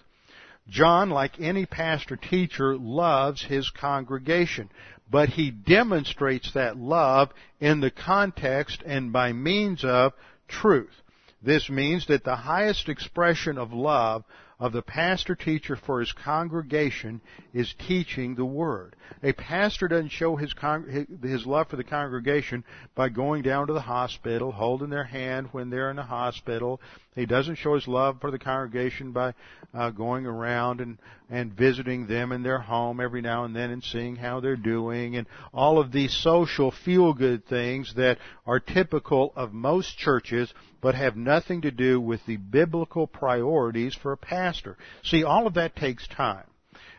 John, 0.68 1.10
like 1.10 1.39
any 1.39 1.66
pastor 1.66 2.16
teacher, 2.16 2.78
loves 2.78 3.44
his 3.44 3.70
congregation, 3.70 4.70
but 5.10 5.30
he 5.30 5.52
demonstrates 5.52 6.54
that 6.54 6.78
love 6.78 7.32
in 7.60 7.82
the 7.82 7.92
context 7.92 8.82
and 8.86 9.12
by 9.12 9.34
means 9.34 9.84
of 9.84 10.14
truth. 10.48 11.01
This 11.42 11.70
means 11.70 12.06
that 12.08 12.24
the 12.24 12.36
highest 12.36 12.88
expression 12.88 13.58
of 13.58 13.74
love 13.74 14.24
of 14.62 14.74
the 14.74 14.82
pastor 14.84 15.34
teacher 15.34 15.76
for 15.76 16.00
his 16.00 16.12
congregation 16.12 17.20
is 17.52 17.74
teaching 17.88 18.36
the 18.36 18.46
word. 18.46 18.96
A 19.24 19.34
pastor 19.34 19.88
doesn't 19.88 20.12
show 20.12 20.36
his 20.36 20.54
con- 20.54 21.08
his 21.24 21.48
love 21.48 21.68
for 21.68 21.78
the 21.78 21.84
congregation 21.84 22.64
by 22.94 23.10
going 23.10 23.42
down 23.42 23.66
to 23.66 23.74
the 23.74 23.82
hospital, 23.82 24.52
holding 24.52 24.92
their 24.92 25.04
hand 25.04 25.48
when 25.52 25.72
they're 25.72 25.89
in 25.89 25.96
the 25.96 26.04
hospital. 26.04 26.80
He 27.16 27.26
doesn't 27.26 27.56
show 27.56 27.74
his 27.74 27.88
love 27.88 28.22
for 28.22 28.30
the 28.30 28.38
congregation 28.38 29.12
by 29.12 29.34
uh, 29.74 29.89
going 29.89 30.28
around 30.28 30.80
and 30.80 31.00
and 31.28 31.54
visiting 31.54 32.06
them 32.06 32.32
in 32.32 32.44
their 32.44 32.60
home 32.60 33.00
every 33.00 33.22
now 33.22 33.46
and 33.46 33.56
then 33.56 33.72
and 33.72 33.84
seeing 33.84 34.16
how 34.16 34.42
they're 34.42 34.56
doing 34.56 35.16
and 35.16 35.26
all 35.54 35.80
of 35.80 35.92
these 35.92 36.14
social 36.14 36.72
feel 36.72 37.14
good 37.14 37.48
things 37.48 37.94
that 37.96 38.20
are 38.46 38.60
typical 38.60 39.34
of 39.36 39.54
most 39.54 39.98
churches 39.98 40.54
but 40.82 40.95
have 40.95 41.15
nothing 41.15 41.61
to 41.61 41.71
do 41.71 42.01
with 42.01 42.25
the 42.25 42.38
biblical 42.38 43.07
priorities 43.07 43.95
for 43.95 44.11
a 44.11 44.17
pastor. 44.17 44.77
See, 45.03 45.23
all 45.23 45.47
of 45.47 45.53
that 45.53 45.75
takes 45.75 46.07
time. 46.07 46.45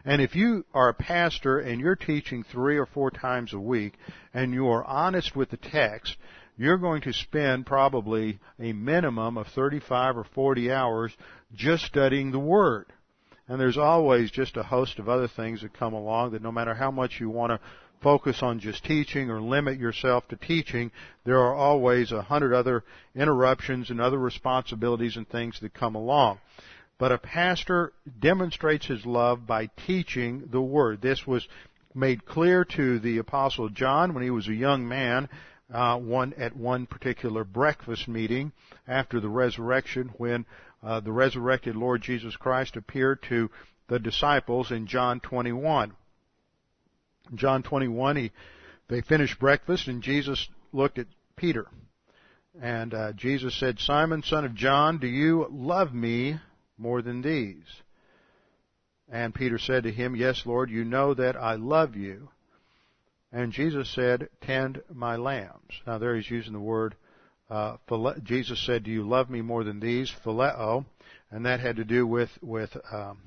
And 0.04 0.20
if 0.20 0.34
you 0.34 0.64
are 0.74 0.88
a 0.88 0.94
pastor 0.94 1.58
and 1.58 1.80
you're 1.80 1.96
teaching 1.96 2.42
three 2.44 2.76
or 2.76 2.86
four 2.86 3.10
times 3.10 3.52
a 3.52 3.58
week 3.58 3.94
and 4.34 4.52
you 4.52 4.68
are 4.68 4.84
honest 4.84 5.36
with 5.36 5.50
the 5.50 5.56
text, 5.56 6.16
you're 6.56 6.78
going 6.78 7.02
to 7.02 7.12
spend 7.12 7.66
probably 7.66 8.38
a 8.58 8.72
minimum 8.72 9.38
of 9.38 9.46
35 9.48 10.16
or 10.18 10.24
40 10.24 10.72
hours 10.72 11.12
just 11.54 11.84
studying 11.84 12.30
the 12.30 12.38
Word. 12.38 12.86
And 13.48 13.60
there's 13.60 13.78
always 13.78 14.30
just 14.30 14.56
a 14.56 14.62
host 14.62 14.98
of 14.98 15.08
other 15.08 15.28
things 15.28 15.62
that 15.62 15.74
come 15.74 15.92
along 15.92 16.32
that 16.32 16.42
no 16.42 16.52
matter 16.52 16.74
how 16.74 16.90
much 16.90 17.20
you 17.20 17.28
want 17.28 17.50
to 17.50 17.60
focus 18.02 18.42
on 18.42 18.60
just 18.60 18.84
teaching 18.84 19.30
or 19.30 19.40
limit 19.40 19.78
yourself 19.78 20.26
to 20.28 20.36
teaching, 20.36 20.90
there 21.24 21.38
are 21.38 21.54
always 21.54 22.12
a 22.12 22.22
hundred 22.22 22.54
other 22.54 22.84
interruptions 23.14 23.90
and 23.90 24.00
other 24.00 24.18
responsibilities 24.18 25.16
and 25.16 25.28
things 25.28 25.58
that 25.60 25.72
come 25.72 25.94
along. 25.94 26.38
But 26.98 27.12
a 27.12 27.18
pastor 27.18 27.92
demonstrates 28.20 28.86
his 28.86 29.06
love 29.06 29.46
by 29.46 29.70
teaching 29.86 30.48
the 30.50 30.60
Word. 30.60 31.00
This 31.00 31.26
was 31.26 31.46
made 31.94 32.24
clear 32.24 32.64
to 32.64 32.98
the 32.98 33.18
Apostle 33.18 33.68
John 33.68 34.14
when 34.14 34.22
he 34.22 34.30
was 34.30 34.48
a 34.48 34.54
young 34.54 34.86
man, 34.86 35.28
uh, 35.72 35.98
one 35.98 36.32
at 36.34 36.56
one 36.56 36.86
particular 36.86 37.44
breakfast 37.44 38.08
meeting 38.08 38.52
after 38.86 39.20
the 39.20 39.28
resurrection, 39.28 40.12
when 40.16 40.44
uh, 40.82 41.00
the 41.00 41.12
resurrected 41.12 41.76
Lord 41.76 42.02
Jesus 42.02 42.36
Christ 42.36 42.76
appeared 42.76 43.22
to 43.28 43.50
the 43.88 43.98
disciples 43.98 44.70
in 44.70 44.86
John 44.86 45.20
21. 45.20 45.92
John 47.34 47.62
21, 47.62 48.16
he, 48.16 48.32
they 48.88 49.00
finished 49.00 49.38
breakfast 49.38 49.88
and 49.88 50.02
Jesus 50.02 50.48
looked 50.72 50.98
at 50.98 51.06
Peter. 51.36 51.66
And 52.60 52.92
uh, 52.92 53.12
Jesus 53.12 53.58
said, 53.58 53.78
Simon, 53.78 54.22
son 54.22 54.44
of 54.44 54.54
John, 54.54 54.98
do 54.98 55.06
you 55.06 55.46
love 55.50 55.94
me 55.94 56.38
more 56.76 57.00
than 57.00 57.22
these? 57.22 57.64
And 59.10 59.34
Peter 59.34 59.58
said 59.58 59.84
to 59.84 59.92
him, 59.92 60.16
Yes, 60.16 60.42
Lord, 60.44 60.70
you 60.70 60.84
know 60.84 61.14
that 61.14 61.36
I 61.36 61.54
love 61.54 61.96
you. 61.96 62.28
And 63.32 63.52
Jesus 63.52 63.92
said, 63.94 64.28
Tend 64.42 64.82
my 64.92 65.16
lambs. 65.16 65.80
Now 65.86 65.98
there 65.98 66.16
he's 66.16 66.30
using 66.30 66.52
the 66.52 66.60
word, 66.60 66.94
uh, 67.50 67.76
Jesus 68.22 68.64
said, 68.64 68.84
Do 68.84 68.90
you 68.90 69.06
love 69.06 69.28
me 69.28 69.42
more 69.42 69.64
than 69.64 69.80
these? 69.80 70.12
Phileo. 70.24 70.84
And 71.30 71.46
that 71.46 71.60
had 71.60 71.76
to 71.76 71.84
do 71.84 72.06
with, 72.06 72.30
with, 72.42 72.76
um, 72.90 73.18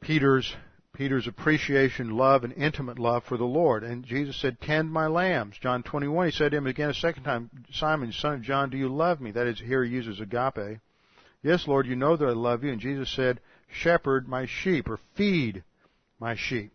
Peter's 0.00 0.54
Peter's 0.96 1.26
appreciation, 1.26 2.16
love, 2.16 2.42
and 2.42 2.54
intimate 2.54 2.98
love 2.98 3.22
for 3.24 3.36
the 3.36 3.44
Lord. 3.44 3.84
And 3.84 4.02
Jesus 4.02 4.34
said, 4.40 4.58
Tend 4.62 4.90
my 4.90 5.06
lambs. 5.06 5.58
John 5.60 5.82
21, 5.82 6.26
he 6.26 6.32
said 6.32 6.52
to 6.52 6.56
him 6.56 6.66
again 6.66 6.88
a 6.88 6.94
second 6.94 7.24
time, 7.24 7.50
Simon, 7.70 8.12
son 8.12 8.34
of 8.34 8.42
John, 8.42 8.70
do 8.70 8.78
you 8.78 8.88
love 8.88 9.20
me? 9.20 9.30
That 9.30 9.46
is, 9.46 9.60
here 9.60 9.84
he 9.84 9.92
uses 9.92 10.20
agape. 10.20 10.80
Yes, 11.42 11.68
Lord, 11.68 11.86
you 11.86 11.96
know 11.96 12.16
that 12.16 12.24
I 12.24 12.32
love 12.32 12.64
you. 12.64 12.72
And 12.72 12.80
Jesus 12.80 13.10
said, 13.14 13.40
Shepherd 13.70 14.26
my 14.26 14.46
sheep, 14.46 14.88
or 14.88 14.98
feed 15.14 15.62
my 16.18 16.34
sheep. 16.34 16.72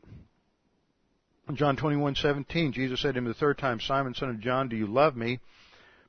In 1.50 1.56
John 1.56 1.76
21:17, 1.76 2.74
Jesus 2.74 3.02
said 3.02 3.16
to 3.16 3.18
him 3.18 3.26
the 3.26 3.34
third 3.34 3.58
time, 3.58 3.80
Simon, 3.80 4.14
son 4.14 4.30
of 4.30 4.40
John, 4.40 4.70
do 4.70 4.76
you 4.76 4.86
love 4.86 5.16
me? 5.16 5.40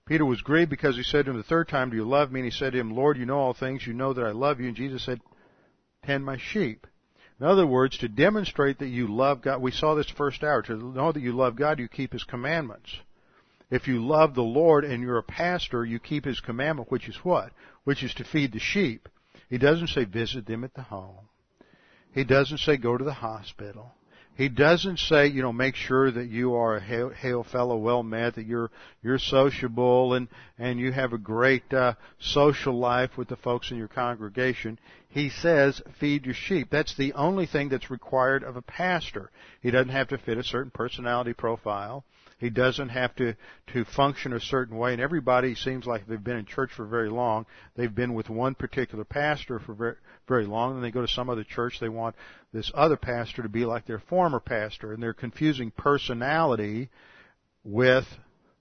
Peter 0.04 0.26
was 0.26 0.42
grieved 0.42 0.68
because 0.68 0.96
he 0.96 1.02
said 1.02 1.24
to 1.24 1.30
him 1.30 1.38
the 1.38 1.42
third 1.42 1.68
time, 1.68 1.88
Do 1.88 1.96
you 1.96 2.04
love 2.04 2.30
me? 2.30 2.40
And 2.40 2.44
he 2.44 2.50
said 2.50 2.74
to 2.74 2.78
him, 2.78 2.94
Lord, 2.94 3.16
you 3.16 3.24
know 3.24 3.38
all 3.38 3.54
things. 3.54 3.86
You 3.86 3.94
know 3.94 4.12
that 4.12 4.24
I 4.24 4.32
love 4.32 4.60
you. 4.60 4.68
And 4.68 4.76
Jesus 4.76 5.02
said, 5.02 5.20
Tend 6.04 6.26
my 6.26 6.36
sheep. 6.36 6.86
In 7.42 7.48
other 7.48 7.66
words, 7.66 7.98
to 7.98 8.08
demonstrate 8.08 8.78
that 8.78 8.86
you 8.86 9.08
love 9.08 9.42
God, 9.42 9.60
we 9.60 9.72
saw 9.72 9.96
this 9.96 10.08
first 10.08 10.44
hour, 10.44 10.62
to 10.62 10.76
know 10.76 11.10
that 11.10 11.20
you 11.20 11.32
love 11.32 11.56
God, 11.56 11.80
you 11.80 11.88
keep 11.88 12.12
His 12.12 12.22
commandments. 12.22 12.96
If 13.68 13.88
you 13.88 14.06
love 14.06 14.36
the 14.36 14.44
Lord 14.44 14.84
and 14.84 15.02
you're 15.02 15.18
a 15.18 15.24
pastor, 15.24 15.84
you 15.84 15.98
keep 15.98 16.24
His 16.24 16.38
commandment, 16.38 16.92
which 16.92 17.08
is 17.08 17.16
what? 17.24 17.50
Which 17.82 18.04
is 18.04 18.14
to 18.14 18.24
feed 18.24 18.52
the 18.52 18.60
sheep. 18.60 19.08
He 19.50 19.58
doesn't 19.58 19.88
say 19.88 20.04
visit 20.04 20.46
them 20.46 20.62
at 20.62 20.74
the 20.74 20.82
home. 20.82 21.30
He 22.14 22.22
doesn't 22.22 22.58
say 22.58 22.76
go 22.76 22.96
to 22.96 23.02
the 23.02 23.12
hospital. 23.12 23.90
He 24.34 24.48
doesn't 24.48 24.98
say, 24.98 25.26
you 25.26 25.42
know, 25.42 25.52
make 25.52 25.74
sure 25.74 26.10
that 26.10 26.28
you 26.28 26.54
are 26.54 26.76
a 26.76 26.80
hail, 26.80 27.10
hail 27.10 27.42
fellow, 27.42 27.76
well 27.76 28.02
met, 28.02 28.36
that 28.36 28.46
you're 28.46 28.70
you're 29.02 29.18
sociable 29.18 30.14
and 30.14 30.28
and 30.58 30.78
you 30.78 30.90
have 30.92 31.12
a 31.12 31.18
great 31.18 31.74
uh, 31.74 31.94
social 32.18 32.78
life 32.78 33.10
with 33.18 33.28
the 33.28 33.36
folks 33.36 33.70
in 33.70 33.76
your 33.76 33.88
congregation. 33.88 34.78
He 35.12 35.28
says, 35.28 35.82
feed 36.00 36.24
your 36.24 36.34
sheep. 36.34 36.68
That's 36.70 36.96
the 36.96 37.12
only 37.12 37.44
thing 37.44 37.68
that's 37.68 37.90
required 37.90 38.42
of 38.42 38.56
a 38.56 38.62
pastor. 38.62 39.30
He 39.60 39.70
doesn't 39.70 39.90
have 39.90 40.08
to 40.08 40.16
fit 40.16 40.38
a 40.38 40.42
certain 40.42 40.70
personality 40.70 41.34
profile. 41.34 42.06
He 42.38 42.48
doesn't 42.48 42.88
have 42.88 43.14
to, 43.16 43.36
to 43.74 43.84
function 43.84 44.32
a 44.32 44.40
certain 44.40 44.78
way. 44.78 44.94
And 44.94 45.02
everybody 45.02 45.54
seems 45.54 45.84
like 45.84 46.06
they've 46.06 46.24
been 46.24 46.38
in 46.38 46.46
church 46.46 46.70
for 46.74 46.86
very 46.86 47.10
long. 47.10 47.44
They've 47.76 47.94
been 47.94 48.14
with 48.14 48.30
one 48.30 48.54
particular 48.54 49.04
pastor 49.04 49.58
for 49.58 49.74
very, 49.74 49.96
very 50.26 50.46
long. 50.46 50.72
Then 50.72 50.82
they 50.82 50.90
go 50.90 51.02
to 51.02 51.08
some 51.08 51.28
other 51.28 51.44
church. 51.44 51.78
They 51.78 51.90
want 51.90 52.16
this 52.54 52.72
other 52.74 52.96
pastor 52.96 53.42
to 53.42 53.50
be 53.50 53.66
like 53.66 53.84
their 53.84 54.00
former 54.00 54.40
pastor. 54.40 54.94
And 54.94 55.02
they're 55.02 55.12
confusing 55.12 55.72
personality 55.72 56.88
with 57.64 58.06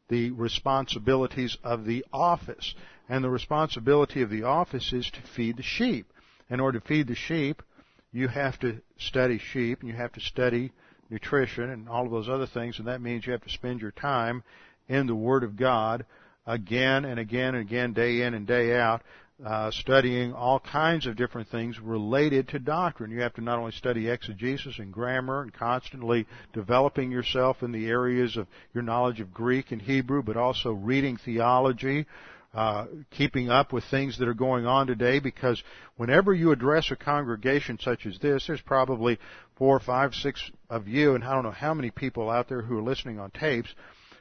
the 0.09 0.31
responsibilities 0.31 1.57
of 1.63 1.85
the 1.85 2.03
office. 2.11 2.75
And 3.07 3.23
the 3.23 3.29
responsibility 3.29 4.21
of 4.21 4.29
the 4.29 4.43
office 4.43 4.91
is 4.91 5.09
to 5.11 5.21
feed 5.33 5.55
the 5.55 5.63
sheep. 5.63 6.10
In 6.51 6.59
order 6.59 6.79
to 6.79 6.85
feed 6.85 7.07
the 7.07 7.15
sheep, 7.15 7.63
you 8.11 8.27
have 8.27 8.59
to 8.59 8.81
study 8.97 9.39
sheep 9.39 9.79
and 9.79 9.89
you 9.89 9.95
have 9.95 10.11
to 10.11 10.19
study 10.19 10.73
nutrition 11.09 11.69
and 11.69 11.87
all 11.87 12.05
of 12.05 12.11
those 12.11 12.27
other 12.27 12.45
things, 12.45 12.77
and 12.77 12.87
that 12.89 13.01
means 13.01 13.25
you 13.25 13.31
have 13.31 13.43
to 13.43 13.49
spend 13.49 13.79
your 13.79 13.91
time 13.91 14.43
in 14.89 15.07
the 15.07 15.15
Word 15.15 15.43
of 15.43 15.55
God 15.55 16.05
again 16.45 17.05
and 17.05 17.21
again 17.21 17.55
and 17.55 17.61
again, 17.65 17.93
day 17.93 18.23
in 18.23 18.33
and 18.33 18.45
day 18.45 18.75
out, 18.77 19.01
uh, 19.45 19.71
studying 19.71 20.33
all 20.33 20.59
kinds 20.59 21.05
of 21.05 21.15
different 21.15 21.47
things 21.47 21.79
related 21.79 22.49
to 22.49 22.59
doctrine. 22.59 23.11
You 23.11 23.21
have 23.21 23.33
to 23.35 23.41
not 23.41 23.57
only 23.57 23.71
study 23.71 24.09
exegesis 24.09 24.77
and 24.77 24.91
grammar 24.91 25.43
and 25.43 25.53
constantly 25.53 26.27
developing 26.51 27.11
yourself 27.11 27.63
in 27.63 27.71
the 27.71 27.87
areas 27.87 28.35
of 28.35 28.47
your 28.73 28.83
knowledge 28.83 29.21
of 29.21 29.33
Greek 29.33 29.71
and 29.71 29.81
Hebrew, 29.81 30.21
but 30.21 30.35
also 30.35 30.73
reading 30.73 31.15
theology, 31.15 32.07
uh, 32.53 32.85
keeping 33.11 33.49
up 33.49 33.71
with 33.71 33.83
things 33.85 34.17
that 34.17 34.27
are 34.27 34.33
going 34.33 34.65
on 34.65 34.87
today 34.87 35.19
because 35.19 35.61
whenever 35.95 36.33
you 36.33 36.51
address 36.51 36.91
a 36.91 36.95
congregation 36.95 37.79
such 37.81 38.05
as 38.05 38.17
this, 38.19 38.45
there's 38.47 38.61
probably 38.61 39.17
four, 39.55 39.79
five, 39.79 40.13
six 40.13 40.51
of 40.69 40.87
you, 40.87 41.15
and 41.15 41.23
I 41.23 41.33
don't 41.33 41.43
know 41.43 41.51
how 41.51 41.73
many 41.73 41.91
people 41.91 42.29
out 42.29 42.49
there 42.49 42.61
who 42.61 42.77
are 42.77 42.83
listening 42.83 43.19
on 43.19 43.31
tapes, 43.31 43.73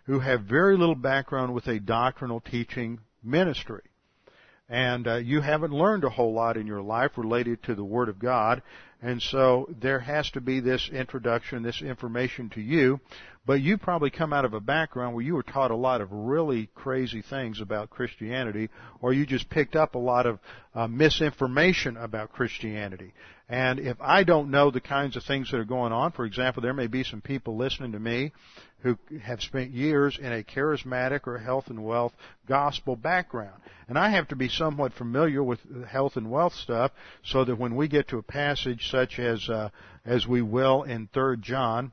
who 0.05 0.21
have 0.21 0.43
very 0.43 0.77
little 0.77 0.95
background 0.95 1.55
with 1.55 1.67
a 1.67 1.81
doctrinal 1.81 2.41
teaching 2.41 3.01
ministry. 3.23 3.83
And 4.71 5.09
uh, 5.09 5.17
you 5.17 5.41
haven't 5.41 5.73
learned 5.73 6.05
a 6.05 6.11
whole 6.11 6.33
lot 6.33 6.57
in 6.57 6.67
your 6.67 6.81
life 6.81 7.19
related 7.19 7.63
to 7.65 7.75
the 7.75 7.85
Word 7.85 8.09
of 8.09 8.21
God, 8.21 8.63
and 9.03 9.21
so 9.21 9.69
there 9.81 9.99
has 9.99 10.31
to 10.31 10.41
be 10.41 10.61
this 10.61 10.89
introduction, 10.93 11.63
this 11.63 11.83
information 11.83 12.51
to 12.51 12.61
you. 12.61 13.01
But 13.47 13.63
you 13.63 13.79
probably 13.79 14.11
come 14.11 14.33
out 14.33 14.45
of 14.45 14.53
a 14.53 14.61
background 14.61 15.15
where 15.15 15.25
you 15.25 15.35
were 15.35 15.43
taught 15.43 15.71
a 15.71 15.77
lot 15.77 16.03
of 16.03 16.13
really 16.13 16.69
crazy 16.75 17.23
things 17.23 17.61
about 17.61 17.91
Christianity, 17.91 18.69
or 19.01 19.13
you 19.13 19.25
just 19.25 19.49
picked 19.49 19.75
up 19.75 19.95
a 19.95 19.99
lot 19.99 20.27
of 20.27 20.39
uh, 20.75 20.87
misinformation 20.87 21.97
about 21.97 22.33
Christianity. 22.33 23.13
And 23.51 23.81
if 23.81 23.97
I 24.01 24.23
don't 24.23 24.53
know 24.53 24.71
the 24.71 24.81
kinds 24.81 25.17
of 25.17 25.25
things 25.25 25.51
that 25.51 25.59
are 25.59 25.65
going 25.65 25.93
on, 25.93 26.13
for 26.13 26.25
example, 26.25 26.63
there 26.63 26.73
may 26.73 26.87
be 26.87 27.03
some 27.03 27.21
people 27.21 27.57
listening 27.57 27.91
to 27.93 27.99
me 27.99 28.31
who 28.83 28.97
have 29.23 29.43
spent 29.43 29.73
years 29.73 30.17
in 30.23 30.33
a 30.33 30.45
charismatic 30.45 31.27
or 31.27 31.37
health 31.37 31.67
and 31.67 31.85
wealth 31.85 32.13
gospel 32.47 32.95
background. 32.95 33.61
And 33.89 33.99
I 33.99 34.11
have 34.11 34.29
to 34.29 34.37
be 34.37 34.49
somewhat 34.49 34.93
familiar 34.93 35.43
with 35.43 35.59
health 35.85 36.17
and 36.17 36.31
wealth 36.31 36.55
stuff 36.55 36.93
so 37.25 37.45
that 37.45 37.59
when 37.59 37.75
we 37.75 37.89
get 37.89 38.07
to 38.09 38.19
a 38.19 38.23
passage 38.23 38.89
such 38.89 39.19
as, 39.19 39.49
uh, 39.49 39.71
as 40.05 40.29
we 40.29 40.43
will 40.43 40.85
in 40.85 41.09
3 41.13 41.39
John, 41.39 41.91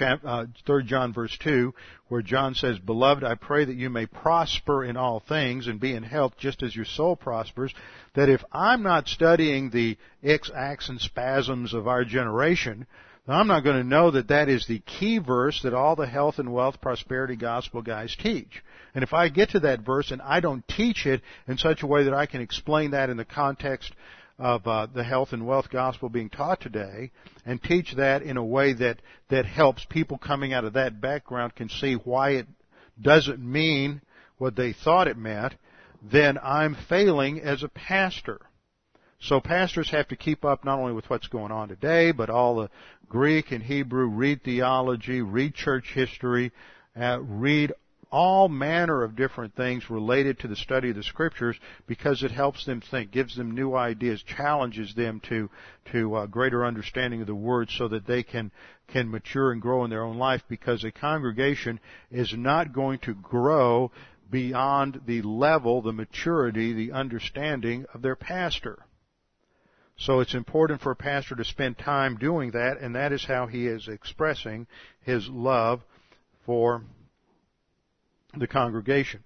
uh, 0.00 0.46
3 0.66 0.84
John 0.84 1.12
verse 1.12 1.36
2, 1.38 1.74
where 2.08 2.22
John 2.22 2.54
says, 2.54 2.78
Beloved, 2.78 3.24
I 3.24 3.34
pray 3.34 3.64
that 3.64 3.76
you 3.76 3.90
may 3.90 4.06
prosper 4.06 4.84
in 4.84 4.96
all 4.96 5.20
things 5.20 5.66
and 5.66 5.80
be 5.80 5.94
in 5.94 6.02
health 6.02 6.34
just 6.38 6.62
as 6.62 6.74
your 6.74 6.84
soul 6.84 7.16
prospers, 7.16 7.74
that 8.14 8.28
if 8.28 8.42
I'm 8.52 8.82
not 8.82 9.08
studying 9.08 9.70
the 9.70 9.96
icks, 10.22 10.50
acts, 10.54 10.88
and 10.88 11.00
spasms 11.00 11.74
of 11.74 11.88
our 11.88 12.04
generation, 12.04 12.86
I'm 13.28 13.48
not 13.48 13.64
going 13.64 13.76
to 13.76 13.88
know 13.88 14.12
that 14.12 14.28
that 14.28 14.48
is 14.48 14.66
the 14.66 14.78
key 14.78 15.18
verse 15.18 15.62
that 15.62 15.74
all 15.74 15.96
the 15.96 16.06
health 16.06 16.38
and 16.38 16.52
wealth 16.52 16.80
prosperity 16.80 17.34
gospel 17.34 17.82
guys 17.82 18.14
teach. 18.14 18.62
And 18.94 19.02
if 19.02 19.12
I 19.12 19.28
get 19.28 19.50
to 19.50 19.60
that 19.60 19.80
verse 19.80 20.12
and 20.12 20.22
I 20.22 20.38
don't 20.38 20.66
teach 20.68 21.06
it 21.06 21.22
in 21.48 21.58
such 21.58 21.82
a 21.82 21.86
way 21.88 22.04
that 22.04 22.14
I 22.14 22.26
can 22.26 22.40
explain 22.40 22.92
that 22.92 23.10
in 23.10 23.16
the 23.16 23.24
context 23.24 23.92
of 24.38 24.66
uh, 24.66 24.86
the 24.94 25.04
health 25.04 25.32
and 25.32 25.46
wealth 25.46 25.70
gospel 25.70 26.08
being 26.08 26.28
taught 26.28 26.60
today 26.60 27.10
and 27.46 27.62
teach 27.62 27.94
that 27.96 28.22
in 28.22 28.36
a 28.36 28.44
way 28.44 28.72
that 28.74 29.00
that 29.30 29.46
helps 29.46 29.84
people 29.86 30.18
coming 30.18 30.52
out 30.52 30.64
of 30.64 30.74
that 30.74 31.00
background 31.00 31.54
can 31.54 31.68
see 31.68 31.94
why 31.94 32.30
it 32.30 32.46
doesn't 33.00 33.40
mean 33.40 34.00
what 34.38 34.56
they 34.56 34.72
thought 34.72 35.08
it 35.08 35.16
meant, 35.16 35.54
then 36.02 36.38
I'm 36.42 36.76
failing 36.88 37.40
as 37.40 37.62
a 37.62 37.68
pastor. 37.68 38.40
So 39.18 39.40
pastors 39.40 39.90
have 39.90 40.08
to 40.08 40.16
keep 40.16 40.44
up 40.44 40.64
not 40.64 40.78
only 40.78 40.92
with 40.92 41.08
what's 41.08 41.28
going 41.28 41.50
on 41.50 41.68
today, 41.68 42.12
but 42.12 42.28
all 42.28 42.56
the 42.56 42.70
Greek 43.08 43.50
and 43.50 43.62
Hebrew, 43.62 44.06
read 44.06 44.42
theology, 44.42 45.22
read 45.22 45.54
church 45.54 45.92
history, 45.94 46.52
uh, 46.98 47.20
read 47.20 47.72
all 48.16 48.48
manner 48.48 49.02
of 49.02 49.14
different 49.14 49.54
things 49.54 49.90
related 49.90 50.38
to 50.38 50.48
the 50.48 50.56
study 50.56 50.88
of 50.88 50.96
the 50.96 51.02
scriptures 51.02 51.54
because 51.86 52.22
it 52.22 52.30
helps 52.30 52.64
them 52.64 52.80
think, 52.80 53.10
gives 53.10 53.36
them 53.36 53.50
new 53.50 53.74
ideas, 53.74 54.22
challenges 54.22 54.94
them 54.94 55.20
to 55.20 55.50
to 55.92 56.14
uh, 56.14 56.24
greater 56.24 56.64
understanding 56.64 57.20
of 57.20 57.26
the 57.26 57.34
word 57.34 57.68
so 57.68 57.86
that 57.88 58.06
they 58.06 58.22
can 58.22 58.50
can 58.88 59.10
mature 59.10 59.52
and 59.52 59.60
grow 59.60 59.84
in 59.84 59.90
their 59.90 60.02
own 60.02 60.16
life 60.16 60.40
because 60.48 60.82
a 60.82 60.90
congregation 60.90 61.78
is 62.10 62.32
not 62.34 62.72
going 62.72 62.98
to 63.00 63.12
grow 63.12 63.92
beyond 64.30 64.98
the 65.04 65.20
level, 65.20 65.82
the 65.82 65.92
maturity, 65.92 66.72
the 66.72 66.92
understanding 66.92 67.84
of 67.92 68.00
their 68.00 68.16
pastor. 68.16 68.78
So 69.98 70.20
it's 70.20 70.34
important 70.34 70.80
for 70.80 70.90
a 70.90 70.96
pastor 70.96 71.34
to 71.34 71.44
spend 71.44 71.76
time 71.76 72.16
doing 72.16 72.52
that, 72.52 72.78
and 72.80 72.94
that 72.94 73.12
is 73.12 73.26
how 73.26 73.46
he 73.46 73.66
is 73.66 73.88
expressing 73.88 74.66
his 75.02 75.28
love 75.28 75.82
for 76.46 76.82
the 78.38 78.46
congregation. 78.46 79.24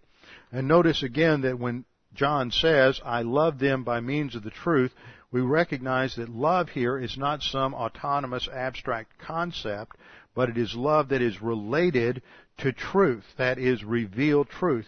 And 0.52 0.66
notice 0.66 1.02
again 1.02 1.42
that 1.42 1.58
when 1.58 1.84
John 2.14 2.50
says, 2.50 3.00
I 3.04 3.22
love 3.22 3.58
them 3.58 3.84
by 3.84 4.00
means 4.00 4.34
of 4.34 4.42
the 4.42 4.50
truth, 4.50 4.92
we 5.30 5.40
recognize 5.40 6.16
that 6.16 6.28
love 6.28 6.70
here 6.70 6.98
is 6.98 7.16
not 7.16 7.42
some 7.42 7.72
autonomous 7.72 8.48
abstract 8.48 9.18
concept, 9.18 9.96
but 10.34 10.48
it 10.48 10.58
is 10.58 10.74
love 10.74 11.08
that 11.10 11.22
is 11.22 11.40
related 11.40 12.22
to 12.58 12.72
truth, 12.72 13.24
that 13.36 13.58
is 13.58 13.84
revealed 13.84 14.48
truth. 14.48 14.86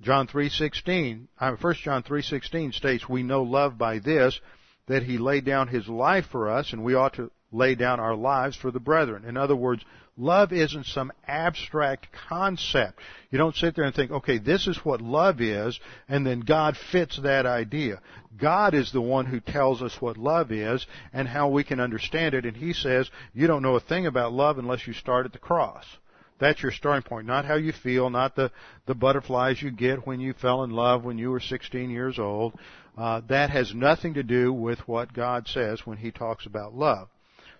John 0.00 0.28
3:16, 0.28 1.26
1 1.38 1.52
uh, 1.52 1.72
John 1.74 2.02
3:16 2.02 2.72
states, 2.72 3.08
"We 3.08 3.22
know 3.22 3.42
love 3.42 3.76
by 3.78 3.98
this, 3.98 4.38
that 4.86 5.02
he 5.02 5.18
laid 5.18 5.44
down 5.44 5.68
his 5.68 5.88
life 5.88 6.26
for 6.26 6.48
us, 6.48 6.72
and 6.72 6.84
we 6.84 6.94
ought 6.94 7.14
to 7.14 7.30
lay 7.50 7.74
down 7.74 8.00
our 8.00 8.14
lives 8.14 8.56
for 8.56 8.70
the 8.70 8.80
brethren. 8.80 9.24
In 9.24 9.36
other 9.36 9.56
words, 9.56 9.84
love 10.16 10.52
isn't 10.52 10.86
some 10.86 11.12
abstract 11.26 12.08
concept. 12.28 12.98
You 13.30 13.38
don't 13.38 13.54
sit 13.54 13.74
there 13.74 13.84
and 13.84 13.94
think, 13.94 14.10
okay, 14.10 14.38
this 14.38 14.66
is 14.66 14.78
what 14.84 15.00
love 15.00 15.40
is, 15.40 15.78
and 16.08 16.26
then 16.26 16.40
God 16.40 16.76
fits 16.76 17.18
that 17.22 17.46
idea. 17.46 18.00
God 18.38 18.74
is 18.74 18.92
the 18.92 19.00
one 19.00 19.26
who 19.26 19.40
tells 19.40 19.82
us 19.82 20.00
what 20.00 20.16
love 20.16 20.52
is 20.52 20.86
and 21.12 21.28
how 21.28 21.48
we 21.48 21.64
can 21.64 21.80
understand 21.80 22.34
it, 22.34 22.44
and 22.44 22.56
He 22.56 22.72
says, 22.72 23.10
you 23.34 23.46
don't 23.46 23.62
know 23.62 23.76
a 23.76 23.80
thing 23.80 24.06
about 24.06 24.32
love 24.32 24.58
unless 24.58 24.86
you 24.86 24.92
start 24.92 25.26
at 25.26 25.32
the 25.32 25.38
cross. 25.38 25.84
That's 26.38 26.62
your 26.62 26.72
starting 26.72 27.08
point, 27.08 27.26
not 27.26 27.46
how 27.46 27.54
you 27.54 27.72
feel, 27.72 28.10
not 28.10 28.36
the, 28.36 28.50
the 28.86 28.94
butterflies 28.94 29.62
you 29.62 29.70
get 29.70 30.06
when 30.06 30.20
you 30.20 30.34
fell 30.34 30.64
in 30.64 30.70
love 30.70 31.02
when 31.02 31.16
you 31.18 31.30
were 31.30 31.40
16 31.40 31.88
years 31.88 32.18
old. 32.18 32.58
Uh, 32.96 33.22
that 33.28 33.50
has 33.50 33.74
nothing 33.74 34.14
to 34.14 34.22
do 34.22 34.52
with 34.52 34.78
what 34.86 35.12
God 35.12 35.48
says 35.48 35.86
when 35.86 35.98
He 35.98 36.10
talks 36.10 36.46
about 36.46 36.74
love. 36.74 37.08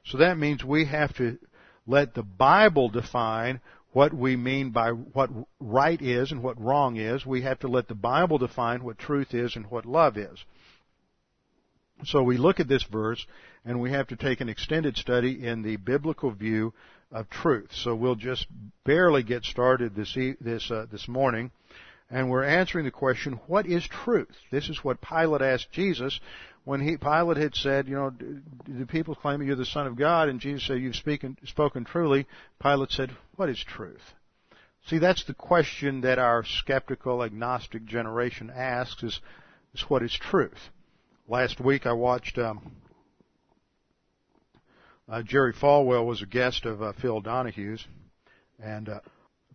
So 0.04 0.18
that 0.18 0.38
means 0.38 0.62
we 0.62 0.84
have 0.86 1.14
to 1.16 1.38
let 1.86 2.14
the 2.14 2.22
Bible 2.22 2.88
define 2.88 3.60
what 3.92 4.12
we 4.12 4.36
mean 4.36 4.70
by 4.70 4.90
what 4.90 5.30
right 5.58 6.00
is 6.02 6.32
and 6.32 6.42
what 6.42 6.60
wrong 6.60 6.96
is. 6.96 7.24
We 7.24 7.42
have 7.42 7.60
to 7.60 7.68
let 7.68 7.88
the 7.88 7.94
Bible 7.94 8.38
define 8.38 8.84
what 8.84 8.98
truth 8.98 9.32
is 9.32 9.56
and 9.56 9.70
what 9.70 9.86
love 9.86 10.18
is. 10.18 10.44
So 12.04 12.22
we 12.22 12.36
look 12.36 12.60
at 12.60 12.68
this 12.68 12.82
verse 12.82 13.26
and 13.64 13.80
we 13.80 13.90
have 13.92 14.08
to 14.08 14.16
take 14.16 14.40
an 14.40 14.48
extended 14.48 14.96
study 14.96 15.46
in 15.46 15.62
the 15.62 15.76
biblical 15.76 16.30
view 16.30 16.74
of 17.10 17.30
truth. 17.30 17.70
So 17.72 17.94
we'll 17.94 18.16
just 18.16 18.46
barely 18.84 19.22
get 19.22 19.44
started 19.44 19.94
this 19.94 20.16
this 20.40 20.70
uh, 20.70 20.86
this 20.90 21.08
morning, 21.08 21.50
and 22.10 22.30
we're 22.30 22.44
answering 22.44 22.84
the 22.84 22.90
question, 22.90 23.40
what 23.46 23.66
is 23.66 23.86
truth? 23.86 24.36
This 24.50 24.68
is 24.68 24.84
what 24.84 25.00
Pilate 25.00 25.42
asked 25.42 25.72
Jesus 25.72 26.20
when 26.66 26.80
he 26.80 26.96
Pilate 26.96 27.36
had 27.36 27.54
said, 27.54 27.86
you 27.86 27.94
know, 27.94 28.10
do 28.10 28.86
people 28.86 29.14
claim 29.14 29.40
you're 29.40 29.54
the 29.54 29.64
Son 29.64 29.86
of 29.86 29.96
God? 29.96 30.28
And 30.28 30.40
Jesus 30.40 30.66
said, 30.66 30.80
you've 30.80 30.96
spoken, 30.96 31.38
spoken 31.44 31.84
truly. 31.84 32.26
Pilate 32.60 32.90
said, 32.90 33.16
what 33.36 33.48
is 33.48 33.62
truth? 33.62 34.02
See, 34.88 34.98
that's 34.98 35.22
the 35.26 35.34
question 35.34 36.00
that 36.00 36.18
our 36.18 36.44
skeptical, 36.44 37.22
agnostic 37.22 37.84
generation 37.84 38.52
asks: 38.54 39.04
is, 39.04 39.20
is 39.74 39.84
what 39.88 40.02
is 40.02 40.12
truth? 40.12 40.58
Last 41.28 41.60
week 41.60 41.86
I 41.86 41.92
watched. 41.92 42.36
Um, 42.36 42.72
uh, 45.08 45.22
Jerry 45.22 45.52
Falwell 45.52 46.04
was 46.04 46.20
a 46.20 46.26
guest 46.26 46.66
of 46.66 46.82
uh, 46.82 46.92
Phil 47.00 47.20
Donahue's, 47.20 47.84
and 48.60 48.88
uh, 48.88 49.00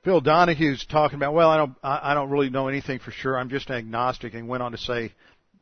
Phil 0.05 0.21
Donahue's 0.21 0.85
talking 0.85 1.17
about, 1.17 1.33
well, 1.33 1.49
I 1.49 1.57
don't, 1.57 1.75
I 1.83 2.13
don't 2.13 2.29
really 2.29 2.49
know 2.49 2.69
anything 2.69 2.99
for 2.99 3.11
sure. 3.11 3.37
I'm 3.37 3.49
just 3.49 3.69
agnostic, 3.69 4.33
and 4.33 4.47
went 4.47 4.63
on 4.63 4.71
to 4.71 4.77
say, 4.77 5.11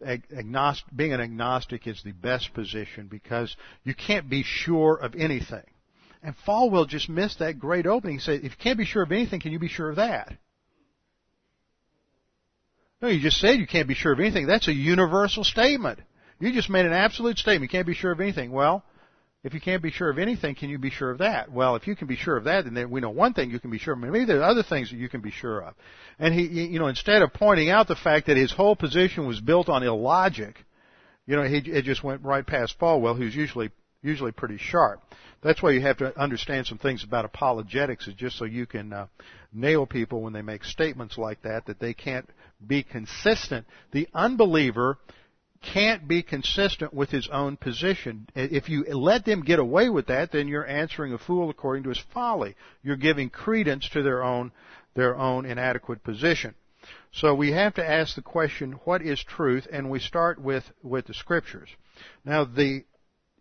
agnostic, 0.06 0.96
being 0.96 1.14
an 1.14 1.22
agnostic 1.22 1.88
is 1.88 2.02
the 2.04 2.12
best 2.12 2.54
position 2.54 3.08
because 3.08 3.56
you 3.84 3.94
can't 3.94 4.30
be 4.30 4.44
sure 4.44 4.96
of 4.96 5.16
anything. 5.16 5.64
And 6.22 6.36
Falwell 6.48 6.88
just 6.88 7.10
missed 7.10 7.40
that 7.40 7.60
great 7.60 7.86
opening. 7.86 8.18
He 8.18 8.22
said, 8.22 8.42
if 8.44 8.52
you 8.52 8.58
can't 8.60 8.78
be 8.78 8.86
sure 8.86 9.04
of 9.04 9.12
anything, 9.12 9.40
can 9.40 9.52
you 9.52 9.60
be 9.60 9.70
sure 9.70 9.90
of 9.90 9.98
that? 9.98 10.34
No, 13.02 13.08
you 13.08 13.22
just 13.22 13.40
said 13.40 13.60
you 13.60 13.68
can't 13.68 13.88
be 13.88 13.94
sure 13.94 14.12
of 14.12 14.20
anything. 14.20 14.46
That's 14.46 14.68
a 14.68 14.74
universal 14.74 15.46
statement. 15.46 16.00
You 16.40 16.52
just 16.52 16.70
made 16.70 16.86
an 16.86 16.94
absolute 16.94 17.38
statement. 17.38 17.72
You 17.72 17.78
can't 17.78 17.88
be 17.88 17.94
sure 17.94 18.12
of 18.12 18.20
anything. 18.20 18.52
Well, 18.52 18.84
if 19.44 19.54
you 19.54 19.62
can't 19.62 19.82
be 19.82 19.92
sure 19.92 20.10
of 20.10 20.20
anything, 20.20 20.56
can 20.56 20.70
you 20.70 20.78
be 20.78 20.90
sure 20.90 21.12
of 21.12 21.20
that? 21.20 21.50
Well, 21.52 21.76
if 21.78 21.88
you 21.88 21.96
can 21.96 22.08
be 22.08 22.18
sure 22.18 22.36
of 22.36 22.44
that, 22.44 22.66
then 22.66 22.90
we 22.90 23.00
know 23.00 23.10
one 23.10 23.34
thing 23.34 23.52
you 23.52 23.60
can 23.60 23.72
be 23.72 23.80
sure 23.80 23.94
of. 23.94 24.00
Maybe 24.00 24.26
there 24.26 24.42
are 24.42 24.50
other 24.50 24.64
things 24.64 24.92
that 24.92 24.98
you 24.98 25.08
can 25.08 25.22
be 25.22 25.32
sure 25.32 25.62
of. 25.62 25.76
And 26.20 26.34
he, 26.34 26.44
you 26.44 26.80
know, 26.80 26.88
instead 26.88 27.22
of 27.22 27.34
pointing 27.34 27.70
out 27.70 27.88
the 27.88 27.96
fact 27.96 28.28
that 28.28 28.36
his 28.36 28.52
whole 28.52 28.76
position 28.76 29.28
was 29.28 29.40
built 29.40 29.70
on 29.70 29.82
illogic, 29.82 30.66
you 31.26 31.38
know, 31.38 31.44
he 31.44 31.58
it 31.58 31.86
just 31.86 32.04
went 32.04 32.24
right 32.24 32.46
past 32.46 32.78
Falwell, 32.80 33.16
who's 33.16 33.36
usually 33.36 33.72
usually 34.02 34.34
pretty 34.34 34.58
sharp. 34.58 35.02
That's 35.42 35.62
why 35.62 35.72
you 35.72 35.82
have 35.82 35.98
to 35.98 36.20
understand 36.20 36.68
some 36.68 36.78
things 36.78 37.06
about 37.06 37.24
apologetics, 37.24 38.08
is 38.08 38.16
just 38.16 38.38
so 38.38 38.44
you 38.44 38.66
can 38.66 38.92
uh, 38.92 39.08
nail 39.54 39.86
people 39.86 40.22
when 40.22 40.34
they 40.34 40.42
make 40.42 40.66
statements 40.66 41.18
like 41.18 41.42
that 41.44 41.66
that 41.68 41.80
they 41.80 41.94
can't 41.94 42.30
be 42.66 42.84
consistent. 42.84 43.66
The 43.92 44.10
unbeliever 44.14 44.98
can't 45.62 46.08
be 46.08 46.24
consistent 46.24 46.94
with 46.94 47.10
his 47.10 47.28
own 47.30 47.58
position. 47.58 48.28
If 48.34 48.70
you 48.70 48.86
let 48.86 49.26
them 49.26 49.42
get 49.42 49.60
away 49.60 49.90
with 49.90 50.08
that, 50.08 50.32
then 50.32 50.48
you're 50.48 50.66
answering 50.66 51.14
a 51.14 51.18
fool 51.18 51.50
according 51.50 51.84
to 51.84 51.90
his 51.90 52.04
folly. 52.14 52.56
You're 52.82 52.96
giving 52.96 53.30
credence 53.30 53.90
to 53.90 54.02
their 54.02 54.24
own, 54.24 54.52
their 54.96 55.18
own 55.18 55.46
inadequate 55.46 56.04
position. 56.04 56.56
So 57.12 57.36
we 57.36 57.52
have 57.52 57.76
to 57.76 57.88
ask 57.88 58.16
the 58.16 58.22
question, 58.22 58.74
what 58.86 59.02
is 59.02 59.22
truth? 59.24 59.68
And 59.72 59.90
we 59.90 60.00
start 60.00 60.40
with, 60.40 60.64
with 60.82 61.08
the 61.08 61.14
scriptures. 61.14 61.70
Now 62.24 62.46
the 62.46 62.86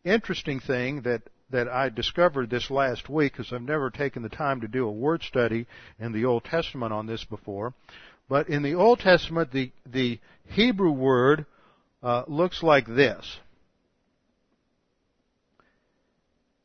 interesting 0.04 0.58
thing 0.60 1.02
that, 1.02 1.22
that 1.50 1.68
I 1.68 1.88
discovered 1.88 2.50
this 2.50 2.70
last 2.70 3.08
week, 3.08 3.32
because 3.32 3.52
I've 3.52 3.62
never 3.62 3.90
taken 3.90 4.22
the 4.22 4.28
time 4.28 4.60
to 4.62 4.68
do 4.68 4.86
a 4.86 4.92
word 4.92 5.22
study 5.22 5.66
in 6.00 6.12
the 6.12 6.24
Old 6.24 6.44
Testament 6.44 6.92
on 6.92 7.06
this 7.06 7.24
before, 7.24 7.74
but 8.28 8.48
in 8.48 8.62
the 8.62 8.74
Old 8.74 8.98
Testament, 9.00 9.52
the, 9.52 9.70
the 9.86 10.18
Hebrew 10.46 10.90
word 10.90 11.46
uh, 12.02 12.24
looks 12.26 12.62
like 12.62 12.86
this. 12.86 13.38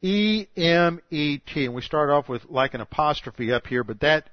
E 0.01 0.47
M 0.57 0.99
E 1.09 1.37
T, 1.37 1.65
and 1.65 1.73
we 1.73 1.81
start 1.81 2.09
off 2.09 2.27
with 2.27 2.43
like 2.49 2.73
an 2.73 2.81
apostrophe 2.81 3.53
up 3.53 3.65
here, 3.67 3.83
but 3.85 4.01
that 4.01 4.29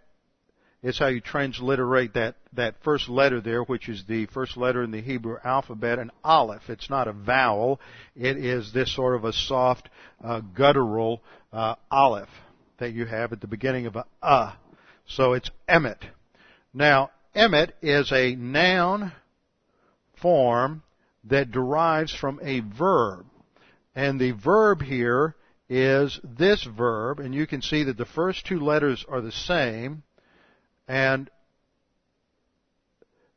is 0.82 0.98
how 0.98 1.08
you 1.08 1.20
transliterate 1.20 2.14
that, 2.14 2.36
that 2.54 2.74
first 2.82 3.08
letter 3.08 3.40
there, 3.40 3.62
which 3.62 3.88
is 3.88 4.02
the 4.08 4.26
first 4.26 4.56
letter 4.56 4.82
in 4.82 4.90
the 4.90 5.00
Hebrew 5.00 5.36
alphabet, 5.44 5.98
an 5.98 6.10
aleph. 6.24 6.62
It's 6.68 6.88
not 6.88 7.06
a 7.06 7.12
vowel. 7.12 7.80
It 8.16 8.36
is 8.38 8.72
this 8.72 8.94
sort 8.94 9.14
of 9.14 9.24
a 9.24 9.32
soft, 9.32 9.90
uh, 10.24 10.40
guttural 10.40 11.22
uh, 11.52 11.74
aleph 11.90 12.30
that 12.78 12.92
you 12.92 13.04
have 13.04 13.32
at 13.32 13.40
the 13.40 13.46
beginning 13.46 13.86
of 13.86 13.96
a 13.96 14.06
uh. 14.22 14.52
So 15.06 15.34
it's 15.34 15.50
emet. 15.68 16.02
Now, 16.72 17.10
emet 17.36 17.72
is 17.82 18.10
a 18.10 18.34
noun 18.34 19.12
form 20.20 20.82
that 21.24 21.50
derives 21.50 22.14
from 22.14 22.40
a 22.42 22.60
verb. 22.60 23.26
And 23.94 24.20
the 24.20 24.32
verb 24.32 24.82
here 24.82 25.34
is 25.68 26.18
this 26.24 26.64
verb, 26.64 27.20
and 27.20 27.34
you 27.34 27.46
can 27.46 27.62
see 27.62 27.84
that 27.84 27.96
the 27.96 28.04
first 28.04 28.46
two 28.46 28.60
letters 28.60 29.04
are 29.08 29.20
the 29.20 29.32
same, 29.32 30.02
and 30.88 31.30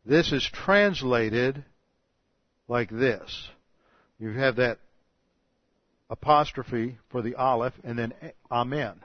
this 0.06 0.32
is 0.32 0.48
translated 0.52 1.64
like 2.68 2.90
this. 2.90 3.50
You 4.20 4.32
have 4.32 4.56
that 4.58 4.80
apostrophe 6.10 6.98
for 7.10 7.22
the 7.22 7.36
aleph, 7.36 7.74
and 7.84 7.98
then 7.98 8.14
amen. 8.52 8.96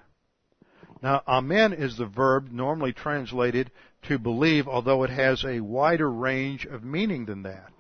Now, 1.02 1.22
amen 1.28 1.72
is 1.74 1.96
the 1.96 2.06
verb 2.06 2.50
normally 2.50 2.92
translated 2.92 3.70
to 4.08 4.18
believe, 4.18 4.66
although 4.66 5.04
it 5.04 5.10
has 5.10 5.44
a 5.44 5.60
wider 5.60 6.10
range 6.10 6.66
of 6.66 6.82
meaning 6.82 7.26
than 7.26 7.42
that. 7.42 7.70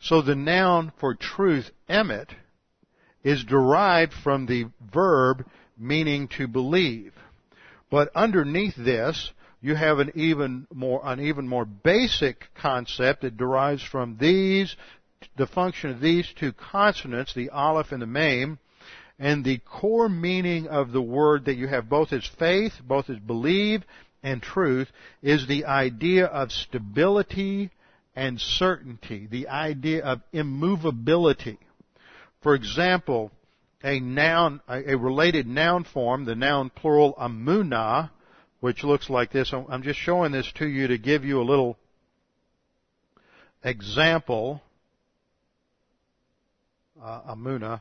So 0.00 0.22
the 0.22 0.34
noun 0.34 0.92
for 0.98 1.14
truth, 1.14 1.70
emet, 1.88 2.30
is 3.24 3.44
derived 3.44 4.12
from 4.12 4.46
the 4.46 4.66
verb 4.92 5.44
meaning 5.76 6.28
to 6.28 6.46
believe. 6.46 7.14
But 7.90 8.10
underneath 8.14 8.76
this, 8.76 9.32
you 9.60 9.74
have 9.74 9.98
an 9.98 10.12
even 10.14 10.66
more, 10.72 11.00
an 11.04 11.20
even 11.20 11.48
more 11.48 11.64
basic 11.64 12.48
concept 12.54 13.22
that 13.22 13.36
derives 13.36 13.82
from 13.82 14.16
these, 14.20 14.76
the 15.36 15.46
function 15.46 15.90
of 15.90 16.00
these 16.00 16.32
two 16.38 16.52
consonants, 16.52 17.34
the 17.34 17.50
aleph 17.50 17.90
and 17.90 18.02
the 18.02 18.06
mem, 18.06 18.58
and 19.18 19.44
the 19.44 19.58
core 19.58 20.08
meaning 20.08 20.68
of 20.68 20.92
the 20.92 21.02
word 21.02 21.46
that 21.46 21.56
you 21.56 21.66
have 21.66 21.88
both 21.88 22.12
as 22.12 22.24
faith, 22.38 22.72
both 22.84 23.10
as 23.10 23.18
believe, 23.18 23.82
and 24.22 24.42
truth 24.42 24.88
is 25.22 25.46
the 25.46 25.64
idea 25.64 26.26
of 26.26 26.52
stability 26.52 27.70
and 28.18 28.40
certainty, 28.40 29.28
the 29.30 29.46
idea 29.46 30.04
of 30.04 30.20
immovability. 30.32 31.56
For 32.42 32.56
example, 32.56 33.30
a 33.84 34.00
noun, 34.00 34.60
a 34.68 34.96
related 34.96 35.46
noun 35.46 35.84
form, 35.84 36.24
the 36.24 36.34
noun 36.34 36.70
plural 36.70 37.14
amuna, 37.14 38.10
which 38.58 38.82
looks 38.82 39.08
like 39.08 39.30
this. 39.30 39.52
I'm 39.52 39.84
just 39.84 40.00
showing 40.00 40.32
this 40.32 40.50
to 40.56 40.66
you 40.66 40.88
to 40.88 40.98
give 40.98 41.24
you 41.24 41.40
a 41.40 41.44
little 41.44 41.76
example. 43.62 44.62
Uh, 47.00 47.36
amuna, 47.36 47.80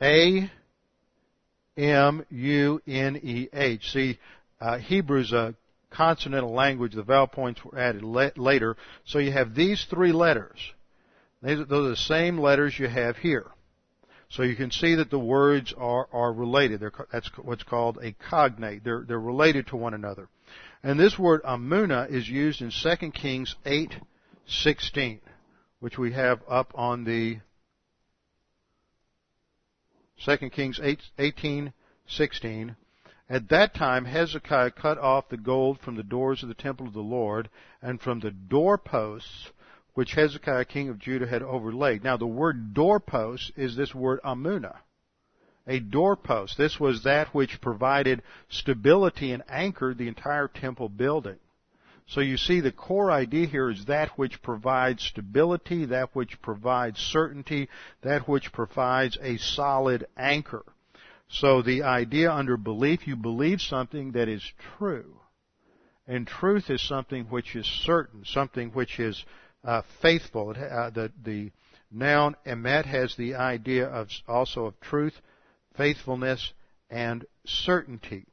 A 0.00 0.48
M 1.76 2.24
U 2.30 2.80
N 2.86 3.16
E 3.20 3.48
H. 3.52 3.90
See, 3.90 4.20
uh, 4.60 4.78
Hebrew's 4.78 5.32
a 5.32 5.56
consonantal 5.92 6.52
language, 6.52 6.94
the 6.94 7.02
vowel 7.02 7.26
points 7.26 7.64
were 7.64 7.78
added 7.78 8.02
later. 8.02 8.76
So 9.04 9.18
you 9.18 9.32
have 9.32 9.54
these 9.54 9.84
three 9.88 10.12
letters. 10.12 10.58
Those 11.42 11.60
are 11.60 11.88
the 11.88 11.96
same 11.96 12.38
letters 12.38 12.78
you 12.78 12.88
have 12.88 13.16
here. 13.16 13.46
So 14.30 14.42
you 14.42 14.56
can 14.56 14.70
see 14.70 14.94
that 14.94 15.10
the 15.10 15.18
words 15.18 15.74
are, 15.76 16.08
are 16.12 16.32
related. 16.32 16.80
They're, 16.80 16.92
that's 17.12 17.30
what's 17.36 17.64
called 17.64 17.98
a 18.02 18.12
cognate. 18.30 18.82
They're, 18.82 19.04
they're 19.06 19.20
related 19.20 19.66
to 19.68 19.76
one 19.76 19.92
another. 19.92 20.28
And 20.82 20.98
this 20.98 21.18
word 21.18 21.42
amuna 21.42 22.10
is 22.10 22.28
used 22.28 22.62
in 22.62 22.70
2 22.70 23.10
Kings 23.10 23.54
8:16, 23.66 25.20
which 25.80 25.98
we 25.98 26.12
have 26.12 26.40
up 26.48 26.72
on 26.74 27.04
the 27.04 27.40
2 30.24 30.50
Kings 30.50 30.80
18, 31.18 31.72
16. 32.06 32.76
At 33.30 33.48
that 33.48 33.74
time 33.74 34.04
Hezekiah 34.04 34.72
cut 34.72 34.98
off 34.98 35.28
the 35.28 35.36
gold 35.36 35.80
from 35.80 35.96
the 35.96 36.02
doors 36.02 36.42
of 36.42 36.48
the 36.48 36.54
temple 36.54 36.86
of 36.86 36.92
the 36.92 37.00
Lord 37.00 37.48
and 37.80 38.00
from 38.00 38.20
the 38.20 38.30
doorposts 38.30 39.50
which 39.94 40.14
Hezekiah 40.14 40.64
king 40.64 40.88
of 40.88 40.98
Judah 40.98 41.26
had 41.26 41.42
overlaid. 41.42 42.02
Now 42.02 42.16
the 42.16 42.26
word 42.26 42.74
doorpost 42.74 43.52
is 43.56 43.76
this 43.76 43.94
word 43.94 44.20
amunah. 44.24 44.78
A 45.66 45.78
doorpost. 45.78 46.58
This 46.58 46.80
was 46.80 47.04
that 47.04 47.28
which 47.28 47.60
provided 47.60 48.22
stability 48.48 49.32
and 49.32 49.42
anchored 49.48 49.98
the 49.98 50.08
entire 50.08 50.48
temple 50.48 50.88
building. 50.88 51.38
So 52.06 52.20
you 52.20 52.36
see 52.36 52.60
the 52.60 52.72
core 52.72 53.10
idea 53.10 53.46
here 53.46 53.70
is 53.70 53.84
that 53.84 54.18
which 54.18 54.42
provides 54.42 55.04
stability, 55.04 55.84
that 55.86 56.10
which 56.14 56.42
provides 56.42 56.98
certainty, 56.98 57.68
that 58.02 58.26
which 58.26 58.52
provides 58.52 59.16
a 59.22 59.36
solid 59.38 60.06
anchor. 60.16 60.64
So 61.32 61.62
the 61.62 61.82
idea 61.82 62.30
under 62.30 62.58
belief, 62.58 63.06
you 63.06 63.16
believe 63.16 63.62
something 63.62 64.12
that 64.12 64.28
is 64.28 64.44
true. 64.76 65.16
And 66.06 66.26
truth 66.26 66.68
is 66.68 66.86
something 66.86 67.24
which 67.24 67.56
is 67.56 67.66
certain, 67.66 68.24
something 68.26 68.70
which 68.70 69.00
is 69.00 69.24
uh, 69.64 69.80
faithful. 70.02 70.50
Uh, 70.50 70.90
the, 70.90 71.10
the 71.24 71.50
noun 71.90 72.36
emet 72.46 72.84
has 72.84 73.16
the 73.16 73.36
idea 73.36 73.86
of 73.86 74.08
also 74.28 74.66
of 74.66 74.80
truth, 74.80 75.14
faithfulness, 75.74 76.52
and 76.90 77.24
certainty. 77.46 78.26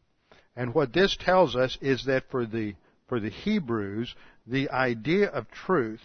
And 0.57 0.73
what 0.73 0.91
this 0.91 1.15
tells 1.15 1.55
us 1.55 1.77
is 1.81 2.03
that 2.05 2.29
for 2.29 2.45
the 2.45 2.75
for 3.07 3.21
the 3.21 3.29
Hebrews, 3.29 4.13
the 4.45 4.69
idea 4.71 5.29
of 5.29 5.49
truth 5.49 6.01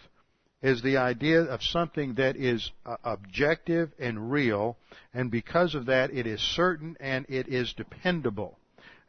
is 0.65 0.81
the 0.81 0.97
idea 0.97 1.43
of 1.43 1.62
something 1.62 2.15
that 2.15 2.37
is 2.37 2.73
uh, 2.87 2.97
objective 3.05 3.93
and 3.99 4.33
real, 4.33 4.79
and 5.12 5.31
because 5.31 5.75
of 5.75 5.85
that, 5.87 6.11
it 6.11 6.27
is 6.27 6.41
certain 6.41 6.97
and 7.01 7.27
it 7.29 7.49
is 7.49 7.75
dependable. 7.75 8.59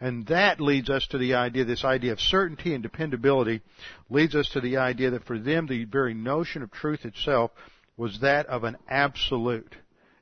And 0.02 0.28
that 0.28 0.60
leads 0.60 0.90
us 0.90 1.08
to 1.08 1.18
the 1.18 1.36
idea, 1.36 1.64
this 1.64 1.86
idea 1.86 2.12
of 2.12 2.20
certainty 2.20 2.74
and 2.74 2.84
dependability 2.84 3.62
leads 4.10 4.36
us 4.36 4.50
to 4.50 4.60
the 4.60 4.76
idea 4.76 5.12
that 5.12 5.24
for 5.24 5.40
them, 5.40 5.66
the 5.66 5.86
very 5.86 6.14
notion 6.14 6.62
of 6.62 6.72
truth 6.72 7.06
itself 7.06 7.52
was 7.96 8.20
that 8.20 8.48
of 8.48 8.66
an 8.66 8.76
absolute. 8.90 9.78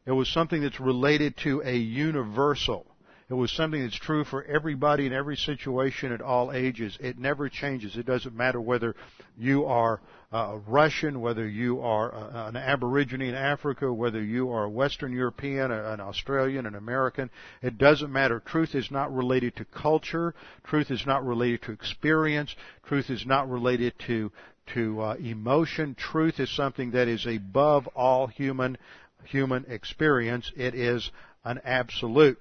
It 0.06 0.12
was 0.12 0.32
something 0.32 0.62
that's 0.62 0.80
related 0.80 1.36
to 1.38 1.64
a 1.66 1.76
universal. 1.76 2.86
It 3.28 3.34
was 3.34 3.52
something 3.52 3.82
that's 3.82 3.98
true 3.98 4.24
for 4.24 4.44
everybody 4.44 5.08
in 5.08 5.14
every 5.14 5.38
situation 5.38 6.12
at 6.12 6.22
all 6.22 6.52
ages. 6.52 6.96
It 7.02 7.18
never 7.18 7.50
changes. 7.50 7.98
It 7.98 8.06
doesn't 8.06 8.36
matter 8.36 8.62
whether 8.62 8.96
you 9.36 9.66
are 9.66 10.02
Uh, 10.34 10.54
a 10.54 10.58
Russian, 10.68 11.22
whether 11.22 11.48
you 11.48 11.80
are 11.82 12.12
uh, 12.12 12.18
uh, 12.18 12.48
an 12.48 12.56
Aborigine 12.56 13.22
in 13.22 13.36
Africa, 13.36 13.94
whether 13.94 14.20
you 14.20 14.50
are 14.50 14.64
a 14.64 14.70
Western 14.70 15.14
European, 15.14 15.70
an 15.70 16.00
Australian, 16.00 16.66
an 16.66 16.74
American. 16.74 17.30
It 17.62 17.78
doesn't 17.78 18.12
matter. 18.12 18.40
Truth 18.40 18.74
is 18.74 18.90
not 18.90 19.14
related 19.14 19.56
to 19.58 19.66
culture. 19.66 20.34
Truth 20.64 20.90
is 20.90 21.06
not 21.06 21.24
related 21.24 21.62
to 21.64 21.72
experience. 21.72 22.56
Truth 22.88 23.12
is 23.12 23.28
not 23.28 23.48
related 23.48 23.94
to 24.08 24.32
to 24.74 25.02
uh, 25.02 25.16
emotion. 25.16 25.94
Truth 25.94 26.40
is 26.40 26.50
something 26.56 26.92
that 26.92 27.08
is 27.08 27.28
above 27.28 27.86
all 27.96 28.26
human 28.26 28.80
human 29.26 29.66
experience. 29.68 30.52
It 30.56 30.74
is 30.74 31.12
an 31.46 31.60
absolute. 31.64 32.40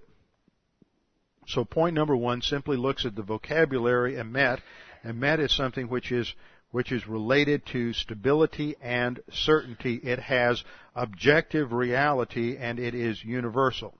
So 1.46 1.66
point 1.66 1.94
number 1.94 2.16
one 2.16 2.40
simply 2.40 2.78
looks 2.78 3.04
at 3.04 3.16
the 3.16 3.22
vocabulary 3.22 4.14
emet. 4.14 4.60
Emet 5.04 5.40
is 5.40 5.54
something 5.54 5.88
which 5.88 6.10
is 6.10 6.32
which 6.72 6.90
is 6.90 7.06
related 7.06 7.64
to 7.66 7.92
stability 7.92 8.74
and 8.82 9.20
certainty. 9.30 10.00
It 10.02 10.18
has 10.18 10.64
objective 10.96 11.72
reality 11.72 12.56
and 12.56 12.78
it 12.80 12.94
is 12.94 13.22
universal. 13.22 13.94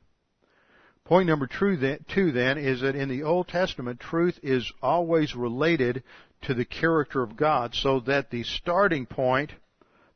Point 1.05 1.29
number 1.29 1.47
two 1.47 1.77
then 1.77 2.59
is 2.59 2.81
that 2.81 2.97
in 2.97 3.09
the 3.09 3.23
Old 3.23 3.49
Testament, 3.49 4.01
truth 4.01 4.39
is 4.43 4.73
always 4.83 5.35
related 5.35 6.03
to 6.43 6.55
the 6.55 6.65
character 6.65 7.23
of 7.23 7.37
God, 7.37 7.75
so 7.75 8.01
that 8.01 8.31
the 8.31 8.43
starting 8.43 9.07
point, 9.07 9.53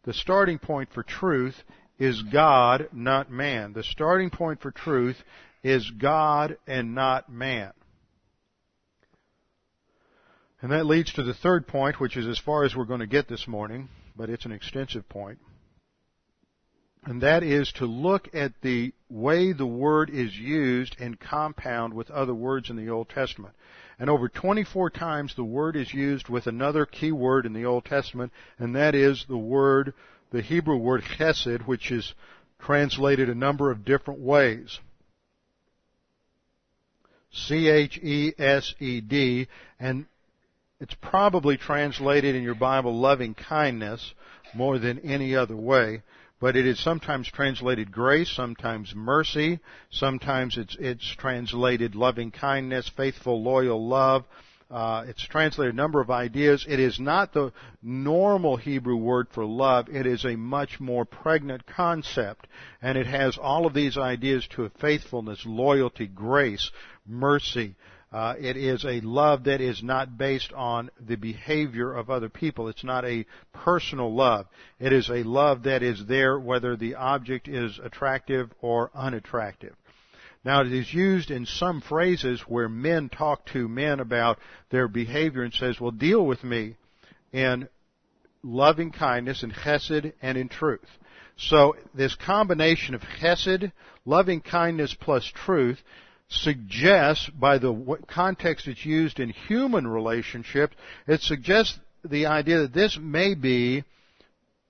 the 0.04 0.14
starting 0.14 0.58
point 0.58 0.88
for 0.92 1.02
truth 1.02 1.62
is 1.98 2.22
God, 2.22 2.88
not 2.92 3.30
man. 3.30 3.72
The 3.72 3.84
starting 3.84 4.30
point 4.30 4.60
for 4.60 4.70
truth 4.70 5.16
is 5.62 5.90
God 5.90 6.56
and 6.66 6.94
not 6.94 7.30
man. 7.30 7.72
And 10.62 10.72
that 10.72 10.86
leads 10.86 11.12
to 11.14 11.22
the 11.22 11.34
third 11.34 11.66
point, 11.66 12.00
which 12.00 12.16
is 12.16 12.26
as 12.26 12.38
far 12.38 12.64
as 12.64 12.74
we're 12.74 12.84
going 12.84 13.00
to 13.00 13.06
get 13.06 13.28
this 13.28 13.46
morning, 13.46 13.88
but 14.16 14.30
it's 14.30 14.46
an 14.46 14.52
extensive 14.52 15.08
point. 15.08 15.38
And 17.04 17.20
that 17.22 17.42
is 17.44 17.70
to 17.72 17.86
look 17.86 18.28
at 18.34 18.52
the 18.62 18.92
way 19.08 19.52
the 19.52 19.66
word 19.66 20.10
is 20.10 20.36
used 20.36 20.96
in 20.98 21.14
compound 21.14 21.94
with 21.94 22.10
other 22.10 22.34
words 22.34 22.68
in 22.68 22.76
the 22.76 22.90
Old 22.90 23.08
Testament. 23.08 23.54
And 23.98 24.10
over 24.10 24.28
24 24.28 24.90
times 24.90 25.34
the 25.34 25.44
word 25.44 25.76
is 25.76 25.94
used 25.94 26.28
with 26.28 26.48
another 26.48 26.84
key 26.84 27.12
word 27.12 27.46
in 27.46 27.52
the 27.52 27.64
Old 27.64 27.84
Testament, 27.84 28.32
and 28.58 28.74
that 28.74 28.96
is 28.96 29.24
the 29.28 29.38
word, 29.38 29.94
the 30.32 30.42
Hebrew 30.42 30.76
word 30.78 31.02
chesed, 31.02 31.66
which 31.66 31.92
is 31.92 32.12
translated 32.58 33.28
a 33.28 33.34
number 33.34 33.70
of 33.70 33.84
different 33.84 34.18
ways. 34.20 34.80
C-H-E-S-E-D, 37.30 38.38
and 39.78 40.06
it's 40.80 40.94
probably 41.00 41.56
translated 41.56 42.34
in 42.34 42.42
your 42.42 42.54
Bible 42.54 42.98
loving 42.98 43.34
kindness 43.34 44.14
more 44.54 44.78
than 44.78 44.98
any 45.00 45.34
other 45.34 45.56
way, 45.56 46.02
but 46.40 46.56
it 46.56 46.66
is 46.66 46.78
sometimes 46.78 47.28
translated 47.28 47.90
grace, 47.90 48.30
sometimes 48.30 48.94
mercy, 48.94 49.58
sometimes 49.90 50.58
it's, 50.58 50.76
it's 50.78 51.16
translated 51.16 51.94
loving 51.94 52.30
kindness, 52.30 52.90
faithful, 52.94 53.42
loyal 53.42 53.88
love, 53.88 54.24
uh, 54.68 55.04
it's 55.06 55.24
translated 55.24 55.72
a 55.72 55.76
number 55.76 56.00
of 56.00 56.10
ideas. 56.10 56.66
It 56.68 56.80
is 56.80 56.98
not 56.98 57.32
the 57.32 57.52
normal 57.82 58.56
Hebrew 58.56 58.96
word 58.96 59.28
for 59.30 59.44
love. 59.44 59.88
It 59.88 60.06
is 60.06 60.24
a 60.24 60.34
much 60.34 60.80
more 60.80 61.04
pregnant 61.04 61.66
concept, 61.66 62.48
and 62.82 62.98
it 62.98 63.06
has 63.06 63.38
all 63.38 63.66
of 63.66 63.74
these 63.74 63.96
ideas 63.96 64.46
to 64.56 64.68
faithfulness, 64.80 65.40
loyalty, 65.46 66.08
grace, 66.08 66.72
mercy. 67.06 67.76
Uh, 68.12 68.34
it 68.38 68.56
is 68.56 68.84
a 68.84 69.00
love 69.00 69.44
that 69.44 69.60
is 69.60 69.82
not 69.82 70.16
based 70.16 70.52
on 70.52 70.90
the 71.00 71.16
behavior 71.16 71.92
of 71.92 72.08
other 72.08 72.28
people. 72.28 72.68
It's 72.68 72.84
not 72.84 73.04
a 73.04 73.26
personal 73.52 74.14
love. 74.14 74.46
It 74.78 74.92
is 74.92 75.10
a 75.10 75.24
love 75.24 75.64
that 75.64 75.82
is 75.82 76.06
there 76.06 76.38
whether 76.38 76.76
the 76.76 76.94
object 76.94 77.48
is 77.48 77.78
attractive 77.82 78.52
or 78.60 78.90
unattractive. 78.94 79.74
Now 80.44 80.60
it 80.60 80.72
is 80.72 80.94
used 80.94 81.32
in 81.32 81.44
some 81.44 81.80
phrases 81.80 82.40
where 82.42 82.68
men 82.68 83.08
talk 83.08 83.44
to 83.46 83.66
men 83.66 83.98
about 83.98 84.38
their 84.70 84.86
behavior 84.86 85.42
and 85.42 85.52
says, 85.52 85.80
well 85.80 85.90
deal 85.90 86.24
with 86.24 86.44
me 86.44 86.76
in 87.32 87.68
loving 88.44 88.92
kindness 88.92 89.42
and 89.42 89.52
chesed 89.52 90.12
and 90.22 90.38
in 90.38 90.48
truth. 90.48 90.88
So 91.36 91.74
this 91.94 92.14
combination 92.14 92.94
of 92.94 93.02
chesed, 93.20 93.72
loving 94.04 94.40
kindness 94.40 94.94
plus 94.94 95.24
truth 95.24 95.82
suggests 96.28 97.28
by 97.30 97.58
the 97.58 97.98
context 98.08 98.66
it's 98.66 98.84
used 98.84 99.20
in 99.20 99.30
human 99.30 99.86
relationships, 99.86 100.76
it 101.06 101.20
suggests 101.20 101.78
the 102.04 102.26
idea 102.26 102.60
that 102.60 102.74
this 102.74 102.98
may 103.00 103.34
be 103.34 103.84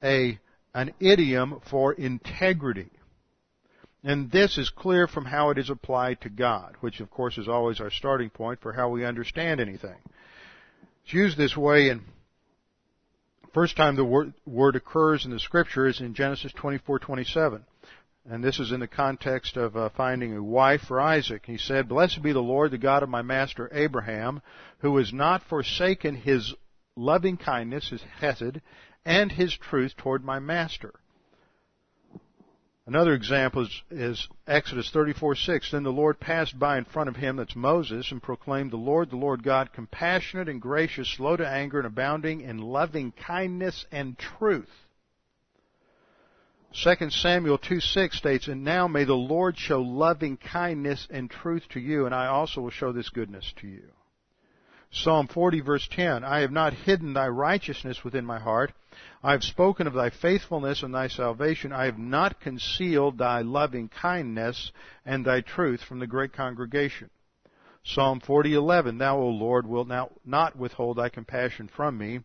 a, 0.02 0.38
an 0.74 0.92
idiom 1.00 1.60
for 1.70 1.92
integrity. 1.92 2.90
And 4.04 4.30
this 4.30 4.56
is 4.56 4.70
clear 4.70 5.08
from 5.08 5.24
how 5.24 5.50
it 5.50 5.58
is 5.58 5.70
applied 5.70 6.20
to 6.20 6.28
God, 6.28 6.76
which 6.80 7.00
of 7.00 7.10
course 7.10 7.38
is 7.38 7.48
always 7.48 7.80
our 7.80 7.90
starting 7.90 8.30
point 8.30 8.60
for 8.60 8.72
how 8.72 8.88
we 8.88 9.04
understand 9.04 9.60
anything. 9.60 9.96
It's 11.04 11.14
used 11.14 11.36
this 11.36 11.56
way 11.56 11.88
and 11.88 12.02
first 13.52 13.76
time 13.76 13.96
the 13.96 14.04
word, 14.04 14.34
word 14.44 14.76
occurs 14.76 15.24
in 15.24 15.30
the 15.30 15.40
scripture 15.40 15.86
is 15.86 16.00
in 16.00 16.14
Genesis 16.14 16.52
24:27. 16.52 17.62
And 18.28 18.42
this 18.42 18.58
is 18.58 18.72
in 18.72 18.80
the 18.80 18.88
context 18.88 19.56
of 19.56 19.76
uh, 19.76 19.88
finding 19.90 20.36
a 20.36 20.42
wife 20.42 20.80
for 20.82 21.00
Isaac. 21.00 21.44
He 21.46 21.58
said, 21.58 21.88
Blessed 21.88 22.22
be 22.22 22.32
the 22.32 22.40
Lord, 22.40 22.72
the 22.72 22.78
God 22.78 23.04
of 23.04 23.08
my 23.08 23.22
master 23.22 23.70
Abraham, 23.72 24.42
who 24.78 24.96
has 24.96 25.12
not 25.12 25.44
forsaken 25.44 26.16
his 26.16 26.52
loving 26.96 27.36
kindness, 27.36 27.90
his 27.90 28.02
hesed, 28.18 28.60
and 29.04 29.30
his 29.30 29.56
truth 29.56 29.96
toward 29.96 30.24
my 30.24 30.40
master. 30.40 30.92
Another 32.84 33.14
example 33.14 33.62
is, 33.62 33.82
is 33.90 34.28
Exodus 34.46 34.90
34:6. 34.90 35.70
Then 35.70 35.84
the 35.84 35.90
Lord 35.90 36.18
passed 36.18 36.58
by 36.58 36.78
in 36.78 36.84
front 36.84 37.08
of 37.08 37.16
him, 37.16 37.36
that's 37.36 37.54
Moses, 37.54 38.10
and 38.10 38.20
proclaimed, 38.20 38.72
The 38.72 38.76
Lord, 38.76 39.10
the 39.10 39.16
Lord 39.16 39.44
God, 39.44 39.72
compassionate 39.72 40.48
and 40.48 40.60
gracious, 40.60 41.08
slow 41.08 41.36
to 41.36 41.46
anger, 41.46 41.78
and 41.78 41.86
abounding 41.86 42.40
in 42.40 42.58
loving 42.58 43.12
kindness 43.12 43.86
and 43.92 44.18
truth. 44.18 44.85
2 46.72 47.10
Samuel 47.10 47.58
2:6 47.58 48.14
states, 48.14 48.48
And 48.48 48.64
now 48.64 48.86
may 48.86 49.04
the 49.04 49.14
Lord 49.14 49.56
show 49.56 49.80
loving 49.80 50.36
kindness 50.36 51.06
and 51.10 51.30
truth 51.30 51.68
to 51.70 51.80
you, 51.80 52.06
and 52.06 52.14
I 52.14 52.26
also 52.26 52.60
will 52.60 52.70
show 52.70 52.92
this 52.92 53.08
goodness 53.08 53.52
to 53.60 53.66
you. 53.66 53.92
Psalm 54.90 55.26
40 55.26 55.60
verse 55.60 55.88
10, 55.88 56.24
I 56.24 56.40
have 56.40 56.52
not 56.52 56.72
hidden 56.72 57.12
thy 57.12 57.28
righteousness 57.28 58.04
within 58.04 58.24
my 58.24 58.38
heart. 58.38 58.72
I 59.22 59.32
have 59.32 59.42
spoken 59.42 59.86
of 59.86 59.94
thy 59.94 60.10
faithfulness 60.10 60.82
and 60.82 60.94
thy 60.94 61.08
salvation. 61.08 61.72
I 61.72 61.84
have 61.86 61.98
not 61.98 62.40
concealed 62.40 63.18
thy 63.18 63.42
loving 63.42 63.88
kindness 63.88 64.72
and 65.04 65.24
thy 65.24 65.40
truth 65.40 65.82
from 65.82 65.98
the 65.98 66.06
great 66.06 66.32
congregation. 66.32 67.10
Psalm 67.84 68.20
40:11 68.20 68.98
Thou, 68.98 69.18
O 69.18 69.28
Lord, 69.28 69.66
wilt 69.66 69.88
not 70.24 70.56
withhold 70.56 70.96
thy 70.96 71.08
compassion 71.08 71.68
from 71.68 71.98
me. 71.98 72.20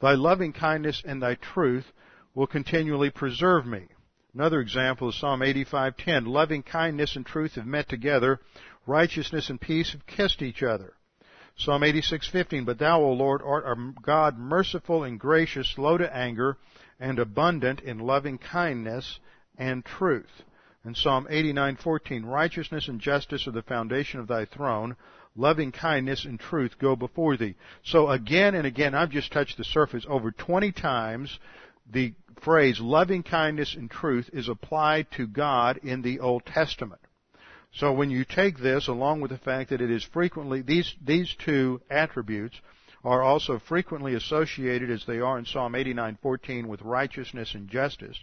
Thy 0.00 0.14
loving 0.14 0.52
kindness 0.52 1.02
and 1.04 1.22
thy 1.22 1.34
truth 1.34 1.92
will 2.34 2.46
continually 2.46 3.10
preserve 3.10 3.66
me. 3.66 3.86
Another 4.34 4.60
example 4.60 5.08
is 5.08 5.14
Psalm 5.14 5.40
85:10 5.42 6.26
Loving 6.26 6.62
kindness 6.62 7.14
and 7.14 7.24
truth 7.24 7.54
have 7.54 7.66
met 7.66 7.88
together, 7.88 8.40
righteousness 8.86 9.48
and 9.48 9.60
peace 9.60 9.92
have 9.92 10.06
kissed 10.06 10.42
each 10.42 10.62
other. 10.62 10.94
Psalm 11.56 11.82
86:15 11.82 12.64
But 12.64 12.78
thou, 12.78 13.00
O 13.00 13.12
Lord, 13.12 13.40
art 13.44 13.64
a 13.64 13.92
God 14.02 14.36
merciful 14.36 15.04
and 15.04 15.20
gracious, 15.20 15.68
slow 15.68 15.96
to 15.96 16.16
anger, 16.16 16.56
and 16.98 17.20
abundant 17.20 17.80
in 17.80 17.98
loving 18.00 18.38
kindness 18.38 19.20
and 19.56 19.84
truth. 19.84 20.42
And 20.82 20.96
Psalm 20.96 21.28
89:14 21.30 22.24
Righteousness 22.24 22.88
and 22.88 23.00
justice 23.00 23.46
are 23.46 23.52
the 23.52 23.62
foundation 23.62 24.18
of 24.18 24.26
thy 24.26 24.44
throne. 24.44 24.96
Loving 25.36 25.72
kindness 25.72 26.24
and 26.24 26.38
truth 26.38 26.78
go 26.78 26.94
before 26.94 27.36
thee. 27.36 27.54
So 27.84 28.08
again 28.08 28.54
and 28.54 28.66
again, 28.66 28.94
I've 28.94 29.10
just 29.10 29.32
touched 29.32 29.56
the 29.56 29.64
surface 29.64 30.04
over 30.08 30.30
20 30.30 30.72
times. 30.72 31.38
The 31.90 32.14
phrase 32.40 32.80
loving 32.80 33.22
kindness 33.22 33.74
and 33.74 33.90
truth 33.90 34.30
is 34.32 34.48
applied 34.48 35.10
to 35.12 35.26
God 35.26 35.78
in 35.82 36.02
the 36.02 36.20
Old 36.20 36.44
Testament. 36.46 37.00
So 37.72 37.92
when 37.92 38.10
you 38.10 38.24
take 38.24 38.58
this 38.58 38.86
along 38.86 39.20
with 39.20 39.30
the 39.30 39.38
fact 39.38 39.70
that 39.70 39.80
it 39.80 39.90
is 39.90 40.04
frequently, 40.04 40.62
these, 40.62 40.94
these 41.04 41.34
two 41.34 41.80
attributes 41.90 42.60
are 43.04 43.22
also 43.22 43.58
frequently 43.58 44.14
associated 44.14 44.90
as 44.90 45.04
they 45.04 45.20
are 45.20 45.38
in 45.38 45.44
Psalm 45.44 45.74
89:14 45.74 46.66
with 46.66 46.80
righteousness 46.82 47.54
and 47.54 47.68
justice. 47.68 48.18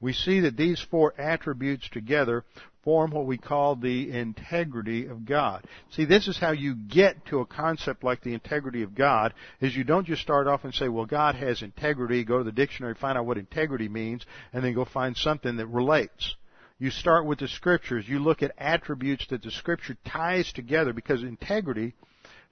We 0.00 0.12
see 0.12 0.40
that 0.40 0.56
these 0.56 0.80
four 0.80 1.14
attributes 1.18 1.88
together 1.88 2.44
form 2.86 3.10
what 3.10 3.26
we 3.26 3.36
call 3.36 3.74
the 3.74 4.12
integrity 4.12 5.06
of 5.06 5.26
God. 5.26 5.66
See, 5.90 6.04
this 6.04 6.28
is 6.28 6.38
how 6.38 6.52
you 6.52 6.76
get 6.76 7.26
to 7.26 7.40
a 7.40 7.44
concept 7.44 8.04
like 8.04 8.22
the 8.22 8.32
integrity 8.32 8.84
of 8.84 8.94
God, 8.94 9.34
is 9.60 9.74
you 9.74 9.82
don't 9.82 10.06
just 10.06 10.22
start 10.22 10.46
off 10.46 10.62
and 10.62 10.72
say, 10.72 10.86
well, 10.86 11.04
God 11.04 11.34
has 11.34 11.62
integrity, 11.62 12.22
go 12.22 12.38
to 12.38 12.44
the 12.44 12.52
dictionary, 12.52 12.94
find 12.94 13.18
out 13.18 13.26
what 13.26 13.38
integrity 13.38 13.88
means, 13.88 14.24
and 14.52 14.64
then 14.64 14.72
go 14.72 14.84
find 14.84 15.16
something 15.16 15.56
that 15.56 15.66
relates. 15.66 16.36
You 16.78 16.90
start 16.90 17.26
with 17.26 17.40
the 17.40 17.48
scriptures. 17.48 18.04
You 18.06 18.20
look 18.20 18.44
at 18.44 18.54
attributes 18.56 19.26
that 19.30 19.42
the 19.42 19.50
scripture 19.50 19.96
ties 20.06 20.52
together 20.52 20.92
because 20.92 21.24
integrity 21.24 21.94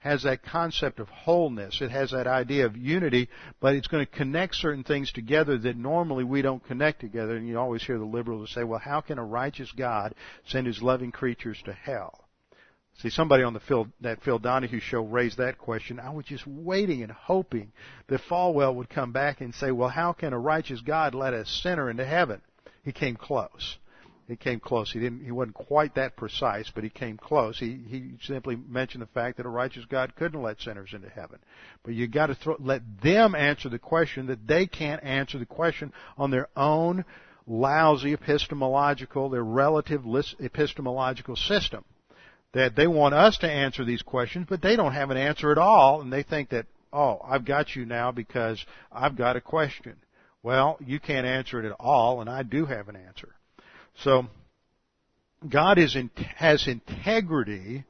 has 0.05 0.21
that 0.21 0.43
concept 0.43 0.99
of 0.99 1.09
wholeness. 1.09 1.81
It 1.81 1.89
has 1.89 2.11
that 2.11 2.27
idea 2.27 2.67
of 2.67 2.77
unity, 2.77 3.27
but 3.59 3.73
it's 3.73 3.87
going 3.87 4.05
to 4.05 4.11
connect 4.11 4.53
certain 4.53 4.83
things 4.83 5.11
together 5.11 5.57
that 5.57 5.77
normally 5.77 6.23
we 6.23 6.43
don't 6.43 6.63
connect 6.63 7.01
together. 7.01 7.35
And 7.35 7.47
you 7.47 7.57
always 7.57 7.83
hear 7.83 7.97
the 7.97 8.05
liberals 8.05 8.51
say, 8.53 8.63
well, 8.63 8.77
how 8.77 9.01
can 9.01 9.17
a 9.17 9.25
righteous 9.25 9.71
God 9.71 10.13
send 10.45 10.67
his 10.67 10.83
loving 10.83 11.11
creatures 11.11 11.59
to 11.65 11.73
hell? 11.73 12.23
See, 12.99 13.09
somebody 13.09 13.41
on 13.41 13.53
the 13.53 13.59
Phil, 13.59 13.87
that 14.01 14.21
Phil 14.21 14.37
Donahue 14.37 14.79
show 14.79 15.01
raised 15.01 15.39
that 15.39 15.57
question. 15.57 15.99
I 15.99 16.11
was 16.11 16.25
just 16.25 16.45
waiting 16.45 17.01
and 17.01 17.11
hoping 17.11 17.71
that 18.07 18.21
Falwell 18.29 18.75
would 18.75 18.89
come 18.89 19.11
back 19.11 19.41
and 19.41 19.55
say, 19.55 19.71
well, 19.71 19.89
how 19.89 20.13
can 20.13 20.33
a 20.33 20.39
righteous 20.39 20.81
God 20.81 21.15
let 21.15 21.33
a 21.33 21.47
sinner 21.47 21.89
into 21.89 22.05
heaven? 22.05 22.43
He 22.83 22.91
came 22.91 23.15
close. 23.15 23.79
He 24.27 24.35
came 24.35 24.59
close. 24.59 24.91
He 24.91 24.99
didn't. 24.99 25.23
He 25.23 25.31
wasn't 25.31 25.55
quite 25.55 25.95
that 25.95 26.15
precise, 26.15 26.71
but 26.73 26.83
he 26.83 26.89
came 26.89 27.15
close. 27.15 27.59
He 27.59 27.79
he 27.87 28.13
simply 28.23 28.55
mentioned 28.55 29.03
the 29.03 29.07
fact 29.07 29.37
that 29.37 29.45
a 29.45 29.49
righteous 29.49 29.85
God 29.85 30.15
couldn't 30.15 30.41
let 30.41 30.59
sinners 30.59 30.93
into 30.93 31.09
heaven. 31.09 31.37
But 31.83 31.93
you 31.93 32.07
got 32.07 32.27
to 32.27 32.35
throw, 32.35 32.55
let 32.59 32.81
them 33.03 33.35
answer 33.35 33.69
the 33.69 33.77
question 33.77 34.27
that 34.27 34.47
they 34.47 34.65
can't 34.65 35.03
answer 35.03 35.37
the 35.37 35.45
question 35.45 35.93
on 36.17 36.31
their 36.31 36.47
own 36.55 37.05
lousy 37.45 38.13
epistemological, 38.13 39.29
their 39.29 39.43
relative 39.43 40.03
epistemological 40.41 41.35
system. 41.35 41.85
That 42.53 42.75
they 42.75 42.87
want 42.87 43.13
us 43.13 43.37
to 43.39 43.51
answer 43.51 43.85
these 43.85 44.01
questions, 44.01 44.47
but 44.49 44.61
they 44.61 44.75
don't 44.75 44.93
have 44.93 45.11
an 45.11 45.17
answer 45.17 45.51
at 45.51 45.57
all, 45.59 46.01
and 46.01 46.11
they 46.11 46.23
think 46.23 46.49
that 46.49 46.65
oh, 46.91 47.19
I've 47.23 47.45
got 47.45 47.75
you 47.75 47.85
now 47.85 48.11
because 48.11 48.65
I've 48.91 49.17
got 49.17 49.35
a 49.35 49.41
question. 49.41 49.97
Well, 50.41 50.77
you 50.83 50.99
can't 50.99 51.27
answer 51.27 51.59
it 51.59 51.65
at 51.65 51.75
all, 51.79 52.21
and 52.21 52.29
I 52.29 52.43
do 52.43 52.65
have 52.65 52.87
an 52.87 52.95
answer. 52.95 53.35
So, 53.97 54.27
God 55.47 55.77
is 55.77 55.95
in, 55.95 56.09
has 56.35 56.67
integrity 56.67 57.85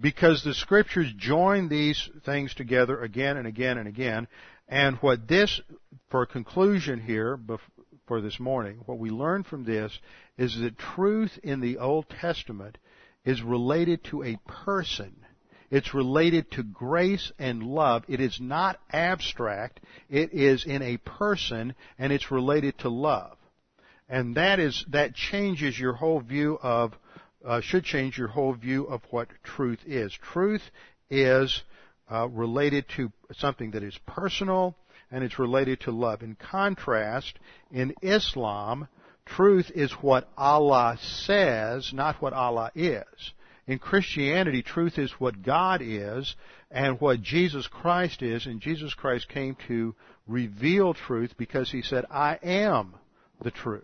because 0.00 0.42
the 0.42 0.54
scriptures 0.54 1.12
join 1.16 1.68
these 1.68 2.08
things 2.24 2.54
together 2.54 3.00
again 3.00 3.36
and 3.36 3.46
again 3.46 3.78
and 3.78 3.88
again. 3.88 4.28
And 4.68 4.96
what 4.96 5.28
this, 5.28 5.60
for 6.10 6.26
conclusion 6.26 7.00
here, 7.00 7.38
for 8.06 8.20
this 8.20 8.38
morning, 8.38 8.80
what 8.86 8.98
we 8.98 9.10
learn 9.10 9.44
from 9.44 9.64
this 9.64 9.96
is 10.38 10.58
that 10.58 10.78
truth 10.78 11.38
in 11.42 11.60
the 11.60 11.78
Old 11.78 12.06
Testament 12.08 12.78
is 13.24 13.42
related 13.42 14.04
to 14.04 14.22
a 14.22 14.38
person. 14.46 15.14
It's 15.70 15.94
related 15.94 16.50
to 16.52 16.62
grace 16.62 17.32
and 17.38 17.62
love. 17.62 18.04
It 18.08 18.20
is 18.20 18.38
not 18.40 18.78
abstract. 18.92 19.80
It 20.08 20.32
is 20.32 20.64
in 20.64 20.82
a 20.82 20.96
person 20.98 21.74
and 21.98 22.12
it's 22.12 22.30
related 22.30 22.78
to 22.78 22.88
love. 22.88 23.35
And 24.08 24.36
that 24.36 24.60
is, 24.60 24.84
that 24.90 25.14
changes 25.14 25.78
your 25.78 25.94
whole 25.94 26.20
view 26.20 26.58
of, 26.62 26.94
uh, 27.44 27.60
should 27.60 27.84
change 27.84 28.16
your 28.18 28.28
whole 28.28 28.54
view 28.54 28.84
of 28.84 29.02
what 29.10 29.28
truth 29.42 29.80
is. 29.86 30.12
Truth 30.32 30.62
is 31.10 31.62
uh, 32.10 32.28
related 32.28 32.86
to 32.96 33.10
something 33.38 33.72
that 33.72 33.82
is 33.82 33.98
personal 34.06 34.76
and 35.10 35.24
it's 35.24 35.38
related 35.38 35.80
to 35.80 35.90
love. 35.90 36.22
In 36.22 36.36
contrast, 36.36 37.38
in 37.70 37.94
Islam, 38.02 38.88
truth 39.24 39.70
is 39.74 39.92
what 39.92 40.28
Allah 40.36 40.98
says, 41.00 41.92
not 41.92 42.20
what 42.20 42.32
Allah 42.32 42.70
is. 42.74 43.32
In 43.66 43.78
Christianity, 43.80 44.62
truth 44.62 44.98
is 44.98 45.10
what 45.18 45.42
God 45.42 45.80
is 45.82 46.34
and 46.70 47.00
what 47.00 47.22
Jesus 47.22 47.66
Christ 47.66 48.22
is, 48.22 48.46
and 48.46 48.60
Jesus 48.60 48.94
Christ 48.94 49.28
came 49.28 49.56
to 49.66 49.94
reveal 50.28 50.94
truth 50.94 51.34
because 51.36 51.70
He 51.70 51.82
said, 51.82 52.04
I 52.10 52.38
am 52.42 52.94
the 53.42 53.50
truth. 53.50 53.82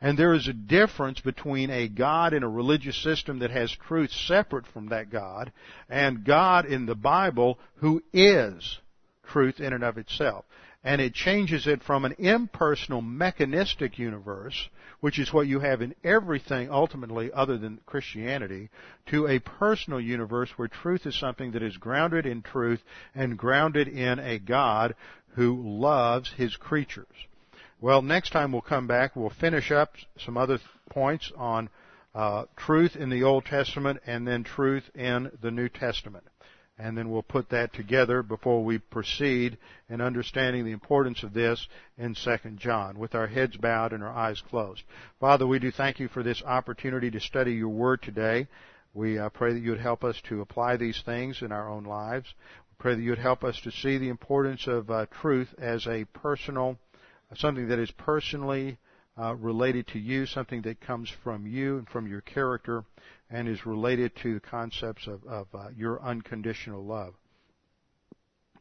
And 0.00 0.18
there 0.18 0.32
is 0.32 0.48
a 0.48 0.54
difference 0.54 1.20
between 1.20 1.68
a 1.70 1.86
God 1.88 2.32
in 2.32 2.42
a 2.42 2.48
religious 2.48 2.96
system 3.02 3.40
that 3.40 3.50
has 3.50 3.70
truth 3.70 4.10
separate 4.10 4.66
from 4.66 4.88
that 4.88 5.10
God 5.10 5.52
and 5.90 6.24
God 6.24 6.64
in 6.64 6.86
the 6.86 6.94
Bible 6.94 7.58
who 7.76 8.02
is 8.12 8.78
truth 9.26 9.60
in 9.60 9.72
and 9.74 9.84
of 9.84 9.98
itself. 9.98 10.46
And 10.82 11.02
it 11.02 11.12
changes 11.12 11.66
it 11.66 11.82
from 11.82 12.06
an 12.06 12.14
impersonal 12.18 13.02
mechanistic 13.02 13.98
universe, 13.98 14.70
which 15.00 15.18
is 15.18 15.30
what 15.30 15.46
you 15.46 15.60
have 15.60 15.82
in 15.82 15.94
everything 16.02 16.70
ultimately 16.70 17.30
other 17.30 17.58
than 17.58 17.80
Christianity, 17.84 18.70
to 19.06 19.26
a 19.26 19.40
personal 19.40 20.00
universe 20.00 20.48
where 20.56 20.68
truth 20.68 21.04
is 21.04 21.18
something 21.18 21.52
that 21.52 21.62
is 21.62 21.76
grounded 21.76 22.24
in 22.24 22.40
truth 22.40 22.82
and 23.14 23.36
grounded 23.36 23.88
in 23.88 24.18
a 24.18 24.38
God 24.38 24.94
who 25.34 25.62
loves 25.62 26.32
his 26.32 26.56
creatures. 26.56 27.06
Well, 27.82 28.02
next 28.02 28.30
time 28.30 28.52
we'll 28.52 28.60
come 28.60 28.86
back. 28.86 29.16
We'll 29.16 29.30
finish 29.30 29.70
up 29.72 29.94
some 30.18 30.36
other 30.36 30.58
points 30.90 31.32
on 31.34 31.70
uh, 32.14 32.44
truth 32.54 32.94
in 32.94 33.08
the 33.08 33.22
Old 33.22 33.46
Testament 33.46 34.02
and 34.06 34.28
then 34.28 34.44
truth 34.44 34.84
in 34.94 35.32
the 35.40 35.50
New 35.50 35.70
Testament. 35.70 36.24
And 36.78 36.96
then 36.96 37.10
we'll 37.10 37.22
put 37.22 37.48
that 37.50 37.72
together 37.72 38.22
before 38.22 38.62
we 38.62 38.78
proceed 38.78 39.56
in 39.88 40.02
understanding 40.02 40.66
the 40.66 40.72
importance 40.72 41.22
of 41.22 41.32
this 41.32 41.66
in 41.96 42.14
2 42.14 42.36
John, 42.56 42.98
with 42.98 43.14
our 43.14 43.26
heads 43.26 43.56
bowed 43.56 43.94
and 43.94 44.02
our 44.02 44.12
eyes 44.12 44.42
closed. 44.42 44.82
Father, 45.18 45.46
we 45.46 45.58
do 45.58 45.70
thank 45.70 45.98
you 45.98 46.08
for 46.08 46.22
this 46.22 46.42
opportunity 46.42 47.10
to 47.10 47.20
study 47.20 47.52
your 47.52 47.70
word 47.70 48.02
today. 48.02 48.46
We 48.92 49.18
uh, 49.18 49.30
pray 49.30 49.54
that 49.54 49.60
you 49.60 49.70
would 49.70 49.80
help 49.80 50.04
us 50.04 50.20
to 50.28 50.42
apply 50.42 50.76
these 50.76 51.00
things 51.06 51.40
in 51.40 51.50
our 51.50 51.70
own 51.70 51.84
lives. 51.84 52.26
We 52.70 52.74
pray 52.78 52.94
that 52.94 53.02
you 53.02 53.10
would 53.10 53.18
help 53.18 53.42
us 53.42 53.58
to 53.62 53.70
see 53.70 53.96
the 53.96 54.10
importance 54.10 54.66
of 54.66 54.90
uh, 54.90 55.06
truth 55.22 55.54
as 55.58 55.86
a 55.86 56.04
personal 56.12 56.78
something 57.36 57.68
that 57.68 57.78
is 57.78 57.90
personally 57.92 58.78
uh, 59.20 59.34
related 59.34 59.86
to 59.88 59.98
you, 59.98 60.26
something 60.26 60.62
that 60.62 60.80
comes 60.80 61.10
from 61.22 61.46
you 61.46 61.78
and 61.78 61.88
from 61.88 62.06
your 62.06 62.20
character, 62.20 62.84
and 63.30 63.48
is 63.48 63.66
related 63.66 64.14
to 64.16 64.34
the 64.34 64.40
concepts 64.40 65.06
of, 65.06 65.24
of 65.24 65.46
uh, 65.54 65.68
your 65.76 66.02
unconditional 66.02 66.84
love. 66.84 67.14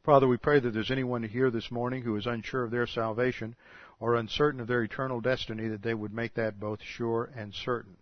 Father, 0.05 0.27
we 0.27 0.37
pray 0.37 0.59
that 0.59 0.73
there's 0.73 0.91
anyone 0.91 1.23
here 1.23 1.51
this 1.51 1.71
morning 1.71 2.03
who 2.03 2.15
is 2.15 2.25
unsure 2.25 2.63
of 2.63 2.71
their 2.71 2.87
salvation 2.87 3.55
or 3.99 4.15
uncertain 4.15 4.61
of 4.61 4.67
their 4.67 4.83
eternal 4.83 5.19
destiny, 5.19 5.67
that 5.67 5.81
they 5.81 5.93
would 5.93 6.13
make 6.13 6.33
that 6.35 6.59
both 6.59 6.79
sure 6.81 7.29
and 7.35 7.53
certain. 7.53 7.97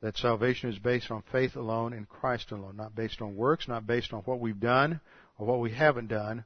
That 0.00 0.16
salvation 0.16 0.70
is 0.70 0.78
based 0.78 1.10
on 1.10 1.22
faith 1.30 1.56
alone 1.56 1.92
in 1.92 2.06
Christ 2.06 2.50
alone, 2.50 2.76
not 2.76 2.94
based 2.94 3.20
on 3.20 3.36
works, 3.36 3.68
not 3.68 3.86
based 3.86 4.12
on 4.12 4.20
what 4.20 4.40
we've 4.40 4.60
done 4.60 5.00
or 5.38 5.46
what 5.46 5.60
we 5.60 5.70
haven't 5.70 6.08
done, 6.08 6.44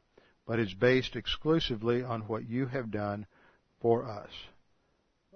but 0.49 0.59
is 0.59 0.73
based 0.73 1.15
exclusively 1.15 2.03
on 2.03 2.23
what 2.23 2.49
you 2.49 2.67
have 2.67 2.91
done 2.91 3.27
for 3.83 4.09
us. 4.09 4.31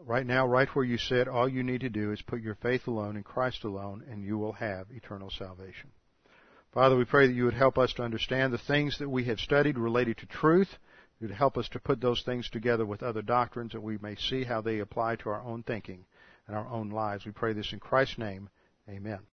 Right 0.05 0.27
now, 0.27 0.47
right 0.47 0.69
where 0.75 0.87
you 0.87 0.97
sit, 0.97 1.29
all 1.29 1.47
you 1.47 1.63
need 1.63 1.83
to 1.83 1.91
do 1.91 2.13
is 2.13 2.23
put 2.23 2.41
your 2.41 2.57
faith 2.57 2.89
alone 2.89 3.17
in 3.19 3.23
Christ 3.23 3.63
alone, 3.63 4.03
and 4.11 4.25
you 4.25 4.39
will 4.39 4.55
have 4.55 4.87
eternal 4.91 5.31
salvation. 5.31 5.91
Father, 6.73 6.97
we 6.97 7.05
pray 7.05 7.27
that 7.27 7.35
you 7.35 7.45
would 7.45 7.53
help 7.53 7.77
us 7.77 7.93
to 7.95 8.03
understand 8.03 8.53
the 8.53 8.59
things 8.59 8.99
that 8.99 9.09
we 9.09 9.25
have 9.25 9.39
studied 9.39 9.77
related 9.77 10.17
to 10.17 10.27
truth. 10.27 10.71
You 11.21 11.29
would 11.29 11.37
help 11.37 11.59
us 11.59 11.69
to 11.69 11.79
put 11.79 12.01
those 12.01 12.23
things 12.23 12.49
together 12.49 12.87
with 12.87 13.03
other 13.03 13.23
doctrines 13.23 13.73
that 13.73 13.83
we 13.83 13.99
may 13.99 14.17
see 14.17 14.45
how 14.45 14.63
they 14.63 14.79
apply 14.79 15.17
to 15.17 15.29
our 15.29 15.43
own 15.43 15.63
thinking 15.63 16.07
and 16.49 16.57
our 16.57 16.67
own 16.67 16.89
lives. 16.89 17.27
We 17.27 17.33
pray 17.33 17.53
this 17.53 17.75
in 17.75 17.81
Christ's 17.81 18.17
name. 18.17 18.49
Amen. 18.89 19.21